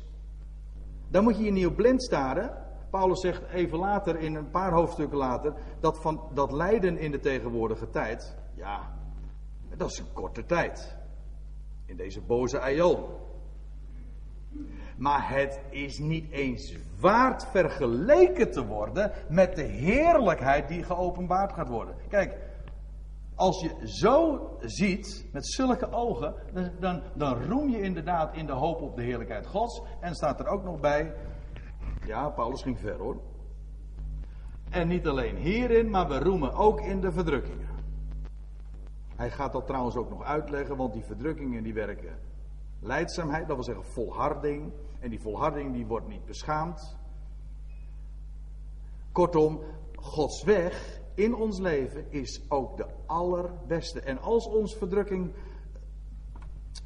Dan 1.11 1.23
moet 1.23 1.37
je 1.37 1.43
je 1.43 1.51
niet 1.51 1.65
op 1.65 1.75
blind 1.75 2.03
staren. 2.03 2.51
Paulus 2.89 3.21
zegt 3.21 3.43
even 3.53 3.77
later, 3.77 4.19
in 4.19 4.35
een 4.35 4.49
paar 4.49 4.71
hoofdstukken 4.71 5.17
later, 5.17 5.53
dat 5.79 6.01
van 6.01 6.29
dat 6.33 6.51
lijden 6.51 6.97
in 6.97 7.11
de 7.11 7.19
tegenwoordige 7.19 7.89
tijd, 7.89 8.37
ja, 8.55 8.93
dat 9.77 9.91
is 9.91 9.99
een 9.99 10.13
korte 10.13 10.45
tijd. 10.45 10.97
In 11.85 11.95
deze 11.97 12.21
boze 12.21 12.59
aion. 12.59 13.05
Maar 14.97 15.29
het 15.29 15.59
is 15.69 15.99
niet 15.99 16.31
eens 16.31 16.77
waard 16.99 17.45
vergeleken 17.45 18.51
te 18.51 18.65
worden 18.65 19.11
met 19.29 19.55
de 19.55 19.63
heerlijkheid 19.63 20.67
die 20.67 20.83
geopenbaard 20.83 21.53
gaat 21.53 21.69
worden. 21.69 21.95
Kijk, 22.09 22.37
als 23.41 23.61
je 23.61 23.87
zo 23.87 24.39
ziet, 24.59 25.29
met 25.31 25.47
zulke 25.47 25.91
ogen, 25.91 26.35
dan, 26.79 27.01
dan 27.15 27.43
roem 27.43 27.69
je 27.69 27.81
inderdaad 27.81 28.35
in 28.35 28.45
de 28.45 28.53
hoop 28.53 28.81
op 28.81 28.95
de 28.95 29.03
heerlijkheid 29.03 29.47
Gods. 29.47 29.81
En 29.99 30.15
staat 30.15 30.39
er 30.39 30.47
ook 30.47 30.63
nog 30.63 30.79
bij, 30.79 31.13
ja, 32.05 32.29
Paulus 32.29 32.61
ging 32.61 32.79
ver 32.79 32.97
hoor. 32.97 33.21
En 34.69 34.87
niet 34.87 35.07
alleen 35.07 35.35
hierin, 35.35 35.89
maar 35.89 36.07
we 36.07 36.19
roemen 36.19 36.53
ook 36.53 36.81
in 36.81 37.01
de 37.01 37.11
verdrukkingen. 37.11 37.69
Hij 39.15 39.31
gaat 39.31 39.51
dat 39.51 39.65
trouwens 39.65 39.95
ook 39.95 40.09
nog 40.09 40.23
uitleggen, 40.23 40.77
want 40.77 40.93
die 40.93 41.03
verdrukkingen 41.03 41.63
die 41.63 41.73
werken 41.73 42.15
Leidzaamheid, 42.79 43.47
dat 43.47 43.55
wil 43.55 43.65
zeggen 43.65 43.85
volharding. 43.85 44.73
En 44.99 45.09
die 45.09 45.21
volharding 45.21 45.73
die 45.73 45.85
wordt 45.85 46.07
niet 46.07 46.25
beschaamd. 46.25 46.97
Kortom, 49.11 49.61
Gods 49.95 50.43
weg 50.43 51.00
in 51.15 51.35
ons 51.35 51.59
leven 51.59 52.11
is 52.11 52.41
ook 52.49 52.77
de 52.77 52.85
allerbeste. 53.05 54.01
En 54.01 54.21
als 54.21 54.47
ons 54.47 54.75
verdrukking 54.75 55.33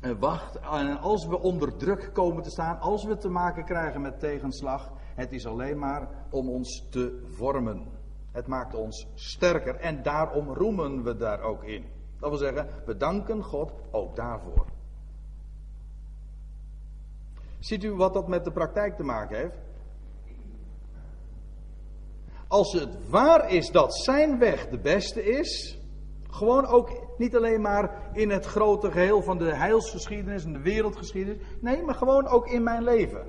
eh, 0.02 0.12
wacht, 0.20 0.60
en 0.60 1.00
als 1.00 1.28
we 1.28 1.40
onder 1.40 1.78
druk 1.78 2.10
komen 2.14 2.44
te 2.44 2.50
staan, 2.50 2.80
als 2.80 3.04
we 3.04 3.18
te 3.18 3.30
maken 3.30 3.66
krijgen 3.66 4.02
met 4.02 4.20
tegenslag, 4.20 4.92
het 5.16 5.32
is 5.32 5.46
alleen 5.46 5.80
maar 5.80 6.10
om 6.30 6.50
ons 6.50 6.88
te 6.90 7.24
vormen. 7.30 7.88
Het 8.32 8.48
maakt 8.48 8.76
ons 8.76 9.08
sterker 9.14 9.76
en 9.76 10.04
daarom 10.04 10.54
roemen 10.54 11.04
we 11.04 11.16
daar 11.16 11.42
ook 11.42 11.64
in. 11.64 11.86
Dat 12.20 12.30
wil 12.30 12.40
zeggen, 12.40 12.68
we 12.86 12.98
danken 12.98 13.44
God 13.44 13.72
ook 13.92 14.16
daarvoor. 14.16 14.66
Ziet 17.60 17.84
u 17.84 17.94
wat 17.94 18.14
dat 18.14 18.28
met 18.28 18.44
de 18.44 18.52
praktijk 18.52 18.96
te 18.96 19.04
maken 19.04 19.38
heeft? 19.38 19.65
Als 22.48 22.74
het 22.74 23.10
waar 23.10 23.52
is 23.52 23.72
dat 23.72 23.96
zijn 23.96 24.40
weg 24.40 24.68
de 24.68 24.80
beste 24.80 25.24
is, 25.24 25.80
gewoon 26.30 26.66
ook 26.66 27.18
niet 27.18 27.36
alleen 27.36 27.62
maar 27.62 28.10
in 28.14 28.30
het 28.30 28.46
grote 28.46 28.92
geheel 28.92 29.22
van 29.22 29.38
de 29.38 29.56
heilsgeschiedenis 29.56 30.44
en 30.44 30.54
de 30.54 30.60
wereldgeschiedenis, 30.60 31.42
nee, 31.62 31.84
maar 31.84 31.96
gewoon 31.96 32.28
ook 32.28 32.48
in 32.48 32.64
mijn 32.64 32.84
leven. 32.84 33.28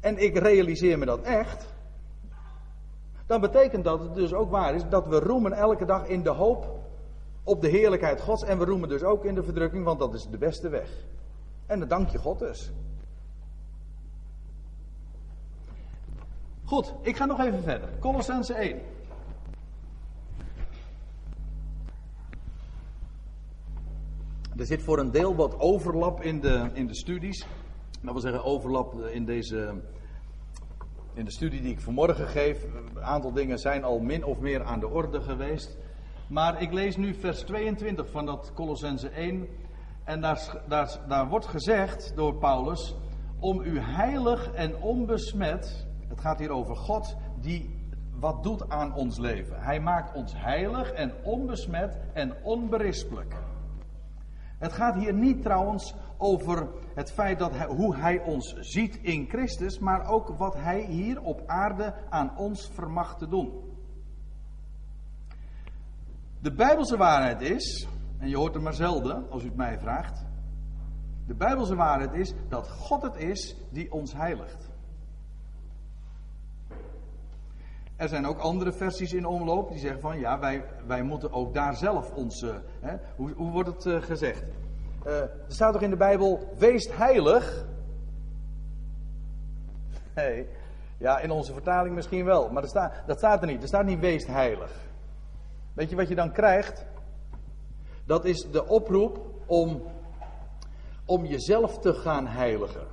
En 0.00 0.18
ik 0.18 0.38
realiseer 0.38 0.98
me 0.98 1.04
dat 1.04 1.20
echt, 1.20 1.66
dan 3.26 3.40
betekent 3.40 3.84
dat 3.84 4.00
het 4.00 4.14
dus 4.14 4.32
ook 4.32 4.50
waar 4.50 4.74
is 4.74 4.82
dat 4.88 5.06
we 5.06 5.18
roemen 5.18 5.52
elke 5.52 5.84
dag 5.84 6.06
in 6.06 6.22
de 6.22 6.30
hoop 6.30 6.78
op 7.44 7.60
de 7.60 7.68
heerlijkheid 7.68 8.20
Gods 8.20 8.42
en 8.42 8.58
we 8.58 8.64
roemen 8.64 8.88
dus 8.88 9.02
ook 9.02 9.24
in 9.24 9.34
de 9.34 9.42
verdrukking, 9.42 9.84
want 9.84 9.98
dat 9.98 10.14
is 10.14 10.26
de 10.30 10.38
beste 10.38 10.68
weg. 10.68 10.90
En 11.66 11.78
dan 11.78 11.88
dank 11.88 12.08
je 12.08 12.18
God 12.18 12.38
dus. 12.38 12.72
Goed, 16.68 16.94
ik 17.02 17.16
ga 17.16 17.24
nog 17.24 17.40
even 17.40 17.62
verder. 17.62 17.88
Colossense 18.00 18.54
1. 18.54 18.80
Er 24.56 24.66
zit 24.66 24.82
voor 24.82 24.98
een 24.98 25.10
deel 25.10 25.34
wat 25.34 25.60
overlap 25.60 26.22
in 26.22 26.40
de, 26.40 26.70
in 26.72 26.86
de 26.86 26.94
studies. 26.94 27.46
Dat 28.00 28.12
wil 28.12 28.20
zeggen 28.20 28.44
overlap 28.44 29.00
in 29.00 29.24
deze 29.24 29.74
in 31.14 31.24
de 31.24 31.30
studie 31.30 31.62
die 31.62 31.72
ik 31.72 31.80
vanmorgen 31.80 32.28
geef. 32.28 32.64
Een 32.94 33.02
aantal 33.02 33.32
dingen 33.32 33.58
zijn 33.58 33.84
al 33.84 33.98
min 33.98 34.24
of 34.24 34.38
meer 34.38 34.64
aan 34.64 34.80
de 34.80 34.88
orde 34.88 35.20
geweest. 35.20 35.76
Maar 36.26 36.62
ik 36.62 36.72
lees 36.72 36.96
nu 36.96 37.14
vers 37.14 37.40
22 37.40 38.10
van 38.10 38.26
dat 38.26 38.52
Colossense 38.54 39.08
1. 39.08 39.48
En 40.04 40.20
daar, 40.20 40.62
daar, 40.68 40.98
daar 41.08 41.28
wordt 41.28 41.46
gezegd 41.46 42.12
door 42.16 42.34
Paulus: 42.34 42.94
om 43.38 43.60
u 43.60 43.78
heilig 43.78 44.52
en 44.52 44.76
onbesmet. 44.76 45.87
Het 46.18 46.26
gaat 46.26 46.38
hier 46.38 46.50
over 46.50 46.76
God 46.76 47.16
die 47.40 47.70
wat 48.18 48.42
doet 48.42 48.68
aan 48.68 48.94
ons 48.94 49.18
leven. 49.18 49.60
Hij 49.60 49.80
maakt 49.80 50.14
ons 50.14 50.34
heilig 50.36 50.92
en 50.92 51.12
onbesmet 51.24 52.00
en 52.12 52.42
onberispelijk. 52.42 53.34
Het 54.58 54.72
gaat 54.72 54.94
hier 54.94 55.14
niet 55.14 55.42
trouwens 55.42 55.94
over 56.16 56.68
het 56.94 57.12
feit 57.12 57.38
dat 57.38 57.56
hij, 57.56 57.66
hoe 57.66 57.96
hij 57.96 58.22
ons 58.22 58.54
ziet 58.60 58.96
in 58.96 59.28
Christus, 59.28 59.78
maar 59.78 60.08
ook 60.08 60.28
wat 60.28 60.54
hij 60.54 60.84
hier 60.84 61.20
op 61.20 61.42
aarde 61.46 61.94
aan 62.10 62.36
ons 62.36 62.70
vermag 62.72 63.16
te 63.16 63.28
doen. 63.28 63.52
De 66.40 66.52
Bijbelse 66.52 66.96
waarheid 66.96 67.40
is, 67.40 67.88
en 68.18 68.28
je 68.28 68.36
hoort 68.36 68.54
het 68.54 68.62
maar 68.62 68.74
zelden 68.74 69.30
als 69.30 69.42
u 69.42 69.46
het 69.46 69.56
mij 69.56 69.78
vraagt. 69.78 70.24
De 71.26 71.34
Bijbelse 71.34 71.74
waarheid 71.74 72.12
is 72.12 72.34
dat 72.48 72.70
God 72.70 73.02
het 73.02 73.16
is 73.16 73.56
die 73.70 73.92
ons 73.92 74.12
heiligt. 74.12 74.67
Er 77.98 78.08
zijn 78.08 78.26
ook 78.26 78.38
andere 78.38 78.72
versies 78.72 79.12
in 79.12 79.26
omloop 79.26 79.68
die 79.68 79.78
zeggen 79.78 80.00
van 80.00 80.18
ja, 80.18 80.38
wij, 80.38 80.64
wij 80.86 81.02
moeten 81.02 81.32
ook 81.32 81.54
daar 81.54 81.76
zelf 81.76 82.10
onze. 82.10 82.62
Hè, 82.80 82.96
hoe, 83.16 83.32
hoe 83.32 83.50
wordt 83.50 83.68
het 83.68 83.84
uh, 83.84 84.02
gezegd? 84.02 84.44
Uh, 85.06 85.20
er 85.20 85.30
staat 85.46 85.72
toch 85.72 85.82
in 85.82 85.90
de 85.90 85.96
Bijbel, 85.96 86.54
wees 86.58 86.88
heilig? 86.96 87.64
Nee, 90.14 90.48
ja, 90.98 91.18
in 91.18 91.30
onze 91.30 91.52
vertaling 91.52 91.94
misschien 91.94 92.24
wel, 92.24 92.50
maar 92.50 92.62
dat 92.62 92.70
staat, 92.70 92.92
dat 93.06 93.18
staat 93.18 93.40
er 93.40 93.46
niet. 93.46 93.62
Er 93.62 93.68
staat 93.68 93.84
niet 93.84 94.00
wees 94.00 94.26
heilig. 94.26 94.72
Weet 95.74 95.90
je 95.90 95.96
wat 95.96 96.08
je 96.08 96.14
dan 96.14 96.32
krijgt? 96.32 96.86
Dat 98.04 98.24
is 98.24 98.48
de 98.50 98.66
oproep 98.66 99.20
om, 99.46 99.82
om 101.04 101.24
jezelf 101.24 101.78
te 101.78 101.94
gaan 101.94 102.26
heiligen. 102.26 102.86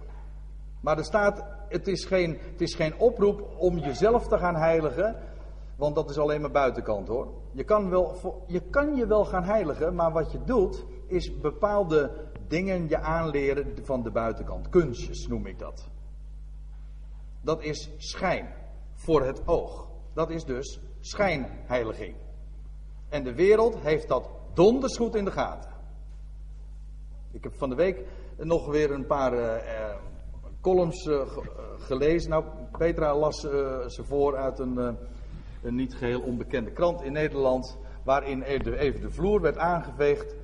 Maar 0.81 0.97
er 0.97 1.05
staat 1.05 1.54
het 1.69 1.87
is, 1.87 2.05
geen, 2.05 2.37
het 2.51 2.61
is 2.61 2.75
geen 2.75 2.99
oproep 2.99 3.55
om 3.57 3.77
jezelf 3.77 4.27
te 4.27 4.37
gaan 4.37 4.55
heiligen. 4.55 5.15
Want 5.75 5.95
dat 5.95 6.09
is 6.09 6.17
alleen 6.17 6.41
maar 6.41 6.51
buitenkant 6.51 7.07
hoor. 7.07 7.27
Je 7.51 7.63
kan, 7.63 7.89
wel, 7.89 8.43
je 8.47 8.59
kan 8.59 8.95
je 8.95 9.07
wel 9.07 9.25
gaan 9.25 9.43
heiligen, 9.43 9.95
maar 9.95 10.11
wat 10.11 10.31
je 10.31 10.43
doet 10.43 10.85
is 11.07 11.39
bepaalde 11.39 12.11
dingen 12.47 12.87
je 12.87 12.99
aanleren 12.99 13.77
van 13.83 14.03
de 14.03 14.11
buitenkant. 14.11 14.69
Kunstjes 14.69 15.27
noem 15.27 15.45
ik 15.45 15.59
dat. 15.59 15.87
Dat 17.41 17.63
is 17.63 17.89
schijn 17.97 18.53
voor 18.93 19.25
het 19.25 19.47
oog. 19.47 19.89
Dat 20.13 20.29
is 20.29 20.43
dus 20.43 20.79
schijnheiliging. 20.99 22.15
En 23.09 23.23
de 23.23 23.33
wereld 23.33 23.79
heeft 23.79 24.07
dat 24.07 24.29
donders 24.53 24.97
goed 24.97 25.15
in 25.15 25.25
de 25.25 25.31
gaten. 25.31 25.71
Ik 27.31 27.43
heb 27.43 27.55
van 27.55 27.69
de 27.69 27.75
week 27.75 28.05
nog 28.37 28.67
weer 28.67 28.91
een 28.91 29.05
paar 29.05 29.33
uh, 29.33 29.95
columns 30.65 31.05
uh, 31.05 31.21
gelezen. 31.77 32.29
Nou, 32.29 32.45
Petra 32.71 33.15
las 33.15 33.43
uh, 33.43 33.51
ze 33.87 34.03
voor 34.03 34.37
uit 34.37 34.59
een, 34.59 34.97
een, 35.63 35.75
niet 35.75 35.95
geheel 35.95 36.21
onbekende 36.21 36.71
krant 36.71 37.01
in 37.01 37.11
Nederland. 37.11 37.77
Waarin 38.03 38.41
even 38.41 39.01
de 39.01 39.11
vloer 39.11 39.41
werd 39.41 39.57
aangeveegd 39.57 40.35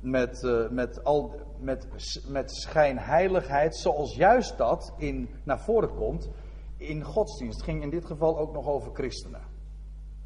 met, 0.00 0.42
met, 0.70 1.04
al, 1.04 1.40
met, 1.60 1.88
met 2.28 2.50
schijnheiligheid. 2.50 3.76
Zoals 3.76 4.16
juist 4.16 4.58
dat 4.58 4.94
in, 4.98 5.28
naar 5.44 5.60
voren 5.60 5.94
komt 5.94 6.30
in 6.76 7.02
godsdienst. 7.02 7.62
Ging 7.62 7.82
in 7.82 7.90
dit 7.90 8.04
geval 8.04 8.38
ook 8.38 8.52
nog 8.52 8.66
over 8.66 8.94
christenen. 8.94 9.42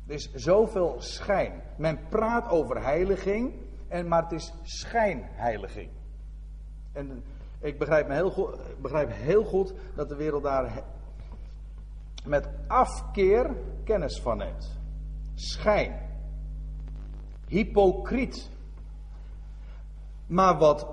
Er 0.07 0.15
is 0.15 0.33
zoveel 0.33 0.95
schijn. 0.99 1.63
Men 1.79 1.99
praat 2.09 2.49
over 2.49 2.83
heiliging, 2.83 3.53
en, 3.89 4.09
maar 4.09 4.23
het 4.23 4.33
is 4.33 4.53
schijnheiliging. 4.63 5.91
En 6.93 7.23
ik 7.63 7.79
begrijp, 7.79 8.09
me 8.09 8.15
heel 8.15 8.31
goed, 8.31 8.57
begrijp 8.81 9.11
heel 9.13 9.45
goed 9.45 9.73
dat 9.95 10.09
de 10.09 10.17
wereld 10.17 10.43
daar 10.43 10.83
met 12.25 12.49
afkeer 12.67 13.51
kennis 13.85 14.21
van 14.21 14.37
neemt. 14.37 14.79
Schijn. 15.35 16.11
Hypocriet. 17.49 18.51
Maar 20.27 20.59
wat, 20.59 20.87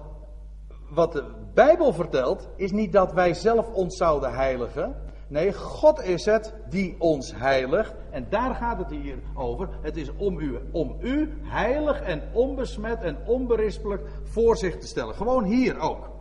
wat 0.90 1.12
de 1.12 1.24
Bijbel 1.54 1.94
vertelt, 1.94 2.48
is 2.56 2.72
niet 2.72 2.92
dat 2.92 3.14
wij 3.14 3.34
zelf 3.34 3.74
ons 3.74 3.98
zouden 3.98 4.34
heiligen. 4.34 4.96
Nee, 5.28 5.54
God 5.54 6.04
is 6.04 6.26
het 6.26 6.54
die 6.70 6.96
ons 7.00 7.36
heiligt. 7.36 7.94
En 8.10 8.28
daar 8.30 8.56
gaat 8.56 8.78
het 8.78 8.90
hier 8.90 9.18
over. 9.36 9.70
Het 9.82 9.98
is 9.98 10.16
om 10.16 10.40
u, 10.40 10.60
om 10.72 10.98
u 11.02 11.38
heilig 11.44 12.02
en 12.02 12.22
onbesmet 12.34 13.02
en 13.02 13.18
onberispelijk 13.26 14.02
voor 14.24 14.58
zich 14.58 14.78
te 14.78 14.88
stellen. 14.88 15.16
Gewoon 15.16 15.44
hier 15.44 15.80
ook. 15.80 16.19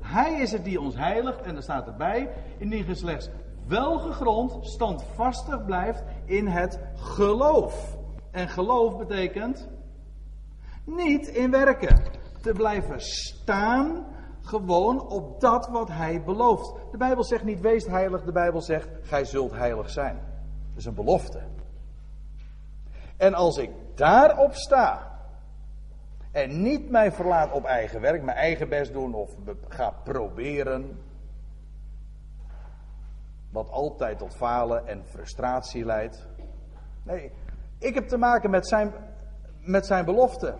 Hij 0.00 0.40
is 0.40 0.52
het 0.52 0.64
die 0.64 0.80
ons 0.80 0.96
heiligt, 0.96 1.40
en 1.40 1.56
er 1.56 1.62
staat 1.62 1.86
erbij, 1.86 2.30
indien 2.58 2.86
je 2.86 2.94
slechts 2.94 3.30
welgegrond, 3.66 4.66
standvastig 4.66 5.64
blijft 5.64 6.02
in 6.24 6.46
het 6.46 6.80
geloof. 6.94 7.96
En 8.30 8.48
geloof 8.48 8.96
betekent 8.96 9.68
niet 10.84 11.26
in 11.26 11.50
werken. 11.50 12.02
Te 12.42 12.52
blijven 12.52 13.00
staan 13.00 14.06
gewoon 14.40 15.08
op 15.08 15.40
dat 15.40 15.68
wat 15.68 15.88
hij 15.88 16.22
belooft. 16.22 16.72
De 16.90 16.96
Bijbel 16.96 17.24
zegt 17.24 17.44
niet 17.44 17.60
wees 17.60 17.86
heilig, 17.86 18.24
de 18.24 18.32
Bijbel 18.32 18.60
zegt 18.60 18.88
gij 19.02 19.24
zult 19.24 19.52
heilig 19.52 19.90
zijn. 19.90 20.16
Dat 20.68 20.78
is 20.78 20.84
een 20.84 20.94
belofte. 20.94 21.40
En 23.16 23.34
als 23.34 23.56
ik 23.56 23.70
daarop 23.94 24.54
sta, 24.54 25.07
en 26.32 26.62
niet 26.62 26.90
mij 26.90 27.12
verlaat 27.12 27.52
op 27.52 27.64
eigen 27.64 28.00
werk, 28.00 28.22
mijn 28.22 28.36
eigen 28.36 28.68
best 28.68 28.92
doen 28.92 29.14
of 29.14 29.30
ga 29.68 29.90
proberen. 29.90 31.00
Wat 33.50 33.70
altijd 33.70 34.18
tot 34.18 34.36
falen 34.36 34.86
en 34.86 35.02
frustratie 35.06 35.84
leidt. 35.84 36.28
Nee, 37.02 37.32
ik 37.78 37.94
heb 37.94 38.08
te 38.08 38.16
maken 38.16 38.50
met 38.50 38.68
zijn, 38.68 38.92
met 39.60 39.86
zijn 39.86 40.04
belofte. 40.04 40.54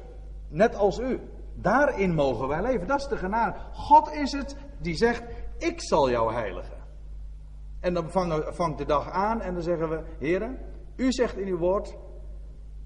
Net 0.48 0.74
als 0.74 0.98
u. 0.98 1.20
Daarin 1.54 2.14
mogen 2.14 2.48
wij 2.48 2.62
leven. 2.62 2.86
Dat 2.86 3.00
is 3.00 3.06
de 3.06 3.16
genade. 3.16 3.58
God 3.72 4.12
is 4.12 4.32
het 4.32 4.56
die 4.78 4.94
zegt: 4.94 5.22
Ik 5.58 5.82
zal 5.82 6.10
jou 6.10 6.32
heiligen. 6.32 6.76
En 7.80 7.94
dan 7.94 8.10
vangt 8.52 8.78
de 8.78 8.84
dag 8.84 9.10
aan 9.10 9.40
en 9.40 9.54
dan 9.54 9.62
zeggen 9.62 9.88
we: 9.88 10.02
Heren, 10.18 10.58
u 10.96 11.12
zegt 11.12 11.36
in 11.36 11.46
uw 11.46 11.58
woord: 11.58 11.96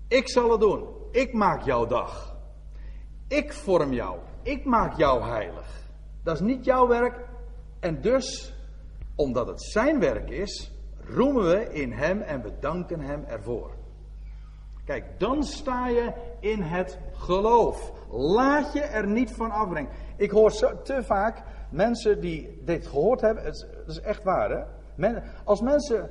Ik 0.09 0.28
zal 0.28 0.51
het 0.51 0.61
doen. 0.61 0.89
Ik 1.11 1.33
maak 1.33 1.62
jouw 1.62 1.87
dag. 1.87 2.32
Ik 3.33 3.53
vorm 3.53 3.93
jou. 3.93 4.18
Ik 4.43 4.64
maak 4.64 4.97
jou 4.97 5.22
heilig. 5.22 5.66
Dat 6.22 6.35
is 6.35 6.41
niet 6.41 6.64
jouw 6.64 6.89
werk. 6.89 7.28
En 7.80 8.01
dus, 8.01 8.55
omdat 9.16 9.47
het 9.47 9.62
zijn 9.62 10.01
werk 10.01 10.30
is, 10.30 10.72
roemen 11.05 11.45
we 11.45 11.72
in 11.72 11.93
hem 11.93 12.20
en 12.20 12.43
we 12.43 12.53
danken 12.61 13.01
hem 13.01 13.24
ervoor. 13.24 13.70
Kijk, 14.85 15.05
dan 15.18 15.43
sta 15.43 15.89
je 15.89 16.12
in 16.41 16.61
het 16.61 16.99
geloof. 17.12 17.93
Laat 18.11 18.72
je 18.72 18.80
er 18.80 19.07
niet 19.07 19.30
van 19.30 19.51
afbrengen. 19.51 19.91
Ik 20.16 20.30
hoor 20.30 20.51
zo, 20.51 20.83
te 20.83 21.03
vaak 21.03 21.43
mensen 21.70 22.20
die 22.20 22.61
dit 22.64 22.87
gehoord 22.87 23.20
hebben. 23.20 23.45
Het 23.45 23.66
is, 23.87 24.01
echt 24.01 24.22
waar, 24.22 24.51
hè? 24.97 25.20
als 25.45 25.61
mensen 25.61 26.11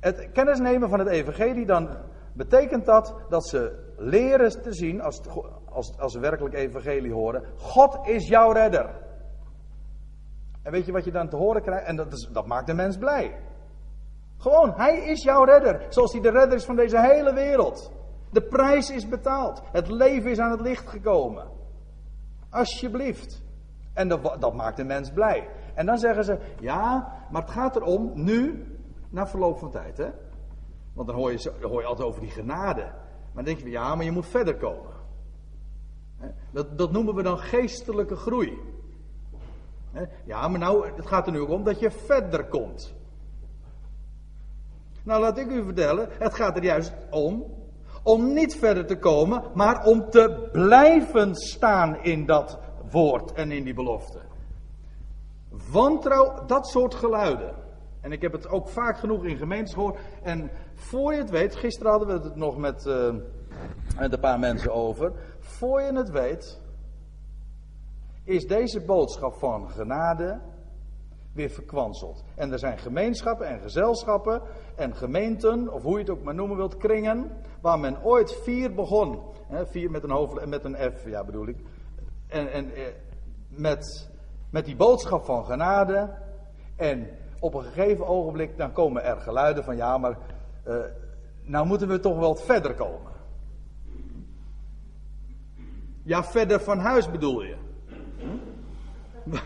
Het 0.00 0.28
kennis 0.32 0.58
nemen 0.58 0.88
van 0.88 0.98
het 0.98 1.08
evangelie, 1.08 1.66
dan 1.66 1.88
betekent 2.32 2.84
dat 2.84 3.14
dat 3.28 3.48
ze 3.48 3.91
leren 4.02 4.62
te 4.62 4.72
zien, 4.72 5.00
als, 5.00 5.20
als, 5.64 5.98
als 5.98 6.14
werkelijk 6.14 6.54
evangelie 6.54 7.12
horen, 7.12 7.44
God 7.56 8.06
is 8.06 8.28
jouw 8.28 8.52
redder. 8.52 9.00
En 10.62 10.72
weet 10.72 10.86
je 10.86 10.92
wat 10.92 11.04
je 11.04 11.12
dan 11.12 11.28
te 11.28 11.36
horen 11.36 11.62
krijgt? 11.62 11.86
En 11.86 11.96
dat, 11.96 12.12
is, 12.12 12.28
dat 12.32 12.46
maakt 12.46 12.66
de 12.66 12.74
mens 12.74 12.96
blij. 12.96 13.40
Gewoon, 14.36 14.72
hij 14.76 14.96
is 14.96 15.22
jouw 15.22 15.44
redder. 15.44 15.86
Zoals 15.88 16.12
hij 16.12 16.20
de 16.20 16.30
redder 16.30 16.56
is 16.56 16.64
van 16.64 16.76
deze 16.76 17.00
hele 17.00 17.34
wereld. 17.34 17.92
De 18.30 18.42
prijs 18.42 18.90
is 18.90 19.08
betaald. 19.08 19.62
Het 19.72 19.88
leven 19.88 20.30
is 20.30 20.38
aan 20.38 20.50
het 20.50 20.60
licht 20.60 20.88
gekomen. 20.88 21.50
Alsjeblieft. 22.50 23.42
En 23.92 24.08
dat, 24.08 24.36
dat 24.40 24.54
maakt 24.54 24.76
de 24.76 24.84
mens 24.84 25.10
blij. 25.10 25.48
En 25.74 25.86
dan 25.86 25.98
zeggen 25.98 26.24
ze, 26.24 26.38
ja, 26.60 27.12
maar 27.30 27.42
het 27.42 27.50
gaat 27.50 27.76
erom 27.76 28.12
nu, 28.14 28.66
na 29.10 29.26
verloop 29.26 29.58
van 29.58 29.70
tijd. 29.70 29.96
Hè? 29.96 30.10
Want 30.94 31.08
dan 31.08 31.16
hoor 31.16 31.32
je, 31.32 31.52
hoor 31.60 31.80
je 31.80 31.86
altijd 31.86 32.08
over 32.08 32.20
die 32.20 32.30
genade. 32.30 32.92
Maar 33.32 33.44
denk 33.44 33.58
je, 33.58 33.70
ja, 33.70 33.94
maar 33.94 34.04
je 34.04 34.10
moet 34.10 34.26
verder 34.26 34.56
komen. 34.56 34.90
Dat, 36.50 36.78
dat 36.78 36.92
noemen 36.92 37.14
we 37.14 37.22
dan 37.22 37.38
geestelijke 37.38 38.16
groei. 38.16 38.58
Ja, 40.24 40.48
maar 40.48 40.60
nou, 40.60 40.86
het 40.96 41.06
gaat 41.06 41.26
er 41.26 41.32
nu 41.32 41.40
ook 41.40 41.48
om 41.48 41.64
dat 41.64 41.80
je 41.80 41.90
verder 41.90 42.44
komt. 42.44 42.94
Nou, 45.02 45.20
laat 45.20 45.38
ik 45.38 45.50
u 45.50 45.64
vertellen, 45.64 46.08
het 46.18 46.34
gaat 46.34 46.56
er 46.56 46.64
juist 46.64 46.92
om, 47.10 47.44
om 48.02 48.32
niet 48.32 48.56
verder 48.56 48.86
te 48.86 48.98
komen, 48.98 49.42
maar 49.54 49.84
om 49.84 50.10
te 50.10 50.48
blijven 50.52 51.34
staan 51.34 51.96
in 52.02 52.26
dat 52.26 52.58
woord 52.90 53.32
en 53.32 53.50
in 53.50 53.64
die 53.64 53.74
belofte. 53.74 54.20
Wantrouw, 55.70 56.46
dat 56.46 56.68
soort 56.68 56.94
geluiden. 56.94 57.54
En 58.00 58.12
ik 58.12 58.22
heb 58.22 58.32
het 58.32 58.48
ook 58.48 58.68
vaak 58.68 58.98
genoeg 58.98 59.24
in 59.24 59.36
gemeentes 59.36 59.74
gehoord. 59.74 59.98
En 60.22 60.50
voor 60.82 61.12
je 61.12 61.18
het 61.18 61.30
weet, 61.30 61.56
gisteren 61.56 61.90
hadden 61.90 62.08
we 62.08 62.28
het 62.28 62.36
nog 62.36 62.56
met, 62.56 62.86
uh, 62.86 63.14
met 63.98 64.12
een 64.12 64.20
paar 64.20 64.38
mensen 64.38 64.72
over. 64.72 65.12
Voor 65.38 65.82
je 65.82 65.92
het 65.92 66.10
weet, 66.10 66.60
is 68.24 68.46
deze 68.46 68.84
boodschap 68.84 69.34
van 69.34 69.70
genade 69.70 70.40
weer 71.32 71.50
verkwanseld. 71.50 72.24
En 72.34 72.52
er 72.52 72.58
zijn 72.58 72.78
gemeenschappen 72.78 73.46
en 73.46 73.60
gezelschappen 73.60 74.42
en 74.76 74.94
gemeenten, 74.94 75.72
of 75.72 75.82
hoe 75.82 75.92
je 75.92 75.98
het 75.98 76.10
ook 76.10 76.22
maar 76.22 76.34
noemen 76.34 76.56
wilt, 76.56 76.76
kringen, 76.76 77.30
waar 77.60 77.78
men 77.78 78.04
ooit 78.04 78.32
vier 78.42 78.74
begon. 78.74 79.20
Vier 79.50 79.90
met 79.90 80.02
een 80.02 80.10
hoofd 80.10 80.38
en 80.38 80.48
met 80.48 80.64
een 80.64 80.76
F, 80.92 81.06
ja 81.06 81.24
bedoel 81.24 81.46
ik. 81.46 81.56
En, 82.28 82.52
en 82.52 82.74
eh, 82.74 82.82
met, 83.48 84.10
met 84.50 84.64
die 84.64 84.76
boodschap 84.76 85.24
van 85.24 85.44
genade. 85.44 86.14
En 86.76 87.08
op 87.40 87.54
een 87.54 87.62
gegeven 87.62 88.06
ogenblik 88.06 88.56
dan 88.56 88.72
komen 88.72 89.04
er 89.04 89.20
geluiden 89.20 89.64
van 89.64 89.76
ja, 89.76 89.98
maar 89.98 90.16
uh, 90.68 90.74
nou 91.42 91.66
moeten 91.66 91.88
we 91.88 92.00
toch 92.00 92.18
wel 92.18 92.34
verder 92.34 92.74
komen. 92.74 93.12
Ja, 96.02 96.24
verder 96.24 96.60
van 96.60 96.78
huis 96.78 97.10
bedoel 97.10 97.42
je. 97.42 97.56
Hm? 99.24 99.36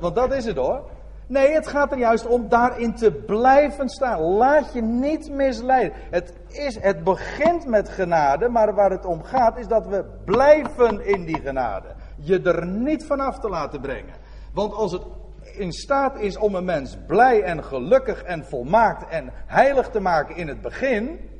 Want 0.00 0.14
dat 0.14 0.32
is 0.32 0.44
het 0.44 0.56
hoor. 0.56 0.90
Nee, 1.26 1.52
het 1.52 1.66
gaat 1.66 1.92
er 1.92 1.98
juist 1.98 2.26
om 2.26 2.48
daarin 2.48 2.94
te 2.94 3.12
blijven 3.12 3.88
staan. 3.88 4.20
Laat 4.20 4.72
je 4.72 4.82
niet 4.82 5.30
misleiden. 5.30 5.98
Het, 6.10 6.34
is, 6.48 6.78
het 6.80 7.04
begint 7.04 7.66
met 7.66 7.88
genade, 7.88 8.48
maar 8.48 8.74
waar 8.74 8.90
het 8.90 9.04
om 9.04 9.22
gaat 9.22 9.58
is 9.58 9.66
dat 9.66 9.86
we 9.86 10.04
blijven 10.24 11.06
in 11.06 11.24
die 11.24 11.40
genade. 11.40 11.88
Je 12.16 12.42
er 12.42 12.66
niet 12.66 13.06
vanaf 13.06 13.38
te 13.38 13.48
laten 13.48 13.80
brengen. 13.80 14.14
Want 14.52 14.72
als 14.72 14.92
het 14.92 15.02
in 15.42 15.72
staat 15.72 16.18
is 16.18 16.36
om 16.36 16.54
een 16.54 16.64
mens 16.64 16.96
blij 17.06 17.42
en 17.42 17.64
gelukkig 17.64 18.22
en 18.22 18.44
volmaakt 18.44 19.10
en 19.10 19.32
heilig 19.46 19.88
te 19.88 20.00
maken 20.00 20.36
in 20.36 20.48
het 20.48 20.60
begin, 20.60 21.30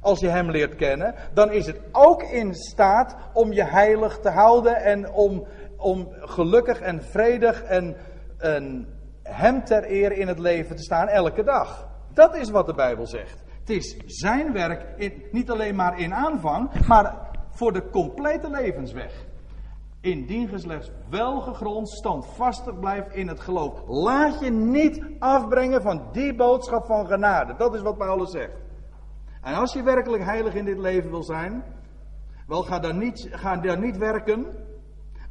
als 0.00 0.20
je 0.20 0.28
hem 0.28 0.50
leert 0.50 0.74
kennen, 0.74 1.14
dan 1.34 1.52
is 1.52 1.66
het 1.66 1.80
ook 1.92 2.22
in 2.22 2.54
staat 2.54 3.16
om 3.32 3.52
je 3.52 3.64
heilig 3.64 4.18
te 4.18 4.28
houden 4.28 4.76
en 4.76 5.10
om, 5.10 5.46
om 5.76 6.08
gelukkig 6.20 6.80
en 6.80 7.02
vredig 7.02 7.62
en 7.62 7.96
een, 8.38 8.86
hem 9.22 9.64
ter 9.64 9.90
eer 9.90 10.12
in 10.12 10.28
het 10.28 10.38
leven 10.38 10.76
te 10.76 10.82
staan 10.82 11.08
elke 11.08 11.42
dag. 11.42 11.88
Dat 12.14 12.36
is 12.36 12.50
wat 12.50 12.66
de 12.66 12.74
Bijbel 12.74 13.06
zegt. 13.06 13.42
Het 13.60 13.70
is 13.70 13.96
zijn 14.06 14.52
werk, 14.52 14.84
in, 14.96 15.22
niet 15.30 15.50
alleen 15.50 15.74
maar 15.74 15.98
in 15.98 16.14
aanvang, 16.14 16.86
maar 16.86 17.30
voor 17.50 17.72
de 17.72 17.90
complete 17.90 18.50
levensweg. 18.50 19.12
Indien 20.02 20.50
je 20.50 20.58
slechts 20.58 20.90
wel 21.10 21.40
gegrond, 21.40 21.88
standvastig 21.88 22.78
blijft 22.78 23.12
in 23.12 23.28
het 23.28 23.40
geloof. 23.40 23.82
Laat 23.86 24.40
je 24.40 24.50
niet 24.50 25.04
afbrengen 25.18 25.82
van 25.82 26.02
die 26.12 26.34
boodschap 26.34 26.84
van 26.84 27.06
genade. 27.06 27.54
Dat 27.56 27.74
is 27.74 27.82
wat 27.82 27.98
Paulus 27.98 28.30
zegt. 28.30 28.56
En 29.42 29.54
als 29.54 29.72
je 29.72 29.82
werkelijk 29.82 30.24
heilig 30.24 30.54
in 30.54 30.64
dit 30.64 30.78
leven 30.78 31.10
wil 31.10 31.22
zijn, 31.22 31.64
wel 32.46 32.62
ga 32.62 32.78
dan 32.78 32.98
niet, 32.98 33.28
ga 33.30 33.56
dan 33.56 33.80
niet 33.80 33.96
werken 33.96 34.46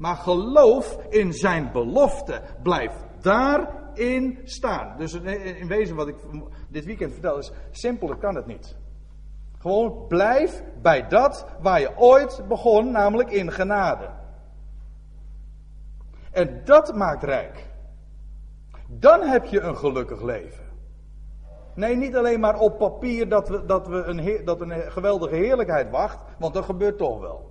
maar 0.02 0.16
geloof 0.16 0.98
in 1.10 1.34
zijn 1.34 1.72
belofte. 1.72 2.42
Blijf 2.64 2.94
daarin 3.20 4.40
staan. 4.44 4.98
Dus 4.98 5.14
in 5.14 5.68
wezen 5.68 5.96
wat 5.96 6.08
ik 6.08 6.16
dit 6.70 6.86
weekend 6.86 7.14
vertel 7.14 7.38
is, 7.38 7.52
simpeler 7.72 8.18
kan 8.18 8.36
het 8.36 8.46
niet. 8.46 8.76
Gewoon 9.58 10.08
blijf 10.08 10.64
bij 10.82 11.08
dat 11.08 11.46
waar 11.60 11.80
je 11.80 11.98
ooit 11.98 12.44
begon, 12.48 12.92
namelijk 12.92 13.32
in 13.32 13.52
genade. 13.52 14.10
En 16.32 16.62
dat 16.66 16.96
maakt 16.96 17.24
rijk. 17.24 17.70
Dan 18.88 19.22
heb 19.22 19.46
je 19.46 19.60
een 19.62 19.78
gelukkig 19.78 20.22
leven. 20.22 20.70
Nee, 21.76 21.96
niet 21.96 22.16
alleen 22.16 22.40
maar 22.40 22.60
op 22.60 22.78
papier 22.78 23.30
dat, 23.30 23.50
we, 23.50 23.66
dat, 23.66 23.88
we 23.88 24.04
een, 24.04 24.46
dat 24.46 24.62
een 24.62 24.92
geweldige 24.92 25.36
heerlijkheid 25.36 25.90
wacht, 25.90 26.20
want 26.40 26.54
dat 26.54 26.66
gebeurt 26.66 26.98
toch 26.98 27.20
wel. 27.20 27.50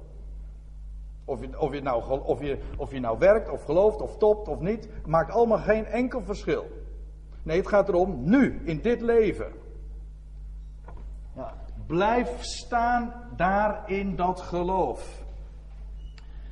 Of 1.25 1.41
je, 1.41 1.61
of, 1.61 1.73
je 1.73 1.81
nou, 1.81 2.23
of, 2.25 2.41
je, 2.41 2.59
of 2.77 2.93
je 2.93 3.01
nou 3.01 3.19
werkt, 3.19 3.51
of 3.51 3.65
gelooft, 3.65 4.01
of 4.01 4.17
topt, 4.17 4.49
of 4.49 4.61
niet. 4.61 4.89
Maakt 5.07 5.33
allemaal 5.33 5.59
geen 5.59 5.87
enkel 5.87 6.23
verschil. 6.23 6.67
Nee, 7.43 7.57
het 7.57 7.69
gaat 7.69 7.89
erom 7.89 8.31
nu, 8.31 8.61
in 8.65 8.81
dit 8.81 9.01
leven. 9.01 9.53
Ja, 11.37 11.55
blijf 11.87 12.37
staan 12.41 13.13
daar 13.37 13.83
in 13.87 14.17
dat 14.17 14.41
geloof. 14.41 15.20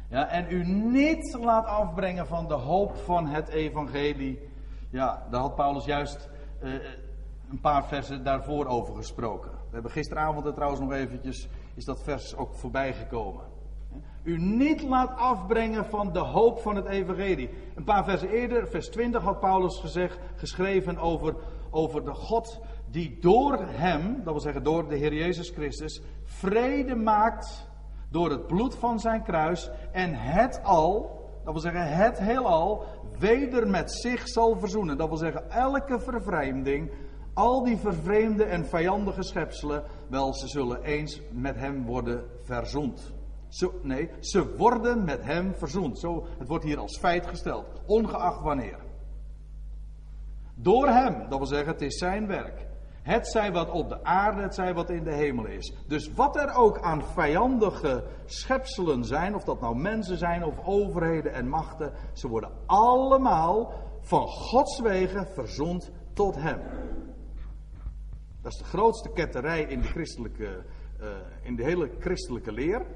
Ja, 0.08 0.28
en 0.28 0.46
u 0.50 0.64
niet 0.64 1.36
laat 1.40 1.66
afbrengen 1.66 2.26
van 2.26 2.48
de 2.48 2.54
hoop 2.54 2.96
van 2.96 3.26
het 3.26 3.48
evangelie. 3.48 4.48
Ja, 4.90 5.26
daar 5.30 5.40
had 5.40 5.54
Paulus 5.54 5.84
juist 5.84 6.28
uh, 6.62 6.72
een 7.50 7.60
paar 7.60 7.86
versen 7.86 8.24
daarvoor 8.24 8.66
over 8.66 8.94
gesproken. 8.94 9.50
We 9.50 9.72
hebben 9.72 9.90
gisteravond 9.90 10.46
er 10.46 10.54
trouwens 10.54 10.80
nog 10.80 10.92
eventjes, 10.92 11.48
is 11.74 11.84
dat 11.84 12.02
vers 12.02 12.36
ook 12.36 12.54
voorbij 12.54 12.94
gekomen 12.94 13.56
u 14.28 14.38
niet 14.38 14.82
laat 14.82 15.16
afbrengen 15.16 15.84
van 15.84 16.12
de 16.12 16.18
hoop 16.18 16.58
van 16.58 16.76
het 16.76 16.86
evangelie. 16.86 17.50
Een 17.74 17.84
paar 17.84 18.04
versen 18.04 18.28
eerder, 18.28 18.68
vers 18.68 18.88
20, 18.88 19.22
had 19.22 19.40
Paulus 19.40 19.78
gezegd, 19.78 20.18
geschreven 20.36 20.98
over, 20.98 21.34
over 21.70 22.04
de 22.04 22.14
God 22.14 22.60
die 22.90 23.18
door 23.20 23.58
hem, 23.60 24.14
dat 24.16 24.32
wil 24.32 24.40
zeggen 24.40 24.62
door 24.62 24.88
de 24.88 24.96
Heer 24.96 25.14
Jezus 25.14 25.50
Christus, 25.50 26.02
vrede 26.24 26.94
maakt 26.94 27.67
door 28.10 28.30
het 28.30 28.46
bloed 28.46 28.74
van 28.74 29.00
zijn 29.00 29.22
kruis 29.22 29.70
en 29.92 30.14
het 30.14 30.60
al, 30.62 31.20
dat 31.44 31.52
wil 31.52 31.62
zeggen 31.62 31.96
het 31.96 32.18
heelal, 32.18 32.84
weder 33.18 33.68
met 33.68 33.92
zich 33.92 34.28
zal 34.28 34.58
verzoenen. 34.58 34.96
Dat 34.96 35.08
wil 35.08 35.16
zeggen 35.16 35.50
elke 35.50 36.00
vervreemding, 36.00 36.90
al 37.34 37.64
die 37.64 37.76
vervreemde 37.76 38.44
en 38.44 38.66
vijandige 38.66 39.22
schepselen, 39.22 39.82
wel 40.08 40.34
ze 40.34 40.48
zullen 40.48 40.82
eens 40.82 41.20
met 41.32 41.56
hem 41.56 41.84
worden 41.84 42.24
verzoend. 42.44 43.12
Zo, 43.48 43.72
nee, 43.82 44.10
ze 44.20 44.56
worden 44.56 45.04
met 45.04 45.24
hem 45.24 45.54
verzoend. 45.54 45.98
Zo, 45.98 46.26
het 46.38 46.48
wordt 46.48 46.64
hier 46.64 46.78
als 46.78 46.98
feit 46.98 47.26
gesteld, 47.26 47.66
ongeacht 47.86 48.42
wanneer. 48.42 48.78
Door 50.54 50.86
hem, 50.88 51.28
dat 51.28 51.38
wil 51.38 51.46
zeggen, 51.46 51.72
het 51.72 51.82
is 51.82 51.98
zijn 51.98 52.26
werk. 52.26 52.67
Het 53.08 53.28
zij 53.28 53.52
wat 53.52 53.70
op 53.70 53.88
de 53.88 54.04
aarde, 54.04 54.42
het 54.42 54.54
zij 54.54 54.74
wat 54.74 54.90
in 54.90 55.04
de 55.04 55.14
hemel 55.14 55.46
is. 55.46 55.72
Dus 55.86 56.12
wat 56.12 56.36
er 56.36 56.54
ook 56.54 56.80
aan 56.80 57.04
vijandige 57.04 58.04
schepselen 58.24 59.04
zijn, 59.04 59.34
of 59.34 59.44
dat 59.44 59.60
nou 59.60 59.76
mensen 59.76 60.18
zijn 60.18 60.44
of 60.44 60.64
overheden 60.64 61.32
en 61.32 61.48
machten, 61.48 61.92
ze 62.12 62.28
worden 62.28 62.50
allemaal 62.66 63.72
van 64.00 64.26
Gods 64.26 64.80
wegen 64.80 65.26
verzoend 65.26 65.90
tot 66.12 66.34
hem. 66.34 66.60
Dat 68.42 68.52
is 68.52 68.58
de 68.58 68.64
grootste 68.64 69.12
ketterij 69.12 69.62
in 69.62 69.80
de, 69.80 69.86
christelijke, 69.86 70.64
uh, 71.00 71.06
in 71.42 71.56
de 71.56 71.64
hele 71.64 71.90
christelijke 71.98 72.52
leer. 72.52 72.86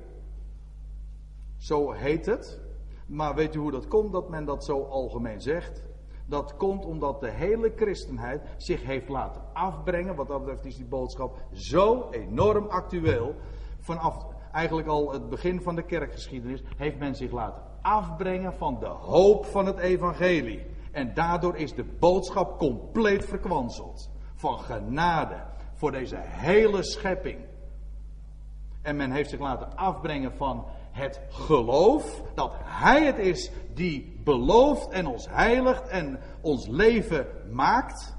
Zo 1.57 1.93
heet 1.93 2.27
het. 2.27 2.61
Maar 3.07 3.35
weet 3.35 3.55
u 3.55 3.59
hoe 3.59 3.71
dat 3.71 3.89
komt 3.89 4.13
dat 4.13 4.29
men 4.29 4.45
dat 4.45 4.65
zo 4.65 4.83
algemeen 4.83 5.41
zegt? 5.41 5.83
Dat 6.27 6.57
komt 6.57 6.85
omdat 6.85 7.21
de 7.21 7.31
hele 7.31 7.73
christenheid 7.77 8.43
zich 8.57 8.83
heeft 8.83 9.09
laten 9.09 9.43
afbrengen. 9.53 10.15
Wat 10.15 10.29
dat 10.29 10.39
betreft 10.39 10.65
is 10.65 10.77
die 10.77 10.87
boodschap 10.87 11.37
zo 11.53 12.09
enorm 12.11 12.67
actueel. 12.67 13.35
Vanaf 13.79 14.27
eigenlijk 14.53 14.89
al 14.89 15.13
het 15.13 15.29
begin 15.29 15.63
van 15.63 15.75
de 15.75 15.83
kerkgeschiedenis 15.83 16.63
heeft 16.77 16.99
men 16.99 17.15
zich 17.15 17.31
laten 17.31 17.63
afbrengen 17.83 18.55
van 18.55 18.79
de 18.79 18.87
hoop 18.87 19.47
van 19.47 19.67
het 19.67 19.79
evangelie. 19.79 20.67
En 20.93 21.15
daardoor 21.15 21.57
is 21.57 21.75
de 21.75 21.85
boodschap 21.85 22.59
compleet 22.59 23.25
verkwanseld. 23.25 24.11
van 24.35 24.59
genade 24.59 25.45
voor 25.75 25.93
deze 25.93 26.17
hele 26.21 26.83
schepping. 26.83 27.39
En 28.83 28.97
men 28.97 29.11
heeft 29.11 29.31
zich 29.31 29.41
laten 29.41 29.77
afbrengen 29.77 30.33
van 30.33 30.67
het 30.93 31.21
geloof 31.29 32.23
dat 32.35 32.53
Hij 32.65 33.05
het 33.05 33.19
is 33.19 33.51
die 33.75 34.21
belooft 34.25 34.89
en 34.89 35.07
ons 35.07 35.29
heiligt 35.31 35.89
en 35.89 36.19
ons 36.41 36.67
leven 36.67 37.27
maakt 37.51 38.17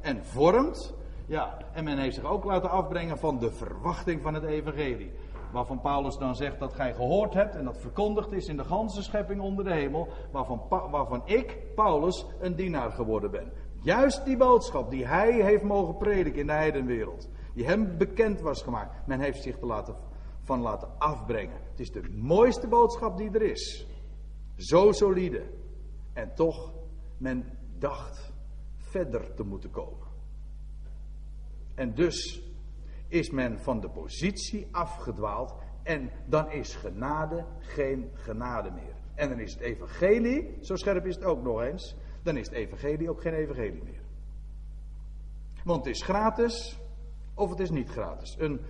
en 0.00 0.24
vormt. 0.24 0.94
Ja, 1.26 1.56
en 1.72 1.84
men 1.84 1.98
heeft 1.98 2.14
zich 2.14 2.24
ook 2.24 2.44
laten 2.44 2.70
afbrengen 2.70 3.18
van 3.18 3.38
de 3.38 3.50
verwachting 3.50 4.22
van 4.22 4.34
het 4.34 4.44
evangelie. 4.44 5.12
Waarvan 5.52 5.80
Paulus 5.80 6.18
dan 6.18 6.36
zegt 6.36 6.58
dat 6.58 6.74
gij 6.74 6.94
gehoord 6.94 7.34
hebt 7.34 7.54
en 7.54 7.64
dat 7.64 7.78
verkondigd 7.78 8.32
is 8.32 8.46
in 8.46 8.56
de 8.56 8.64
ganse 8.64 9.02
schepping 9.02 9.40
onder 9.40 9.64
de 9.64 9.72
hemel. 9.72 10.08
Waarvan, 10.30 10.62
waarvan 10.68 11.22
ik, 11.24 11.58
Paulus, 11.74 12.26
een 12.40 12.54
dienaar 12.54 12.90
geworden 12.90 13.30
ben. 13.30 13.52
Juist 13.82 14.24
die 14.24 14.36
boodschap 14.36 14.90
die 14.90 15.06
hij 15.06 15.32
heeft 15.32 15.62
mogen 15.62 15.96
prediken 15.96 16.40
in 16.40 16.46
de 16.46 16.52
heidenwereld. 16.52 17.28
Die 17.54 17.66
hem 17.66 17.96
bekend 17.98 18.40
was 18.40 18.62
gemaakt. 18.62 19.06
Men 19.06 19.20
heeft 19.20 19.42
zich 19.42 19.58
te 19.58 19.66
laten, 19.66 19.94
van 20.42 20.60
laten 20.60 20.98
afbrengen. 20.98 21.60
Het 21.70 21.80
is 21.80 21.90
de 21.90 22.02
mooiste 22.10 22.68
boodschap 22.68 23.16
die 23.16 23.30
er 23.30 23.42
is. 23.42 23.86
Zo 24.56 24.92
solide. 24.92 25.42
En 26.12 26.34
toch, 26.34 26.72
men 27.16 27.58
dacht 27.78 28.32
verder 28.76 29.34
te 29.34 29.42
moeten 29.42 29.70
komen. 29.70 30.08
En 31.74 31.94
dus 31.94 32.42
is 33.08 33.30
men 33.30 33.60
van 33.60 33.80
de 33.80 33.88
positie 33.88 34.68
afgedwaald 34.70 35.54
en 35.82 36.10
dan 36.26 36.50
is 36.50 36.74
genade 36.74 37.46
geen 37.58 38.10
genade 38.12 38.70
meer. 38.70 38.94
En 39.14 39.28
dan 39.28 39.40
is 39.40 39.52
het 39.52 39.62
evangelie, 39.62 40.56
zo 40.60 40.76
scherp 40.76 41.06
is 41.06 41.14
het 41.14 41.24
ook 41.24 41.42
nog 41.42 41.62
eens, 41.62 41.96
dan 42.22 42.36
is 42.36 42.46
het 42.46 42.56
evangelie 42.56 43.10
ook 43.10 43.20
geen 43.20 43.34
evangelie 43.34 43.82
meer. 43.82 44.02
Want 45.64 45.84
het 45.84 45.94
is 45.94 46.02
gratis 46.02 46.78
of 47.34 47.50
het 47.50 47.60
is 47.60 47.70
niet 47.70 47.88
gratis. 47.88 48.36
Een, 48.38 48.60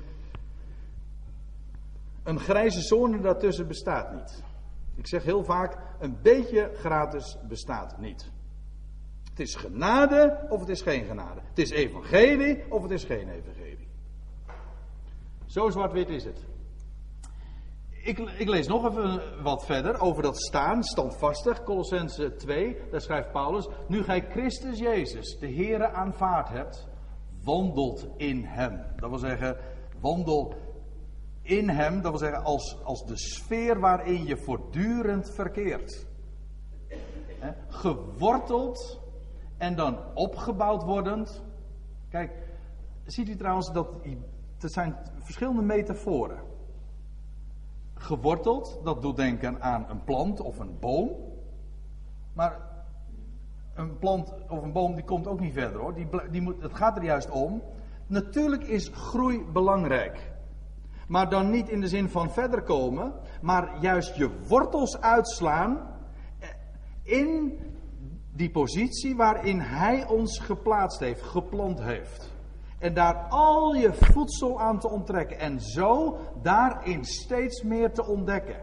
een 2.25 2.41
grijze 2.41 2.81
zone 2.81 3.21
daartussen 3.21 3.67
bestaat 3.67 4.13
niet. 4.13 4.43
Ik 4.95 5.07
zeg 5.07 5.25
heel 5.25 5.45
vaak, 5.45 5.79
een 5.99 6.19
beetje 6.23 6.71
gratis 6.75 7.37
bestaat 7.49 7.99
niet. 7.99 8.31
Het 9.31 9.41
is 9.41 9.55
genade 9.55 10.47
of 10.49 10.61
het 10.61 10.69
is 10.69 10.83
geen 10.83 11.05
genade. 11.05 11.41
Het 11.49 11.59
is 11.59 11.71
evangelie 11.71 12.65
of 12.69 12.83
het 12.83 12.91
is 12.91 13.05
geen 13.05 13.29
evangelie. 13.29 13.89
Zo 15.47 15.71
zwart-wit 15.71 16.09
is 16.09 16.25
het. 16.25 16.45
Ik, 18.03 18.19
ik, 18.19 18.49
lees 18.49 18.67
nog 18.67 18.89
even 18.89 19.43
wat 19.43 19.67
verder 19.67 20.01
over 20.01 20.23
dat 20.23 20.39
staan, 20.39 20.83
standvastig, 20.83 21.63
Colossense 21.63 22.35
2, 22.35 22.77
daar 22.91 23.01
schrijft 23.01 23.33
Paulus, 23.33 23.69
nu 23.89 24.03
gij 24.03 24.27
Christus 24.31 24.79
Jezus, 24.79 25.39
de 25.39 25.55
Heere 25.55 25.91
aanvaard 25.93 26.49
hebt, 26.49 26.89
wandelt 27.45 28.09
in 28.17 28.45
hem. 28.45 28.85
Dat 28.97 29.11
wil 29.11 29.19
zeggen, 29.19 29.57
wandel 30.01 30.55
in 31.51 31.69
hem, 31.69 32.03
dat 32.03 32.11
wil 32.11 32.21
zeggen 32.21 32.45
als, 32.45 32.79
als 32.85 33.07
de 33.07 33.17
sfeer 33.17 33.81
waarin 33.81 34.25
je 34.25 34.37
voortdurend 34.37 35.31
verkeert. 35.31 36.07
Geworteld 37.69 39.01
en 39.57 39.77
dan 39.77 39.99
opgebouwd 40.15 40.83
wordend. 40.83 41.43
Kijk, 42.09 42.33
ziet 43.05 43.29
u 43.29 43.37
trouwens 43.37 43.73
dat 43.73 43.89
er 44.59 44.71
zijn 44.71 44.97
verschillende 45.19 45.63
metaforen. 45.63 46.39
Geworteld, 47.95 48.81
dat 48.85 49.03
doet 49.03 49.17
denken 49.17 49.63
aan 49.63 49.87
een 49.89 50.05
plant 50.05 50.41
of 50.41 50.59
een 50.59 50.79
boom. 50.79 51.11
Maar 52.33 52.61
een 53.75 53.99
plant 53.99 54.35
of 54.49 54.63
een 54.63 54.73
boom 54.73 54.95
die 54.95 55.05
komt 55.05 55.27
ook 55.27 55.41
niet 55.41 55.53
verder 55.53 55.81
hoor. 55.81 55.95
Die, 55.95 56.09
die 56.31 56.41
moet, 56.41 56.63
het 56.63 56.75
gaat 56.75 56.97
er 56.97 57.05
juist 57.05 57.31
om. 57.31 57.63
Natuurlijk 58.07 58.63
is 58.63 58.89
groei 58.89 59.45
belangrijk. 59.53 60.30
Maar 61.11 61.29
dan 61.29 61.51
niet 61.51 61.69
in 61.69 61.81
de 61.81 61.89
zin 61.89 62.09
van 62.09 62.31
verder 62.31 62.63
komen, 62.63 63.13
maar 63.41 63.81
juist 63.81 64.17
je 64.17 64.31
wortels 64.49 65.01
uitslaan 65.01 65.97
in 67.03 67.59
die 68.33 68.51
positie 68.51 69.17
waarin 69.17 69.61
Hij 69.61 70.07
ons 70.07 70.39
geplaatst 70.39 71.01
heeft, 71.01 71.23
geplant 71.23 71.83
heeft. 71.83 72.33
En 72.79 72.95
daar 72.95 73.15
al 73.29 73.75
je 73.75 73.93
voedsel 73.93 74.61
aan 74.61 74.79
te 74.79 74.89
onttrekken. 74.89 75.39
En 75.39 75.61
zo 75.61 76.17
daarin 76.43 77.05
steeds 77.05 77.63
meer 77.63 77.93
te 77.93 78.07
ontdekken. 78.07 78.63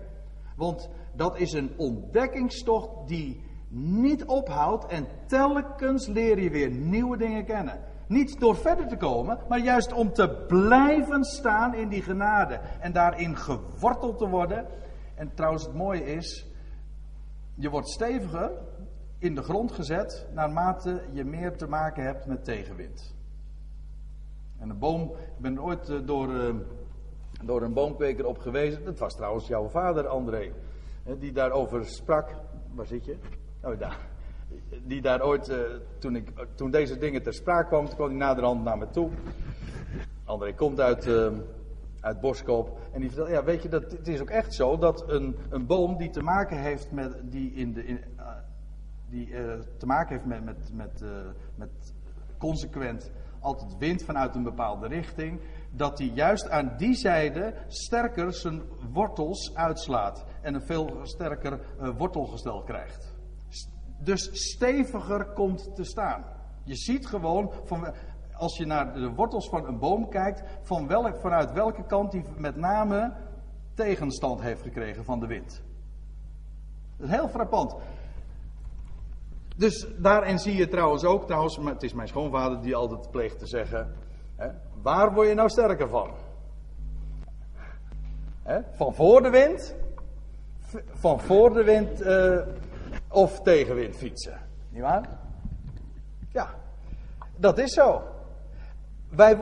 Want 0.56 0.90
dat 1.16 1.40
is 1.40 1.54
een 1.54 1.72
ontdekkingstocht 1.78 3.08
die 3.08 3.44
niet 3.70 4.26
ophoudt. 4.26 4.86
En 4.86 5.08
telkens 5.26 6.08
leer 6.08 6.40
je 6.40 6.50
weer 6.50 6.72
nieuwe 6.72 7.18
dingen 7.18 7.46
kennen. 7.46 7.80
Niet 8.08 8.40
door 8.40 8.56
verder 8.56 8.88
te 8.88 8.98
komen, 8.98 9.40
maar 9.50 9.60
juist 9.60 9.94
om 9.94 10.14
te 10.14 10.46
blijven 10.48 11.24
staan 11.24 11.74
in 11.74 11.90
die 11.90 12.02
genade. 12.02 12.60
En 12.80 12.92
daarin 12.92 13.38
geworteld 13.38 14.18
te 14.18 14.28
worden. 14.28 14.68
En 15.16 15.34
trouwens, 15.34 15.64
het 15.64 15.74
mooie 15.74 16.06
is, 16.06 16.48
je 17.56 17.70
wordt 17.70 17.90
steviger 17.90 18.52
in 19.20 19.36
de 19.36 19.42
grond 19.42 19.72
gezet 19.72 20.28
naarmate 20.34 21.02
je 21.12 21.24
meer 21.24 21.58
te 21.58 21.68
maken 21.68 22.04
hebt 22.04 22.26
met 22.26 22.44
tegenwind. 22.44 23.16
En 24.58 24.70
een 24.70 24.80
boom, 24.80 25.02
ik 25.12 25.42
ben 25.42 25.62
ooit 25.62 25.90
eh, 25.90 25.98
door, 26.06 26.40
eh, 26.40 26.56
door 27.44 27.62
een 27.62 27.74
boomkweker 27.74 28.26
op 28.26 28.38
gewezen. 28.38 28.86
Dat 28.86 29.00
was 29.00 29.16
trouwens 29.16 29.48
jouw 29.48 29.70
vader, 29.70 30.08
André. 30.08 30.52
Die 31.20 31.32
daarover 31.32 31.86
sprak. 31.86 32.36
Waar 32.74 32.86
zit 32.86 33.06
je? 33.06 33.18
Oh, 33.62 33.80
daar. 33.80 34.17
Die 34.84 35.02
daar 35.02 35.24
ooit, 35.24 35.50
eh, 35.50 35.60
toen, 36.00 36.16
ik, 36.16 36.32
toen 36.56 36.72
deze 36.72 36.98
dingen 36.98 37.24
ter 37.24 37.34
sprake 37.34 37.68
kwamen, 37.68 37.96
kwam 37.96 38.08
hij 38.08 38.18
naderhand 38.18 38.64
naar 38.64 38.78
me 38.78 38.90
toe. 38.90 39.10
André 40.26 40.54
komt 40.54 40.80
uit, 40.80 41.08
uit 42.00 42.20
Boskoop. 42.20 42.80
En 42.92 43.00
die 43.00 43.10
vertelde, 43.10 43.32
ja, 43.32 43.44
weet 43.44 43.64
je, 43.64 43.70
dat, 43.70 43.92
het 43.92 44.08
is 44.08 44.22
ook 44.22 44.30
echt 44.30 44.54
zo 44.54 44.78
dat 44.78 45.10
een, 45.10 45.36
een 45.50 45.66
boom 45.66 45.98
die 45.98 46.10
te 46.10 46.22
maken 46.22 46.62
heeft 46.62 46.92
met, 46.92 47.22
die 47.24 47.54
in 47.54 47.74
de, 47.74 47.86
in, 47.86 48.00
die 49.10 49.30
te 49.78 49.86
maken 49.86 50.16
heeft 50.16 50.26
met, 50.26 50.44
met, 50.44 50.74
met, 50.74 51.04
met 51.56 51.94
consequent 52.38 53.12
altijd 53.40 53.78
wind 53.78 54.04
vanuit 54.04 54.36
een 54.36 54.44
bepaalde 54.44 54.88
richting, 54.88 55.42
dat 55.72 55.98
hij 55.98 56.08
juist 56.08 56.50
aan 56.50 56.74
die 56.78 56.94
zijde 56.94 57.54
sterker 57.68 58.34
zijn 58.34 58.62
wortels 58.94 59.56
uitslaat 59.56 60.26
en 60.42 60.54
een 60.54 60.66
veel 60.66 61.00
sterker 61.02 61.60
uh, 61.82 61.90
wortelgestel 61.98 62.64
krijgt. 62.64 63.16
Dus 64.00 64.30
steviger 64.32 65.26
komt 65.26 65.76
te 65.76 65.84
staan. 65.84 66.26
Je 66.64 66.76
ziet 66.76 67.08
gewoon, 67.08 67.52
van, 67.64 67.94
als 68.34 68.58
je 68.58 68.66
naar 68.66 68.94
de 68.94 69.10
wortels 69.10 69.50
van 69.50 69.68
een 69.68 69.80
boom 69.80 70.10
kijkt, 70.10 70.44
van 70.62 70.88
welk, 70.88 71.18
vanuit 71.18 71.52
welke 71.52 71.86
kant 71.86 72.12
die 72.12 72.24
met 72.38 72.56
name 72.56 73.14
tegenstand 73.74 74.42
heeft 74.42 74.62
gekregen 74.62 75.06
van 75.06 75.20
de 75.20 75.28
wind. 75.28 75.64
Dat 76.98 77.10
is 77.10 77.16
heel 77.16 77.28
frappant. 77.30 77.76
Dus 79.56 79.88
daarin 79.98 80.40
zie 80.40 80.56
je 80.56 80.68
trouwens 80.68 81.04
ook, 81.04 81.26
trouwens, 81.26 81.58
het 81.64 81.84
is 81.84 81.94
mijn 81.94 82.08
schoonvader 82.08 82.62
die 82.62 82.76
altijd 82.76 83.12
pleegt 83.12 83.40
te 83.40 83.48
zeggen: 83.48 83.94
hè, 84.36 84.48
waar 84.82 85.14
word 85.14 85.28
je 85.28 85.34
nou 85.34 85.50
sterker 85.50 85.90
van? 85.90 86.12
Hè, 88.44 88.60
van 88.72 88.94
voor 88.94 89.22
de 89.22 89.30
wind? 89.30 89.76
Van 90.92 91.20
voor 91.20 91.54
de 91.54 91.64
wind 91.64 92.02
uh, 92.02 92.40
of 93.10 93.42
tegenwind 93.42 93.96
fietsen? 93.96 94.40
Niet 94.70 94.82
waar? 94.82 95.20
Ja, 96.32 96.56
dat 97.38 97.58
is 97.58 97.74
zo. 97.74 98.02
Wij, 99.10 99.38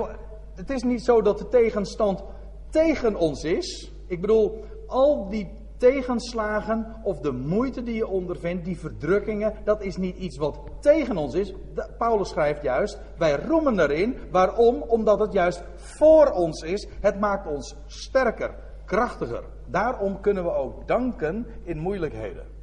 het 0.55 0.69
is 0.69 0.83
niet 0.83 1.03
zo 1.03 1.21
dat 1.21 1.37
de 1.37 1.47
tegenstand 1.47 2.23
tegen 2.69 3.15
ons 3.15 3.43
is. 3.43 3.91
Ik 4.07 4.21
bedoel, 4.21 4.63
al 4.87 5.29
die 5.29 5.51
tegenslagen 5.77 6.95
of 7.03 7.19
de 7.19 7.31
moeite 7.31 7.83
die 7.83 7.95
je 7.95 8.07
ondervindt, 8.07 8.65
die 8.65 8.79
verdrukkingen, 8.79 9.53
dat 9.63 9.81
is 9.81 9.97
niet 9.97 10.17
iets 10.17 10.37
wat 10.37 10.59
tegen 10.79 11.17
ons 11.17 11.33
is. 11.33 11.53
Paulus 11.97 12.29
schrijft 12.29 12.61
juist, 12.61 12.99
wij 13.17 13.35
roemen 13.35 13.79
erin. 13.79 14.17
Waarom? 14.31 14.81
Omdat 14.81 15.19
het 15.19 15.33
juist 15.33 15.63
voor 15.75 16.31
ons 16.31 16.61
is. 16.61 16.87
Het 16.99 17.19
maakt 17.19 17.47
ons 17.47 17.75
sterker, 17.85 18.55
krachtiger. 18.85 19.43
Daarom 19.67 20.19
kunnen 20.19 20.43
we 20.43 20.51
ook 20.51 20.87
danken 20.87 21.47
in 21.63 21.77
moeilijkheden. 21.77 22.54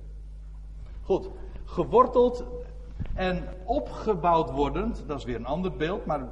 Goed, 1.02 1.30
geworteld 1.64 2.44
en 3.14 3.48
opgebouwd 3.64 4.50
wordend, 4.50 5.04
dat 5.06 5.18
is 5.18 5.24
weer 5.24 5.36
een 5.36 5.46
ander 5.46 5.76
beeld, 5.76 6.06
maar 6.06 6.28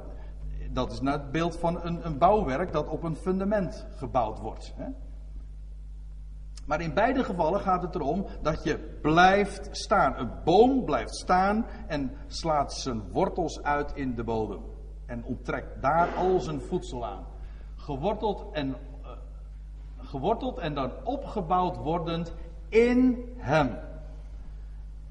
dat 0.69 0.91
is 0.91 0.99
het 0.99 1.31
beeld 1.31 1.57
van 1.57 1.83
een, 1.83 2.05
een 2.05 2.17
bouwwerk 2.17 2.71
dat 2.71 2.87
op 2.87 3.03
een 3.03 3.15
fundament 3.15 3.87
gebouwd 3.95 4.39
wordt. 4.39 4.73
Hè? 4.75 4.87
Maar 6.65 6.81
in 6.81 6.93
beide 6.93 7.23
gevallen 7.23 7.59
gaat 7.59 7.81
het 7.81 7.95
erom 7.95 8.25
dat 8.41 8.63
je 8.63 8.97
blijft 9.01 9.69
staan. 9.71 10.17
Een 10.17 10.31
boom 10.43 10.85
blijft 10.85 11.15
staan 11.15 11.65
en 11.87 12.11
slaat 12.27 12.73
zijn 12.73 13.11
wortels 13.11 13.63
uit 13.63 13.91
in 13.93 14.15
de 14.15 14.23
bodem. 14.23 14.61
En 15.05 15.23
onttrekt 15.23 15.81
daar 15.81 16.07
al 16.15 16.39
zijn 16.39 16.61
voedsel 16.61 17.05
aan. 17.05 17.25
Geworteld 17.75 18.45
en, 18.51 18.67
uh, 18.69 18.75
geworteld 19.97 20.57
en 20.57 20.73
dan 20.73 20.91
opgebouwd 21.03 21.77
wordend 21.77 22.33
in 22.69 23.25
hem. 23.37 23.77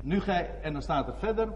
Nu 0.02 0.20
gij, 0.20 0.60
en 0.62 0.72
dan 0.72 0.82
staat 0.82 1.08
er 1.08 1.16
verder. 1.16 1.48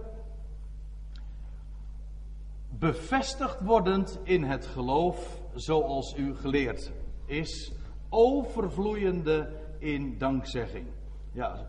bevestigd 2.78 3.60
wordend 3.60 4.18
in 4.22 4.44
het 4.44 4.66
geloof 4.66 5.40
zoals 5.54 6.16
u 6.16 6.36
geleerd 6.36 6.92
is, 7.26 7.72
overvloeiende 8.08 9.50
in 9.78 10.18
dankzegging. 10.18 10.86
Ja, 11.32 11.66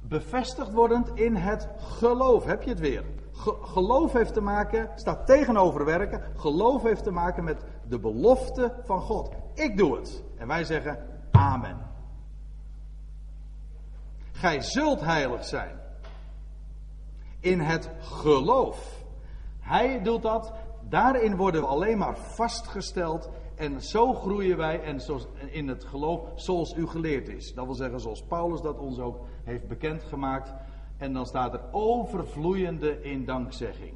bevestigd 0.00 0.72
wordend 0.72 1.10
in 1.14 1.34
het 1.34 1.68
geloof. 1.78 2.44
Heb 2.44 2.62
je 2.62 2.70
het 2.70 2.80
weer? 2.80 3.04
geloof 3.62 4.12
heeft 4.12 4.34
te 4.34 4.40
maken, 4.40 4.90
staat 4.94 5.26
tegenover 5.26 5.84
werken. 5.84 6.22
Geloof 6.36 6.82
heeft 6.82 7.04
te 7.04 7.10
maken 7.10 7.44
met 7.44 7.64
de 7.88 7.98
belofte 7.98 8.74
van 8.84 9.00
God. 9.00 9.30
Ik 9.54 9.76
doe 9.76 9.96
het. 9.96 10.22
En 10.36 10.46
wij 10.46 10.64
zeggen 10.64 10.98
Amen. 11.30 11.76
Gij 14.32 14.60
zult 14.60 15.00
heilig 15.00 15.44
zijn. 15.44 15.87
In 17.40 17.60
het 17.60 17.90
geloof. 18.00 19.04
Hij 19.60 20.02
doet 20.02 20.22
dat. 20.22 20.52
Daarin 20.88 21.36
worden 21.36 21.60
we 21.60 21.66
alleen 21.66 21.98
maar 21.98 22.16
vastgesteld. 22.16 23.30
En 23.54 23.82
zo 23.82 24.14
groeien 24.14 24.56
wij 24.56 24.82
en 24.82 25.00
in 25.50 25.68
het 25.68 25.84
geloof 25.84 26.20
zoals 26.34 26.74
u 26.76 26.86
geleerd 26.86 27.28
is. 27.28 27.54
Dat 27.54 27.64
wil 27.64 27.74
zeggen 27.74 28.00
zoals 28.00 28.22
Paulus 28.22 28.60
dat 28.60 28.78
ons 28.78 28.98
ook 28.98 29.24
heeft 29.44 29.68
bekendgemaakt. 29.68 30.52
En 30.96 31.12
dan 31.12 31.26
staat 31.26 31.54
er 31.54 31.62
overvloeiende 31.72 33.02
in 33.02 33.24
dankzegging. 33.24 33.92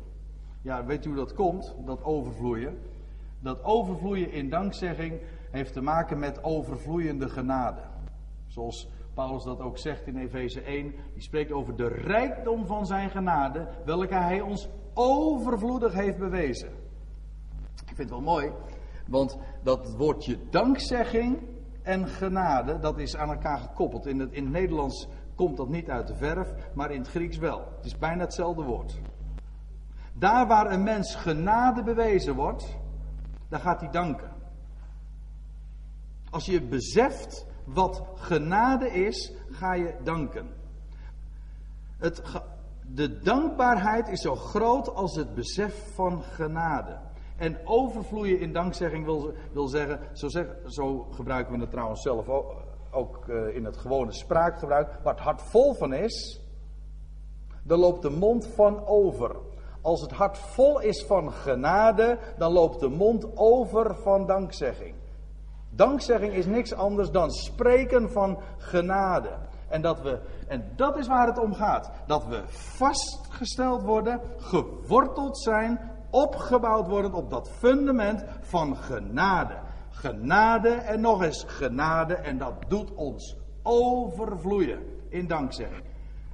Ja, 0.63 0.85
weet 0.85 1.05
u 1.05 1.09
hoe 1.09 1.19
dat 1.19 1.35
komt, 1.35 1.75
dat 1.85 2.05
overvloeien? 2.05 2.79
Dat 3.41 3.65
overvloeien 3.65 4.33
in 4.33 4.51
dankzegging 4.51 5.21
heeft 5.51 5.73
te 5.73 5.81
maken 5.81 6.19
met 6.19 6.45
overvloeiende 6.45 7.29
genade. 7.29 7.81
Zoals 8.47 8.89
Paulus 9.15 9.45
dat 9.45 9.61
ook 9.61 9.79
zegt 9.79 10.07
in 10.07 10.17
Efeze 10.17 10.61
1. 10.61 10.95
Die 11.13 11.23
spreekt 11.23 11.53
over 11.53 11.77
de 11.77 11.89
rijkdom 11.89 12.67
van 12.67 12.87
zijn 12.87 13.11
genade, 13.11 13.69
welke 13.85 14.15
hij 14.15 14.41
ons 14.41 14.69
overvloedig 14.95 15.93
heeft 15.93 16.19
bewezen. 16.19 16.69
Ik 17.87 17.99
vind 17.99 17.99
het 17.99 18.11
wel 18.11 18.21
mooi, 18.21 18.53
want 19.07 19.39
dat 19.63 19.95
woordje 19.97 20.39
dankzegging 20.51 21.39
en 21.83 22.09
genade, 22.09 22.79
dat 22.79 22.99
is 22.99 23.17
aan 23.17 23.31
elkaar 23.31 23.59
gekoppeld. 23.59 24.07
In 24.07 24.19
het, 24.19 24.33
in 24.33 24.43
het 24.43 24.53
Nederlands 24.53 25.09
komt 25.35 25.57
dat 25.57 25.69
niet 25.69 25.91
uit 25.91 26.07
de 26.07 26.17
verf, 26.17 26.53
maar 26.75 26.91
in 26.91 26.99
het 26.99 27.09
Grieks 27.09 27.37
wel. 27.37 27.59
Het 27.77 27.85
is 27.85 27.99
bijna 27.99 28.21
hetzelfde 28.21 28.63
woord. 28.63 29.01
Daar 30.13 30.47
waar 30.47 30.73
een 30.73 30.83
mens 30.83 31.15
genade 31.15 31.83
bewezen 31.83 32.35
wordt, 32.35 32.79
daar 33.49 33.61
gaat 33.61 33.81
hij 33.81 33.91
danken. 33.91 34.31
Als 36.31 36.47
je 36.47 36.63
beseft 36.63 37.47
wat 37.65 38.03
genade 38.15 38.89
is, 38.89 39.33
ga 39.51 39.75
je 39.75 39.95
danken. 40.03 40.49
Het, 41.99 42.23
de 42.87 43.19
dankbaarheid 43.19 44.09
is 44.09 44.21
zo 44.21 44.35
groot 44.35 44.95
als 44.95 45.17
het 45.17 45.35
besef 45.35 45.95
van 45.95 46.23
genade. 46.23 46.99
En 47.37 47.59
overvloeien 47.65 48.41
in 48.41 48.53
dankzegging 48.53 49.05
wil, 49.05 49.33
wil 49.53 49.69
zeggen, 49.69 50.01
zo, 50.13 50.29
zeg, 50.29 50.47
zo 50.67 51.07
gebruiken 51.11 51.55
we 51.55 51.61
het 51.61 51.71
trouwens 51.71 52.03
zelf 52.03 52.29
ook, 52.91 53.29
eh, 53.29 53.57
in 53.57 53.65
het 53.65 53.77
gewone 53.77 54.13
spraakgebruik. 54.13 54.99
Waar 55.03 55.15
het 55.15 55.23
hart 55.23 55.43
vol 55.43 55.75
van 55.75 55.93
is, 55.93 56.41
dan 57.63 57.79
loopt 57.79 58.03
de 58.03 58.11
mond 58.11 58.47
van 58.47 58.87
over. 58.87 59.37
Als 59.81 60.01
het 60.01 60.13
hart 60.13 60.39
vol 60.39 60.81
is 60.81 61.05
van 61.05 61.33
genade, 61.33 62.19
dan 62.39 62.53
loopt 62.53 62.81
de 62.81 62.89
mond 62.89 63.37
over 63.37 63.97
van 63.97 64.27
dankzegging. 64.27 64.95
Dankzegging 65.75 66.33
is 66.33 66.47
niks 66.47 66.75
anders 66.75 67.11
dan 67.11 67.31
spreken 67.31 68.11
van 68.11 68.39
genade. 68.59 69.31
En 69.69 69.83
dat, 69.83 70.01
we, 70.01 70.21
en 70.49 70.73
dat 70.77 70.97
is 70.99 71.07
waar 71.07 71.27
het 71.27 71.39
om 71.39 71.55
gaat. 71.55 71.91
Dat 72.07 72.27
we 72.27 72.43
vastgesteld 72.49 73.83
worden, 73.83 74.21
geworteld 74.37 75.39
zijn, 75.39 75.81
opgebouwd 76.11 76.89
worden 76.89 77.13
op 77.13 77.31
dat 77.31 77.51
fundament 77.51 78.25
van 78.41 78.77
genade. 78.77 79.59
Genade 79.91 80.69
en 80.69 81.01
nog 81.01 81.23
eens 81.23 81.45
genade. 81.47 82.15
En 82.15 82.39
dat 82.39 82.55
doet 82.69 82.95
ons 82.95 83.37
overvloeien 83.63 84.81
in 85.09 85.27
dankzegging. 85.27 85.85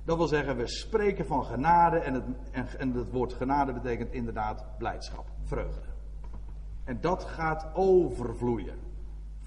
Dat 0.05 0.17
wil 0.17 0.27
zeggen, 0.27 0.57
we 0.57 0.69
spreken 0.69 1.27
van 1.27 1.45
genade 1.45 1.99
en 1.99 2.15
het, 2.15 2.25
en, 2.51 2.67
en 2.79 2.93
het 2.93 3.11
woord 3.11 3.33
genade 3.33 3.73
betekent 3.73 4.13
inderdaad 4.13 4.65
blijdschap, 4.79 5.25
vreugde. 5.45 5.89
En 6.85 7.01
dat 7.01 7.25
gaat 7.25 7.67
overvloeien. 7.75 8.88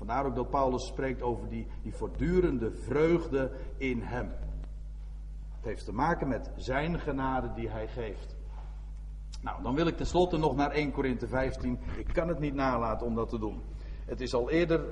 Vandaar 0.01 0.25
ook 0.25 0.35
dat 0.35 0.49
Paulus 0.49 0.87
spreekt 0.87 1.21
over 1.21 1.49
die, 1.49 1.67
die 1.81 1.93
voortdurende 1.93 2.71
vreugde 2.71 3.51
in 3.77 4.01
hem. 4.01 4.31
Het 5.55 5.65
heeft 5.65 5.85
te 5.85 5.93
maken 5.93 6.27
met 6.27 6.51
zijn 6.55 6.99
genade 6.99 7.53
die 7.53 7.69
hij 7.69 7.87
geeft. 7.87 8.35
Nou, 9.41 9.63
dan 9.63 9.75
wil 9.75 9.87
ik 9.87 9.97
tenslotte 9.97 10.37
nog 10.37 10.55
naar 10.55 10.71
1 10.71 10.91
Korinthe 10.91 11.27
15. 11.27 11.79
Ik 11.97 12.07
kan 12.07 12.27
het 12.27 12.39
niet 12.39 12.53
nalaten 12.53 13.07
om 13.07 13.15
dat 13.15 13.29
te 13.29 13.39
doen. 13.39 13.61
Het 14.05 14.21
is 14.21 14.33
al 14.33 14.49
eerder 14.49 14.85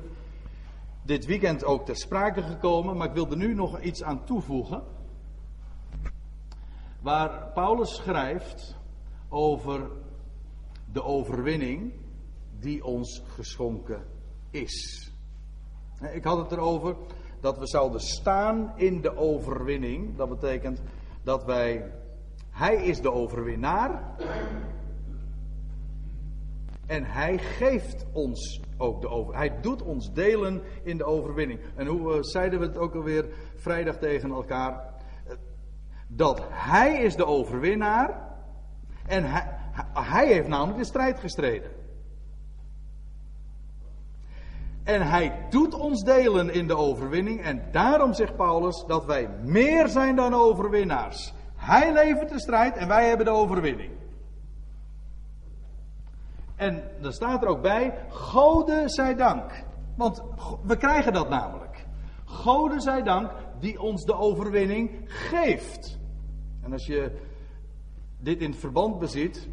dit 1.01 1.25
weekend 1.25 1.63
ook 1.63 1.85
ter 1.85 1.95
sprake 1.95 2.41
gekomen, 2.41 2.97
maar 2.97 3.07
ik 3.07 3.13
wil 3.13 3.29
er 3.29 3.37
nu 3.37 3.53
nog 3.53 3.81
iets 3.81 4.03
aan 4.03 4.23
toevoegen. 4.23 4.83
Waar 7.01 7.51
Paulus 7.53 7.95
schrijft 7.95 8.77
over 9.29 9.89
de 10.91 11.03
overwinning 11.03 11.93
die 12.59 12.85
ons 12.85 13.23
geschonken 13.27 14.17
is. 14.51 15.07
Ik 16.11 16.23
had 16.23 16.37
het 16.37 16.51
erover 16.51 16.95
dat 17.39 17.57
we 17.57 17.67
zouden 17.67 17.99
staan 18.01 18.73
in 18.75 19.01
de 19.01 19.17
overwinning. 19.17 20.17
Dat 20.17 20.29
betekent 20.29 20.81
dat 21.23 21.45
wij. 21.45 21.91
Hij 22.49 22.75
is 22.75 23.01
de 23.01 23.11
overwinnaar. 23.11 24.15
En 26.85 27.03
hij 27.03 27.37
geeft 27.37 28.05
ons 28.11 28.61
ook 28.77 29.01
de 29.01 29.09
over. 29.09 29.35
Hij 29.35 29.61
doet 29.61 29.81
ons 29.81 30.13
delen 30.13 30.61
in 30.83 30.97
de 30.97 31.03
overwinning. 31.03 31.59
En 31.75 31.87
hoe 31.87 32.15
uh, 32.15 32.21
zeiden 32.21 32.59
we 32.59 32.65
het 32.65 32.77
ook 32.77 32.95
alweer 32.95 33.25
vrijdag 33.55 33.97
tegen 33.97 34.31
elkaar? 34.31 34.93
Dat 36.07 36.41
hij 36.49 37.01
is 37.03 37.15
de 37.15 37.25
overwinnaar. 37.25 38.27
En 39.05 39.23
hij, 39.23 39.57
hij 39.93 40.27
heeft 40.27 40.47
namelijk 40.47 40.77
de 40.77 40.85
strijd 40.85 41.19
gestreden. 41.19 41.71
En 44.89 45.07
hij 45.07 45.45
doet 45.49 45.73
ons 45.73 46.03
delen 46.03 46.53
in 46.53 46.67
de 46.67 46.75
overwinning. 46.75 47.41
En 47.41 47.61
daarom 47.71 48.13
zegt 48.13 48.35
Paulus 48.35 48.83
dat 48.87 49.05
wij 49.05 49.29
meer 49.43 49.87
zijn 49.87 50.15
dan 50.15 50.33
overwinnaars. 50.33 51.33
Hij 51.55 51.93
levert 51.93 52.29
de 52.29 52.39
strijd 52.39 52.75
en 52.75 52.87
wij 52.87 53.07
hebben 53.07 53.25
de 53.25 53.31
overwinning. 53.31 53.91
En 56.55 56.83
er 57.01 57.13
staat 57.13 57.41
er 57.41 57.47
ook 57.47 57.61
bij, 57.61 57.93
Gode 58.09 58.83
zij 58.85 59.15
dank. 59.15 59.63
Want 59.95 60.23
we 60.63 60.77
krijgen 60.77 61.13
dat 61.13 61.29
namelijk. 61.29 61.85
Gode 62.25 62.81
zij 62.81 63.03
dank 63.03 63.31
die 63.59 63.81
ons 63.81 64.05
de 64.05 64.15
overwinning 64.15 64.91
geeft. 65.05 65.99
En 66.61 66.71
als 66.71 66.85
je 66.85 67.11
dit 68.17 68.41
in 68.41 68.53
verband 68.53 68.99
beziet, 68.99 69.35
het 69.35 69.49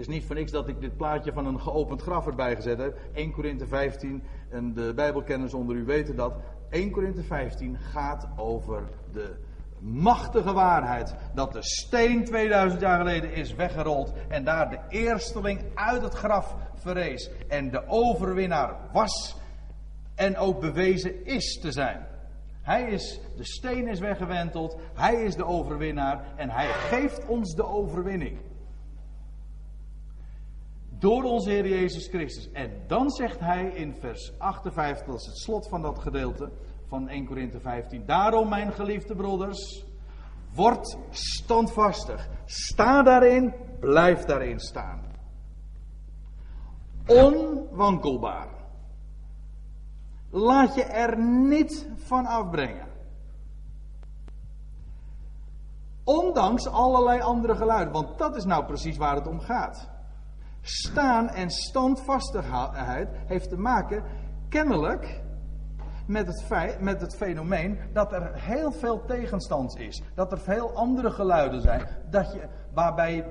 is 0.00 0.08
niet 0.08 0.24
voor 0.24 0.34
niks 0.34 0.50
dat 0.50 0.68
ik 0.68 0.80
dit 0.80 0.96
plaatje 0.96 1.32
van 1.32 1.46
een 1.46 1.60
geopend 1.60 2.02
graf 2.02 2.26
erbij 2.26 2.54
gezet 2.54 2.78
heb. 2.78 2.98
1 3.12 3.32
Korinthe 3.32 3.66
15, 3.66 4.22
en 4.50 4.74
de 4.74 4.92
Bijbelkenners 4.94 5.54
onder 5.54 5.76
u 5.76 5.84
weten 5.84 6.16
dat. 6.16 6.34
1 6.70 6.90
Korinthe 6.90 7.22
15 7.22 7.78
gaat 7.78 8.28
over 8.36 8.82
de 9.12 9.36
machtige 9.78 10.52
waarheid 10.52 11.14
dat 11.34 11.52
de 11.52 11.62
steen 11.62 12.24
2000 12.24 12.80
jaar 12.80 12.98
geleden 12.98 13.32
is 13.32 13.54
weggerold 13.54 14.12
en 14.28 14.44
daar 14.44 14.70
de 14.70 14.78
eersteling 14.88 15.60
uit 15.74 16.02
het 16.02 16.14
graf 16.14 16.54
verrees 16.74 17.30
en 17.48 17.70
de 17.70 17.88
overwinnaar 17.88 18.76
was 18.92 19.36
en 20.14 20.36
ook 20.36 20.60
bewezen 20.60 21.24
is 21.26 21.58
te 21.60 21.72
zijn. 21.72 22.06
Hij 22.62 22.90
is, 22.90 23.20
de 23.36 23.44
steen 23.44 23.88
is 23.88 23.98
weggewenteld, 23.98 24.76
hij 24.94 25.14
is 25.14 25.34
de 25.34 25.44
overwinnaar 25.44 26.24
en 26.36 26.50
hij 26.50 26.66
geeft 26.66 27.26
ons 27.26 27.54
de 27.54 27.66
overwinning. 27.66 28.38
Door 31.00 31.22
onze 31.22 31.50
Heer 31.50 31.68
Jezus 31.68 32.08
Christus. 32.08 32.50
En 32.52 32.82
dan 32.86 33.10
zegt 33.10 33.40
hij 33.40 33.70
in 33.70 33.94
vers 33.94 34.38
58, 34.38 35.06
dat 35.06 35.20
is 35.20 35.26
het 35.26 35.38
slot 35.38 35.68
van 35.68 35.82
dat 35.82 35.98
gedeelte 35.98 36.50
van 36.86 37.08
1 37.08 37.26
Korinthe 37.26 37.60
15. 37.60 38.06
Daarom, 38.06 38.48
mijn 38.48 38.72
geliefde 38.72 39.14
broeders, 39.14 39.84
word 40.54 40.96
standvastig. 41.10 42.28
Sta 42.44 43.02
daarin, 43.02 43.54
blijf 43.78 44.24
daarin 44.24 44.58
staan. 44.58 45.02
Onwankelbaar. 47.06 48.48
Laat 50.30 50.74
je 50.74 50.84
er 50.84 51.18
niet 51.18 51.88
van 51.96 52.26
afbrengen. 52.26 52.88
Ondanks 56.04 56.66
allerlei 56.66 57.20
andere 57.20 57.56
geluiden, 57.56 57.92
want 57.92 58.18
dat 58.18 58.36
is 58.36 58.44
nou 58.44 58.64
precies 58.64 58.96
waar 58.96 59.14
het 59.14 59.26
om 59.26 59.40
gaat. 59.40 59.98
Staan 60.60 61.28
en 61.28 61.50
standvastigheid 61.50 63.08
heeft 63.26 63.48
te 63.48 63.56
maken, 63.56 64.04
kennelijk, 64.48 65.22
met 66.06 66.26
het, 66.26 66.80
met 66.80 67.00
het 67.00 67.16
fenomeen 67.16 67.78
dat 67.92 68.12
er 68.12 68.34
heel 68.34 68.72
veel 68.72 69.04
tegenstand 69.04 69.78
is. 69.78 70.02
Dat 70.14 70.32
er 70.32 70.38
veel 70.38 70.74
andere 70.74 71.10
geluiden 71.10 71.60
zijn. 71.60 71.86
Dat 72.10 72.32
je, 72.32 72.48
waarbij 72.72 73.26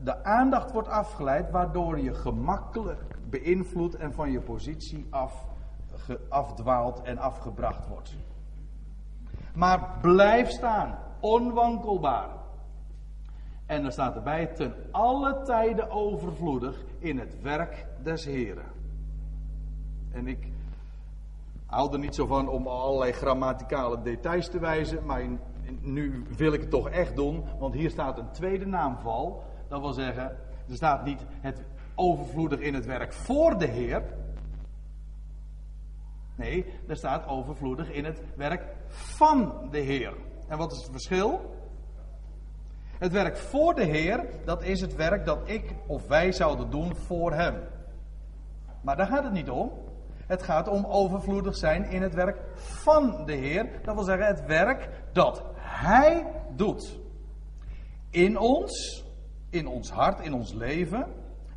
de 0.00 0.24
aandacht 0.24 0.72
wordt 0.72 0.88
afgeleid, 0.88 1.50
waardoor 1.50 2.00
je 2.00 2.14
gemakkelijk 2.14 3.00
beïnvloed 3.30 3.94
en 3.94 4.12
van 4.12 4.30
je 4.30 4.40
positie 4.40 5.06
af, 5.10 5.44
afdwaalt 6.28 7.02
en 7.02 7.18
afgebracht 7.18 7.88
wordt. 7.88 8.16
Maar 9.54 9.98
blijf 10.00 10.48
staan, 10.48 10.98
onwankelbaar. 11.20 12.28
En 13.70 13.84
er 13.84 13.92
staat 13.92 14.16
erbij, 14.16 14.46
ten 14.46 14.74
alle 14.90 15.42
tijden 15.42 15.90
overvloedig 15.90 16.84
in 16.98 17.18
het 17.18 17.40
werk 17.42 17.86
des 18.02 18.24
Heren. 18.24 18.64
En 20.12 20.26
ik 20.26 20.48
hou 21.66 21.92
er 21.92 21.98
niet 21.98 22.14
zo 22.14 22.26
van 22.26 22.48
om 22.48 22.66
allerlei 22.66 23.12
grammaticale 23.12 24.02
details 24.02 24.48
te 24.48 24.58
wijzen, 24.58 25.06
maar 25.06 25.22
nu 25.80 26.24
wil 26.36 26.52
ik 26.52 26.60
het 26.60 26.70
toch 26.70 26.88
echt 26.88 27.16
doen, 27.16 27.44
want 27.58 27.74
hier 27.74 27.90
staat 27.90 28.18
een 28.18 28.30
tweede 28.30 28.66
naamval. 28.66 29.44
Dat 29.68 29.80
wil 29.80 29.92
zeggen, 29.92 30.36
er 30.68 30.74
staat 30.74 31.04
niet 31.04 31.24
het 31.40 31.62
overvloedig 31.94 32.60
in 32.60 32.74
het 32.74 32.86
werk 32.86 33.12
voor 33.12 33.58
de 33.58 33.66
Heer. 33.66 34.02
Nee, 36.36 36.66
er 36.86 36.96
staat 36.96 37.26
overvloedig 37.26 37.90
in 37.90 38.04
het 38.04 38.22
werk 38.36 38.64
van 38.88 39.68
de 39.70 39.78
Heer. 39.78 40.14
En 40.48 40.58
wat 40.58 40.72
is 40.72 40.78
het 40.78 40.90
verschil? 40.90 41.58
Het 43.00 43.12
werk 43.12 43.36
voor 43.36 43.74
de 43.74 43.84
Heer, 43.84 44.26
dat 44.44 44.62
is 44.62 44.80
het 44.80 44.94
werk 44.94 45.24
dat 45.24 45.38
ik 45.44 45.74
of 45.86 46.06
wij 46.06 46.32
zouden 46.32 46.70
doen 46.70 46.96
voor 46.96 47.32
Hem. 47.32 47.54
Maar 48.80 48.96
daar 48.96 49.06
gaat 49.06 49.24
het 49.24 49.32
niet 49.32 49.50
om. 49.50 49.72
Het 50.26 50.42
gaat 50.42 50.68
om 50.68 50.84
overvloedig 50.84 51.56
zijn 51.56 51.84
in 51.84 52.02
het 52.02 52.14
werk 52.14 52.38
van 52.54 53.24
de 53.26 53.32
Heer. 53.32 53.68
Dat 53.82 53.94
wil 53.94 54.04
zeggen 54.04 54.26
het 54.26 54.46
werk 54.46 54.88
dat 55.12 55.42
Hij 55.56 56.26
doet. 56.56 56.98
In 58.10 58.38
ons, 58.38 59.04
in 59.50 59.66
ons 59.66 59.90
hart, 59.90 60.20
in 60.20 60.34
ons 60.34 60.52
leven 60.52 61.06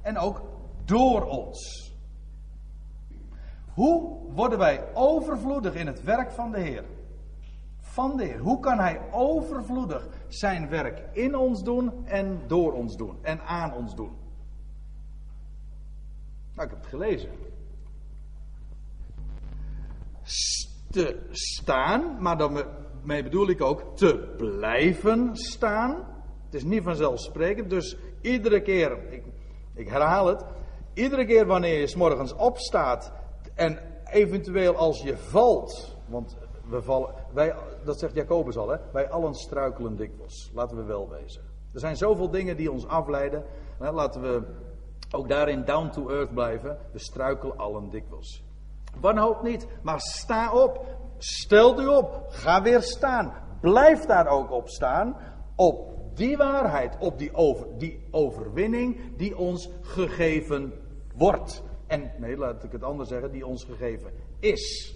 en 0.02 0.18
ook 0.18 0.42
door 0.86 1.26
ons. 1.26 1.92
Hoe 3.74 4.18
worden 4.34 4.58
wij 4.58 4.94
overvloedig 4.94 5.74
in 5.74 5.88
het 5.88 6.04
werk 6.04 6.32
van 6.32 6.52
de 6.52 6.60
Heer? 6.60 6.84
Van 7.80 8.18
de 8.18 8.24
Heer. 8.24 8.40
Hoe 8.40 8.60
kan 8.60 8.80
Hij 8.80 9.02
overvloedig 9.12 10.08
zijn 10.34 10.70
werk 10.70 11.04
in 11.12 11.36
ons 11.36 11.64
doen 11.64 12.06
en 12.06 12.42
door 12.48 12.74
ons 12.74 12.96
doen 12.96 13.18
en 13.22 13.42
aan 13.42 13.74
ons 13.74 13.96
doen? 13.96 14.12
Nou, 16.56 16.68
ik 16.68 16.74
heb 16.74 16.82
het 16.82 16.90
gelezen. 16.90 17.30
Te 20.92 21.28
staan, 21.32 22.22
maar 22.22 22.38
daarmee 22.38 23.24
bedoel 23.24 23.50
ik 23.50 23.62
ook 23.62 23.98
te 23.98 24.34
blijven 24.38 25.36
staan. 25.36 25.92
Het 26.46 26.54
is 26.54 26.64
niet 26.64 26.84
vanzelfsprekend, 26.84 27.70
dus 27.70 27.98
iedere 28.22 28.62
keer, 28.62 29.12
ik, 29.12 29.24
ik 29.74 29.90
herhaal 29.90 30.28
het, 30.28 30.46
iedere 30.94 31.26
keer 31.26 31.46
wanneer 31.46 31.80
je 31.80 31.88
s 31.88 31.96
morgens 31.96 32.36
opstaat 32.36 33.12
en 33.56 33.80
eventueel 34.06 34.76
als 34.76 35.02
je 35.02 35.18
valt, 35.18 35.98
want 36.08 36.38
we 36.70 36.82
vallen, 36.82 37.14
wij, 37.34 37.56
dat 37.84 38.00
zegt 38.00 38.16
Jacobus 38.16 38.58
al, 38.58 38.70
hè, 38.70 38.78
wij 38.92 39.10
allen 39.10 39.34
struikelen 39.34 39.96
dikwijls. 39.96 40.52
Laten 40.54 40.78
we 40.78 40.84
wel 40.84 41.10
wezen. 41.10 41.42
Er 41.74 41.80
zijn 41.80 41.96
zoveel 41.96 42.30
dingen 42.30 42.58
die 42.58 42.72
ons 42.72 42.88
afleiden. 42.88 43.44
Hè, 43.80 43.92
laten 43.92 44.22
we 44.22 44.42
ook 45.12 45.30
daarin 45.30 45.64
down 45.66 45.90
to 45.90 46.10
earth 46.10 46.34
blijven. 46.34 46.78
We 46.92 47.00
struikelen 47.00 47.58
allen 47.58 47.90
dikwijls. 47.90 48.44
Wanhoop 49.00 49.42
niet, 49.44 49.68
maar 49.82 50.00
sta 50.00 50.54
op. 50.54 50.86
Stel 51.18 51.82
u 51.82 51.88
op. 51.88 52.26
Ga 52.30 52.62
weer 52.62 52.82
staan. 52.82 53.34
Blijf 53.62 54.06
daar 54.06 54.28
ook 54.28 54.52
op 54.52 54.70
staan. 54.70 55.18
Op 55.56 55.94
die 56.16 56.38
waarheid, 56.38 56.98
op 57.00 57.18
die, 57.18 57.34
over, 57.34 57.68
die 57.78 58.08
overwinning 58.12 59.18
die 59.18 59.38
ons 59.38 59.70
gegeven 59.82 60.74
wordt. 61.16 61.64
En 61.88 62.12
nee, 62.18 62.38
laat 62.38 62.64
ik 62.64 62.72
het 62.72 62.84
anders 62.84 63.10
zeggen, 63.10 63.32
die 63.32 63.46
ons 63.46 63.64
gegeven 63.64 64.12
is. 64.40 64.96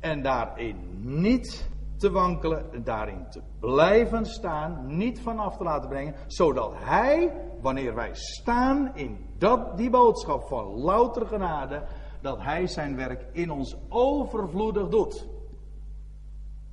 En 0.00 0.22
daarin 0.22 0.76
niet 1.00 1.68
te 1.96 2.10
wankelen, 2.10 2.84
daarin 2.84 3.26
te 3.30 3.42
blijven 3.60 4.26
staan, 4.26 4.96
niet 4.96 5.20
vanaf 5.20 5.56
te 5.56 5.64
laten 5.64 5.88
brengen, 5.88 6.14
zodat 6.26 6.72
Hij, 6.74 7.32
wanneer 7.60 7.94
wij 7.94 8.10
staan 8.12 8.96
in 8.96 9.26
dat, 9.38 9.76
die 9.76 9.90
boodschap 9.90 10.48
van 10.48 10.64
louter 10.64 11.26
genade, 11.26 11.82
dat 12.20 12.42
Hij 12.42 12.66
zijn 12.66 12.96
werk 12.96 13.26
in 13.32 13.50
ons 13.50 13.76
overvloedig 13.88 14.88
doet. 14.88 15.28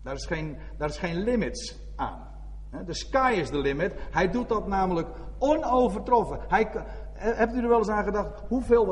Daar 0.03 0.15
is 0.15 0.25
geen, 0.25 0.57
daar 0.77 0.89
is 0.89 0.97
geen 0.97 1.23
limits 1.23 1.79
aan. 1.95 2.33
De 2.85 2.93
sky 2.93 3.33
is 3.37 3.49
the 3.49 3.57
limit. 3.57 3.95
Hij 4.11 4.29
doet 4.31 4.49
dat 4.49 4.67
namelijk 4.67 5.07
onovertroffen. 5.39 6.39
Hij, 6.47 6.69
hebt 7.13 7.53
u 7.53 7.61
er 7.61 7.67
wel 7.67 7.77
eens 7.77 7.89
aan 7.89 8.03
gedacht 8.03 8.41
hoeveel, 8.47 8.85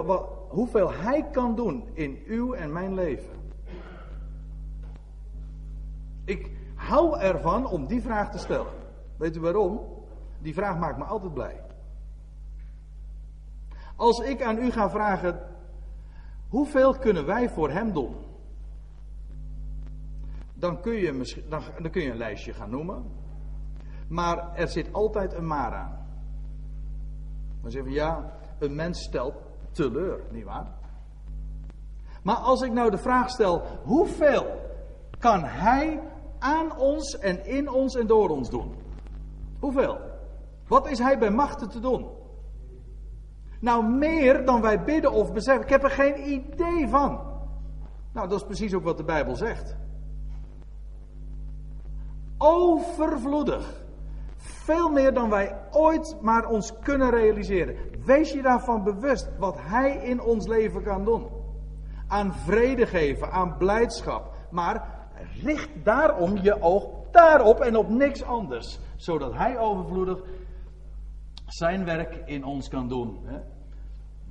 hoeveel 0.50 0.92
hij 0.92 1.28
kan 1.32 1.56
doen 1.56 1.90
in 1.94 2.24
uw 2.26 2.54
en 2.54 2.72
mijn 2.72 2.94
leven? 2.94 3.43
Ik 6.26 6.52
hou 6.76 7.20
ervan 7.20 7.66
om 7.66 7.88
die 7.88 8.02
vraag 8.02 8.32
te 8.32 8.38
stellen. 8.38 8.74
Weet 9.18 9.36
u 9.36 9.40
waarom? 9.40 9.80
Die 10.42 10.54
vraag 10.54 10.78
maakt 10.78 10.98
me 10.98 11.04
altijd 11.04 11.34
blij. 11.34 11.62
Als 13.96 14.20
ik 14.20 14.42
aan 14.42 14.58
u 14.58 14.72
ga 14.72 14.90
vragen, 14.90 15.40
hoeveel 16.50 16.98
kunnen 16.98 17.26
wij 17.26 17.50
voor 17.50 17.70
hem 17.70 17.94
doen? 17.94 18.16
Dan 20.54 20.82
kun 20.82 20.94
je, 20.94 21.44
dan, 21.50 21.92
kun 21.92 22.02
je 22.02 22.12
een 22.12 22.18
lijstje 22.18 22.54
gaan 22.54 22.70
noemen. 22.70 23.04
Maar 24.08 24.56
er 24.56 24.68
zit 24.68 24.94
altijd 24.94 25.34
een 25.34 25.48
maar 25.48 25.74
aan. 25.74 25.98
Dan 27.62 27.72
zeggen 27.72 27.92
we 27.92 27.98
ja, 27.98 28.38
een 28.60 28.76
mens 28.76 29.04
stelt 29.04 29.36
teleur, 29.72 30.22
nietwaar? 30.32 30.68
Maar 32.24 32.36
als 32.36 32.62
ik 32.62 32.72
nou 32.72 32.90
de 32.90 32.98
vraag 32.98 33.30
stel, 33.30 33.62
hoeveel 33.84 34.46
kan 35.20 35.44
hij 35.44 36.00
aan 36.44 36.78
ons 36.78 37.18
en 37.18 37.46
in 37.46 37.70
ons 37.70 37.96
en 37.96 38.08
door 38.08 38.30
ons 38.30 38.50
doen? 38.50 38.76
Hoeveel? 39.60 39.98
Wat 40.68 40.90
is 40.90 41.00
hij 41.00 41.18
bij 41.18 41.32
machten 41.32 41.70
te 41.70 41.80
doen? 41.80 42.08
Nou, 43.60 43.86
meer 43.86 44.46
dan 44.46 44.62
wij 44.62 44.84
bidden 44.84 45.12
of 45.12 45.34
beseffen. 45.34 45.64
Ik 45.64 45.70
heb 45.70 45.84
er 45.84 45.90
geen 45.90 46.30
idee 46.30 46.88
van. 46.88 47.20
Nou, 48.14 48.28
dat 48.28 48.40
is 48.40 48.46
precies 48.46 48.74
ook 48.74 48.84
wat 48.84 48.98
de 48.98 49.04
Bijbel 49.04 49.36
zegt. 49.36 49.76
Overvloedig. 52.38 53.82
Veel 54.38 54.90
meer 54.90 55.14
dan 55.14 55.30
wij 55.30 55.60
ooit 55.72 56.18
maar 56.22 56.48
ons 56.48 56.80
kunnen 56.80 57.10
realiseren. 57.10 57.76
Wees 58.06 58.32
je 58.32 58.42
daarvan 58.42 58.84
bewust 58.84 59.30
wat 59.40 59.56
Hij 59.60 59.96
in 59.96 60.22
ons 60.22 60.48
leven 60.48 60.84
kan 60.84 61.06
doen. 61.06 61.28
Aan 62.08 62.34
vrede 62.34 62.86
geven, 62.86 63.32
aan 63.32 63.58
blijdschap. 63.58 64.34
Maar 64.50 65.03
richt 65.44 65.70
daarom 65.84 66.38
je 66.38 66.62
oog 66.62 66.90
daarop 67.12 67.60
en 67.60 67.76
op 67.76 67.90
niks 67.90 68.24
anders. 68.24 68.80
Zodat 68.96 69.34
Hij 69.34 69.58
overvloedig 69.58 70.24
zijn 71.46 71.86
werk 71.86 72.22
in 72.26 72.46
ons 72.46 72.70
kan 72.70 72.88
doen. 72.88 73.20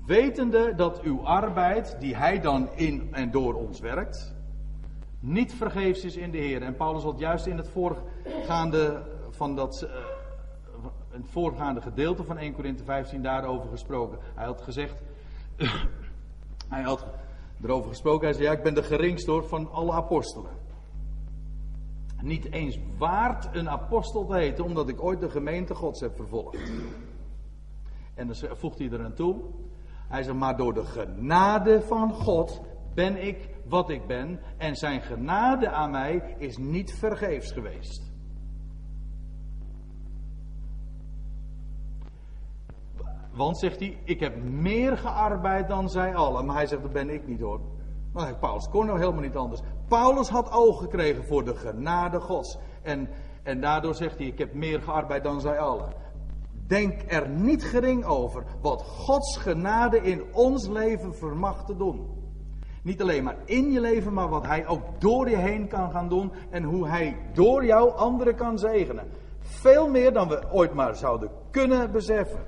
Wetende 0.07 0.75
dat 0.75 1.01
uw 1.01 1.27
arbeid, 1.27 1.97
die 2.01 2.17
Hij 2.17 2.41
dan 2.41 2.69
in 2.75 3.09
en 3.15 3.31
door 3.31 3.55
ons 3.55 3.81
werkt, 3.81 4.35
niet 5.21 5.55
vergeefs 5.55 6.05
is 6.05 6.17
in 6.17 6.31
de 6.31 6.39
Heer. 6.39 6.63
En 6.63 6.77
Paulus 6.77 7.03
had 7.03 7.19
juist 7.19 7.47
in 7.47 7.57
het 7.57 7.69
voorgaande 7.69 9.03
van 9.31 9.57
dat 9.57 9.87
het 11.13 11.29
voorgaande 11.29 11.81
gedeelte 11.81 12.25
van 12.25 12.39
1 12.39 12.53
Korinthe 12.53 12.85
15 12.85 13.23
daarover 13.23 13.69
gesproken. 13.69 14.19
Hij 14.35 14.45
had 14.45 14.63
gezegd, 14.63 15.03
hij 16.69 16.83
had 16.83 17.07
erover 17.63 17.89
gesproken, 17.89 18.27
hij 18.27 18.35
zei, 18.35 18.47
ja, 18.47 18.53
ik 18.53 18.63
ben 18.63 18.75
de 18.75 18.83
geringste 18.83 19.31
hoor 19.31 19.45
van 19.45 19.73
alle 19.73 19.93
apostelen. 19.93 20.51
Niet 22.23 22.53
eens 22.53 22.79
waard 22.99 23.49
een 23.53 23.71
apostel 23.71 24.27
te 24.27 24.35
heten, 24.35 24.65
omdat 24.65 24.89
ik 24.89 25.03
ooit 25.03 25.21
de 25.21 25.31
gemeente 25.31 25.75
gods 25.75 26.01
heb 26.01 26.17
vervolgd. 26.17 26.73
En 28.15 28.27
dan 28.27 28.57
voegt 28.57 28.79
hij 28.79 28.91
er 28.91 29.05
aan 29.05 29.15
toe, 29.15 29.37
hij 30.09 30.23
zegt, 30.23 30.37
maar 30.37 30.57
door 30.57 30.75
de 30.75 30.85
genade 30.85 31.83
van 31.83 32.13
God 32.13 32.61
ben 32.95 33.27
ik 33.27 33.49
wat 33.69 33.91
ik 33.91 34.07
ben. 34.07 34.41
En 34.57 34.77
zijn 34.77 35.01
genade 35.01 35.71
aan 35.71 35.91
mij 35.91 36.35
is 36.39 36.57
niet 36.57 36.95
vergeefs 36.95 37.53
geweest. 37.53 38.11
Want, 43.35 43.59
zegt 43.59 43.79
hij, 43.79 43.99
ik 44.05 44.21
heb 44.21 44.43
meer 44.43 44.99
gearbeid 44.99 45.69
dan 45.69 45.89
zij 45.89 46.15
allen. 46.15 46.47
Maar 46.47 46.57
hij 46.57 46.67
zegt, 46.67 46.83
dat 46.83 46.93
ben 46.93 47.11
ik 47.11 47.27
niet 47.27 47.41
hoor. 47.41 47.61
Maar 48.13 48.39
Paulus 48.39 48.69
kon 48.69 48.87
nou 48.87 48.99
helemaal 48.99 49.23
niet 49.23 49.37
anders. 49.37 49.61
Paulus 49.93 50.29
had 50.29 50.53
oog 50.53 50.81
gekregen 50.81 51.25
voor 51.25 51.45
de 51.45 51.57
genade 51.57 52.21
gods. 52.21 52.59
En, 52.83 53.09
en 53.43 53.61
daardoor 53.61 53.95
zegt 53.95 54.19
hij, 54.19 54.27
ik 54.27 54.39
heb 54.39 54.55
meer 54.55 54.83
gearbeid 54.83 55.23
dan 55.25 55.41
zij 55.41 55.59
allen. 55.59 55.93
Denk 56.67 57.03
er 57.07 57.29
niet 57.29 57.65
gering 57.65 58.05
over 58.05 58.45
wat 58.61 58.83
Gods 58.83 59.37
genade 59.37 60.03
in 60.03 60.23
ons 60.33 60.69
leven 60.69 61.15
vermag 61.15 61.65
te 61.65 61.77
doen. 61.77 62.07
Niet 62.83 63.03
alleen 63.03 63.25
maar 63.25 63.37
in 63.45 63.71
je 63.71 63.81
leven, 63.81 64.13
maar 64.13 64.29
wat 64.29 64.47
Hij 64.47 64.67
ook 64.67 65.01
door 65.01 65.31
je 65.31 65.37
heen 65.37 65.69
kan 65.69 65.91
gaan 65.91 66.09
doen. 66.09 66.33
En 66.51 66.63
hoe 66.63 66.89
Hij 66.89 67.17
door 67.33 67.65
jou 67.65 67.97
anderen 67.97 68.35
kan 68.35 68.59
zegenen. 68.59 69.09
Veel 69.41 69.89
meer 69.89 70.13
dan 70.13 70.29
we 70.29 70.49
ooit 70.53 70.75
maar 70.75 70.97
zouden 70.97 71.31
kunnen 71.51 71.93
beseffen. 71.93 72.45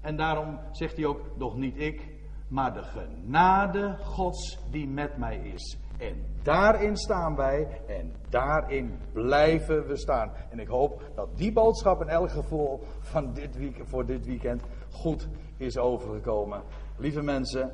En 0.00 0.16
daarom 0.16 0.58
zegt 0.72 0.96
hij 0.96 1.06
ook, 1.06 1.20
nog 1.36 1.56
niet 1.56 1.80
ik, 1.80 2.08
maar 2.48 2.72
de 2.72 2.82
genade 2.82 3.96
Gods 4.02 4.58
die 4.70 4.88
met 4.88 5.16
mij 5.16 5.38
is. 5.38 5.78
En 5.98 6.37
daarin 6.48 6.96
staan 6.96 7.36
wij 7.36 7.80
en 7.86 8.12
daarin 8.28 8.98
blijven 9.12 9.86
we 9.86 9.96
staan. 9.96 10.32
En 10.50 10.58
ik 10.58 10.68
hoop 10.68 11.02
dat 11.14 11.36
die 11.36 11.52
boodschap 11.52 12.00
in 12.00 12.08
elk 12.08 12.30
geval 12.30 12.80
van 13.00 13.32
dit 13.34 13.56
week, 13.56 13.80
voor 13.84 14.06
dit 14.06 14.26
weekend 14.26 14.62
goed 14.90 15.28
is 15.56 15.78
overgekomen. 15.78 16.62
Lieve 16.96 17.22
mensen, 17.22 17.72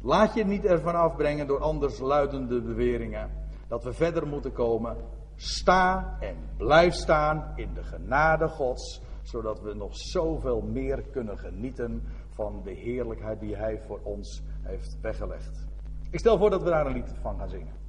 laat 0.00 0.34
je 0.34 0.44
niet 0.44 0.64
ervan 0.64 0.94
afbrengen 0.94 1.46
door 1.46 1.60
anders 1.60 1.98
luidende 1.98 2.62
beweringen. 2.62 3.30
Dat 3.68 3.84
we 3.84 3.92
verder 3.92 4.26
moeten 4.26 4.52
komen. 4.52 4.96
Sta 5.36 6.16
en 6.20 6.36
blijf 6.56 6.94
staan 6.94 7.52
in 7.56 7.74
de 7.74 7.82
genade 7.82 8.48
Gods, 8.48 9.02
zodat 9.22 9.60
we 9.60 9.74
nog 9.74 9.96
zoveel 9.96 10.60
meer 10.60 11.02
kunnen 11.02 11.38
genieten 11.38 12.02
van 12.28 12.60
de 12.64 12.72
heerlijkheid 12.72 13.40
die 13.40 13.56
Hij 13.56 13.80
voor 13.86 14.00
ons 14.02 14.42
heeft 14.62 14.98
weggelegd. 15.00 15.66
Ik 16.10 16.18
stel 16.18 16.38
voor 16.38 16.50
dat 16.50 16.62
we 16.62 16.70
daar 16.70 16.86
een 16.86 16.92
lied 16.92 17.14
van 17.20 17.38
gaan 17.38 17.48
zingen. 17.48 17.79